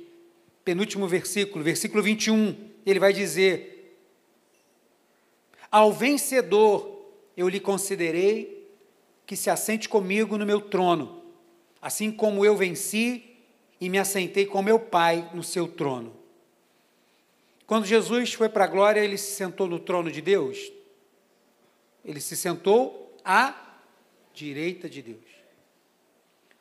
Penúltimo 0.64 1.08
versículo, 1.08 1.64
versículo 1.64 2.02
21. 2.02 2.70
Ele 2.84 3.00
vai 3.00 3.12
dizer: 3.12 3.98
Ao 5.70 5.92
vencedor 5.92 7.10
eu 7.36 7.48
lhe 7.48 7.58
considerei 7.58 8.68
que 9.26 9.34
se 9.34 9.48
assente 9.48 9.88
comigo 9.88 10.36
no 10.36 10.44
meu 10.44 10.60
trono, 10.60 11.22
assim 11.80 12.12
como 12.12 12.44
eu 12.44 12.56
venci 12.56 13.36
e 13.80 13.88
me 13.88 13.98
assentei 13.98 14.46
com 14.46 14.62
meu 14.62 14.78
Pai 14.78 15.30
no 15.32 15.42
seu 15.42 15.66
trono. 15.66 16.21
Quando 17.66 17.86
Jesus 17.86 18.34
foi 18.34 18.48
para 18.48 18.64
a 18.64 18.68
glória, 18.68 19.00
ele 19.00 19.16
se 19.16 19.34
sentou 19.34 19.66
no 19.66 19.78
trono 19.78 20.10
de 20.10 20.20
Deus. 20.20 20.58
Ele 22.04 22.20
se 22.20 22.36
sentou 22.36 23.16
à 23.24 23.54
direita 24.34 24.88
de 24.88 25.02
Deus. 25.02 25.32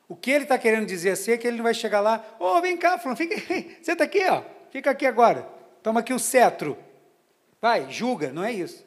O 0.08 0.16
que 0.16 0.30
ele 0.30 0.44
está 0.44 0.58
querendo 0.58 0.86
dizer 0.86 1.10
assim 1.10 1.32
é 1.32 1.38
que 1.38 1.46
ele 1.46 1.56
não 1.56 1.64
vai 1.64 1.74
chegar 1.74 2.00
lá, 2.00 2.36
ô, 2.38 2.44
oh, 2.44 2.60
vem 2.60 2.76
cá, 2.76 2.98
fulano, 2.98 3.16
fica, 3.16 3.34
senta 3.82 4.04
aqui, 4.04 4.22
ó, 4.28 4.42
fica 4.70 4.90
aqui 4.90 5.06
agora, 5.06 5.48
toma 5.82 6.00
aqui 6.00 6.12
o 6.12 6.18
cetro, 6.18 6.76
vai, 7.60 7.90
julga, 7.90 8.30
não 8.30 8.44
é 8.44 8.52
isso. 8.52 8.86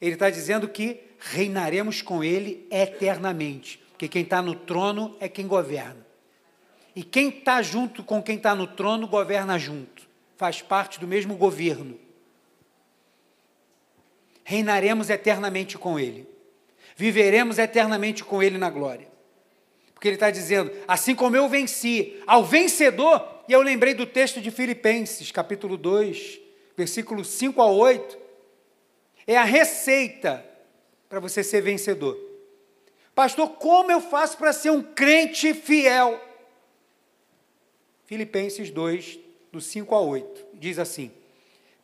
Ele 0.00 0.12
está 0.12 0.28
dizendo 0.28 0.68
que 0.68 1.00
reinaremos 1.18 2.02
com 2.02 2.22
ele 2.22 2.66
eternamente, 2.70 3.78
porque 3.90 4.08
quem 4.08 4.22
está 4.22 4.42
no 4.42 4.54
trono 4.54 5.16
é 5.20 5.28
quem 5.28 5.46
governa. 5.46 6.06
E 6.94 7.02
quem 7.02 7.30
está 7.30 7.62
junto 7.62 8.04
com 8.04 8.22
quem 8.22 8.36
está 8.36 8.54
no 8.54 8.66
trono, 8.66 9.08
governa 9.08 9.58
junto 9.58 10.07
faz 10.38 10.62
parte 10.62 11.00
do 11.00 11.06
mesmo 11.06 11.34
governo. 11.34 11.98
Reinaremos 14.44 15.10
eternamente 15.10 15.76
com 15.76 15.98
Ele. 15.98 16.26
Viveremos 16.96 17.58
eternamente 17.58 18.24
com 18.24 18.40
Ele 18.40 18.56
na 18.56 18.70
glória. 18.70 19.08
Porque 19.92 20.06
Ele 20.06 20.14
está 20.14 20.30
dizendo, 20.30 20.70
assim 20.86 21.12
como 21.12 21.36
eu 21.36 21.48
venci, 21.48 22.22
ao 22.24 22.44
vencedor, 22.44 23.42
e 23.48 23.52
eu 23.52 23.60
lembrei 23.60 23.94
do 23.94 24.06
texto 24.06 24.40
de 24.40 24.52
Filipenses, 24.52 25.32
capítulo 25.32 25.76
2, 25.76 26.40
versículos 26.76 27.26
5 27.30 27.60
a 27.60 27.66
8, 27.66 28.16
é 29.26 29.36
a 29.36 29.44
receita 29.44 30.48
para 31.08 31.18
você 31.18 31.42
ser 31.42 31.62
vencedor. 31.62 32.16
Pastor, 33.12 33.50
como 33.56 33.90
eu 33.90 34.00
faço 34.00 34.38
para 34.38 34.52
ser 34.52 34.70
um 34.70 34.82
crente 34.82 35.52
fiel? 35.52 36.20
Filipenses 38.04 38.70
2, 38.70 39.18
do 39.52 39.60
5 39.60 39.94
a 39.94 40.00
8. 40.00 40.46
Diz 40.54 40.78
assim: 40.78 41.10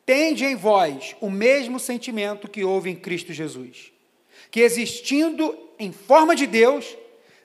Tende 0.05 0.45
em 0.45 0.55
vós 0.55 1.17
o 1.21 1.31
mesmo 1.31 1.79
sentimento 1.79 2.49
que 2.49 2.65
houve 2.65 2.91
em 2.91 2.97
Cristo 2.97 3.33
Jesus, 3.33 3.93
que 4.51 4.61
existindo 4.61 5.59
em 5.79 5.93
forma 5.93 6.35
de 6.37 6.47
Deus, 6.47 6.97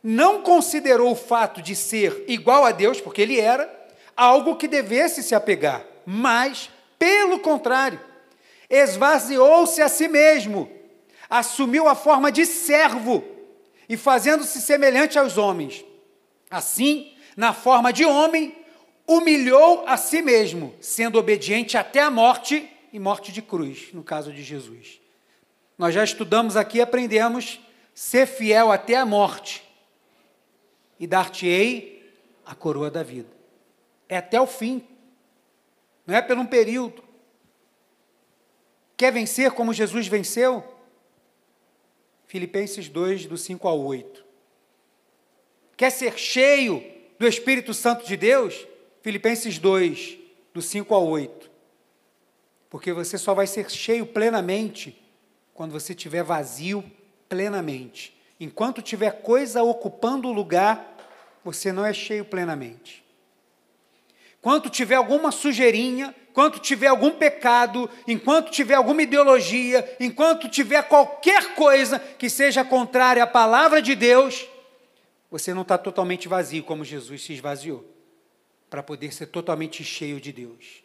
não 0.03 0.41
considerou 0.41 1.11
o 1.11 1.15
fato 1.15 1.61
de 1.61 1.76
ser 1.76 2.24
igual 2.28 2.65
a 2.65 2.72
Deus, 2.72 3.01
porque 3.01 3.22
ele 3.22 3.39
era, 3.39 3.78
algo 4.15 4.55
que 4.55 4.67
devesse 4.67 5.24
se 5.24 5.34
apegar, 5.34 5.86
mas, 6.05 6.70
pelo 6.97 7.39
contrário, 7.39 7.99
esvaziou-se 8.70 9.82
a 9.82 9.88
si 9.88 10.07
mesmo, 10.07 10.70
assumiu 11.30 11.88
a 11.88 11.95
forma 11.95 12.32
de 12.32 12.45
servo 12.45 13.24
e, 13.88 13.95
fazendo-se 13.95 14.61
semelhante 14.61 15.17
aos 15.17 15.38
homens, 15.38 15.86
Assim, 16.49 17.13
na 17.38 17.53
forma 17.53 17.93
de 17.93 18.05
homem, 18.05 18.55
humilhou 19.10 19.88
a 19.88 19.97
si 19.97 20.22
mesmo, 20.22 20.76
sendo 20.80 21.18
obediente 21.18 21.76
até 21.76 21.99
a 21.99 22.12
morte 22.12 22.72
e 22.93 22.99
morte 22.99 23.32
de 23.32 23.41
cruz, 23.41 23.91
no 23.91 24.03
caso 24.03 24.32
de 24.32 24.43
Jesus. 24.43 25.01
Nós 25.76 25.95
já 25.95 26.03
estudamos 26.03 26.55
aqui 26.55 26.78
e 26.78 26.82
aprendemos 26.82 27.60
ser 27.91 28.28
fiel 28.28 28.72
até 28.72 28.95
a 28.95 29.07
morte 29.07 29.64
e 30.99 31.07
dar-te-ei 31.07 32.14
a 32.45 32.53
coroa 32.53 32.91
da 32.91 33.01
vida. 33.01 33.30
É 34.07 34.18
até 34.18 34.39
o 34.39 34.45
fim, 34.45 34.88
não 36.05 36.16
é 36.16 36.22
por 36.22 36.38
um 36.38 36.45
período. 36.45 37.03
Quer 38.95 39.12
vencer 39.12 39.51
como 39.53 39.74
Jesus 39.74 40.05
venceu? 40.05 40.64
Filipenses 42.28 42.88
2, 42.88 43.26
do 43.26 43.38
5 43.38 43.68
ao 43.68 43.80
8. 43.80 44.24
Quer 45.76 45.89
ser 45.89 46.16
cheio 46.20 46.84
do 47.18 47.28
Espírito 47.28 47.74
Santo 47.74 48.05
de 48.05 48.16
Deus? 48.16 48.68
Filipenses 49.02 49.58
2, 49.58 50.18
do 50.54 50.62
5 50.62 50.93
ao 50.93 51.08
8. 51.08 51.50
Porque 52.70 52.93
você 52.93 53.18
só 53.18 53.34
vai 53.34 53.47
ser 53.47 53.70
cheio 53.70 54.06
plenamente 54.06 55.02
quando 55.54 55.72
você 55.72 55.93
estiver 55.93 56.24
vazio 56.24 56.84
plenamente. 57.28 58.18
Enquanto 58.39 58.82
tiver 58.82 59.22
coisa 59.22 59.64
ocupando 59.64 60.28
o 60.28 60.34
lugar, 60.34 60.97
você 61.43 61.72
não 61.72 61.86
é 61.86 61.93
cheio 61.93 62.24
plenamente. 62.24 63.04
Quando 64.41 64.70
tiver 64.70 64.95
alguma 64.95 65.32
sujeirinha, 65.32 66.16
enquanto 66.30 66.60
tiver 66.60 66.88
algum 66.88 67.12
pecado, 67.12 67.89
enquanto 68.08 68.52
tiver 68.52 68.76
alguma 68.76 69.02
ideologia, 69.02 69.97
enquanto 70.00 70.47
tiver 70.47 70.82
qualquer 70.84 71.56
coisa 71.56 72.00
que 72.00 72.30
seja 72.30 72.64
contrária 72.64 73.24
à 73.24 73.28
palavra 73.28 73.82
de 73.82 73.95
Deus, 73.95 74.47
você 75.30 75.54
não 75.54 75.64
está 75.64 75.78
totalmente 75.78 76.30
vazio 76.30 76.64
como 76.64 76.86
Jesus 76.86 77.24
se 77.24 77.34
esvaziou, 77.34 77.86
para 78.70 78.84
poder 78.84 79.13
ser 79.13 79.28
totalmente 79.28 79.84
cheio 79.84 80.22
de 80.22 80.32
Deus. 80.32 80.84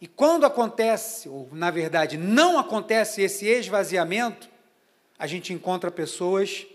E 0.00 0.06
quando 0.06 0.46
acontece, 0.46 1.28
ou 1.28 1.48
na 1.52 1.70
verdade 1.70 2.16
não 2.16 2.58
acontece 2.58 3.20
esse 3.20 3.46
esvaziamento, 3.46 4.48
a 5.18 5.26
gente 5.26 5.52
encontra 5.52 5.90
pessoas 5.90 6.66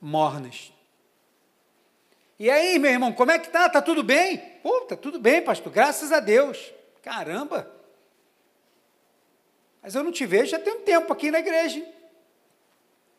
mornas. 0.00 0.70
E 2.38 2.50
aí, 2.50 2.78
meu 2.78 2.90
irmão, 2.90 3.12
como 3.12 3.30
é 3.30 3.38
que 3.38 3.48
tá? 3.48 3.68
Tá 3.70 3.80
tudo 3.80 4.02
bem? 4.02 4.38
Pô, 4.62 4.82
tá 4.82 4.96
tudo 4.96 5.18
bem, 5.18 5.40
pastor, 5.40 5.72
graças 5.72 6.12
a 6.12 6.20
Deus. 6.20 6.72
Caramba! 7.00 7.70
Mas 9.80 9.94
eu 9.94 10.02
não 10.02 10.10
te 10.10 10.26
vejo 10.26 10.50
já 10.50 10.58
tem 10.58 10.74
um 10.74 10.80
tempo 10.80 11.12
aqui 11.12 11.30
na 11.30 11.38
igreja. 11.38 11.86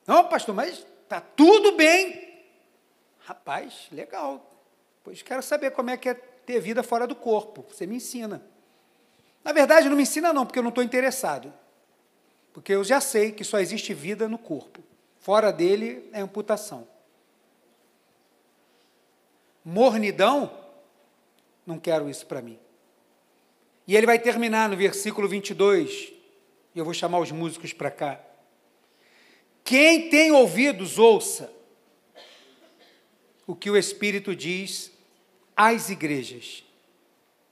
Não, 0.06 0.28
pastor, 0.28 0.54
mas 0.54 0.86
tá 1.08 1.22
tudo 1.22 1.72
bem. 1.72 2.44
Rapaz, 3.20 3.88
legal. 3.92 4.55
Pois 5.06 5.22
quero 5.22 5.44
saber 5.44 5.70
como 5.70 5.92
é 5.92 5.98
que 5.98 6.10
é 6.10 6.16
ter 6.16 6.60
vida 6.60 6.82
fora 6.82 7.06
do 7.06 7.16
corpo. 7.16 7.64
Você 7.70 7.86
me 7.86 7.98
ensina. 7.98 8.44
Na 9.44 9.54
verdade, 9.54 9.88
não 9.88 9.96
me 9.96 10.02
ensina 10.02 10.34
não, 10.34 10.48
porque 10.48 10.58
eu 10.58 10.64
não 10.64 10.70
estou 10.70 10.84
interessado. 10.84 11.54
Porque 12.52 12.74
eu 12.74 12.84
já 12.84 13.00
sei 13.00 13.32
que 13.32 13.44
só 13.44 13.60
existe 13.60 13.94
vida 13.94 14.28
no 14.28 14.40
corpo. 14.40 14.84
Fora 15.20 15.54
dele 15.54 16.10
é 16.12 16.22
amputação. 16.22 16.88
Mornidão, 19.64 20.52
não 21.68 21.78
quero 21.78 22.10
isso 22.10 22.26
para 22.26 22.42
mim. 22.42 22.60
E 23.88 23.96
ele 23.96 24.08
vai 24.08 24.18
terminar 24.18 24.68
no 24.68 24.76
versículo 24.76 25.28
22, 25.28 26.14
e 26.74 26.80
eu 26.80 26.84
vou 26.84 26.96
chamar 26.96 27.20
os 27.20 27.32
músicos 27.32 27.74
para 27.74 27.92
cá. 27.92 28.20
Quem 29.64 30.10
tem 30.10 30.32
ouvidos, 30.32 30.98
ouça 30.98 31.54
o 33.46 33.56
que 33.56 33.70
o 33.70 33.78
Espírito 33.78 34.36
diz 34.36 34.95
às 35.56 35.90
igrejas. 35.90 36.65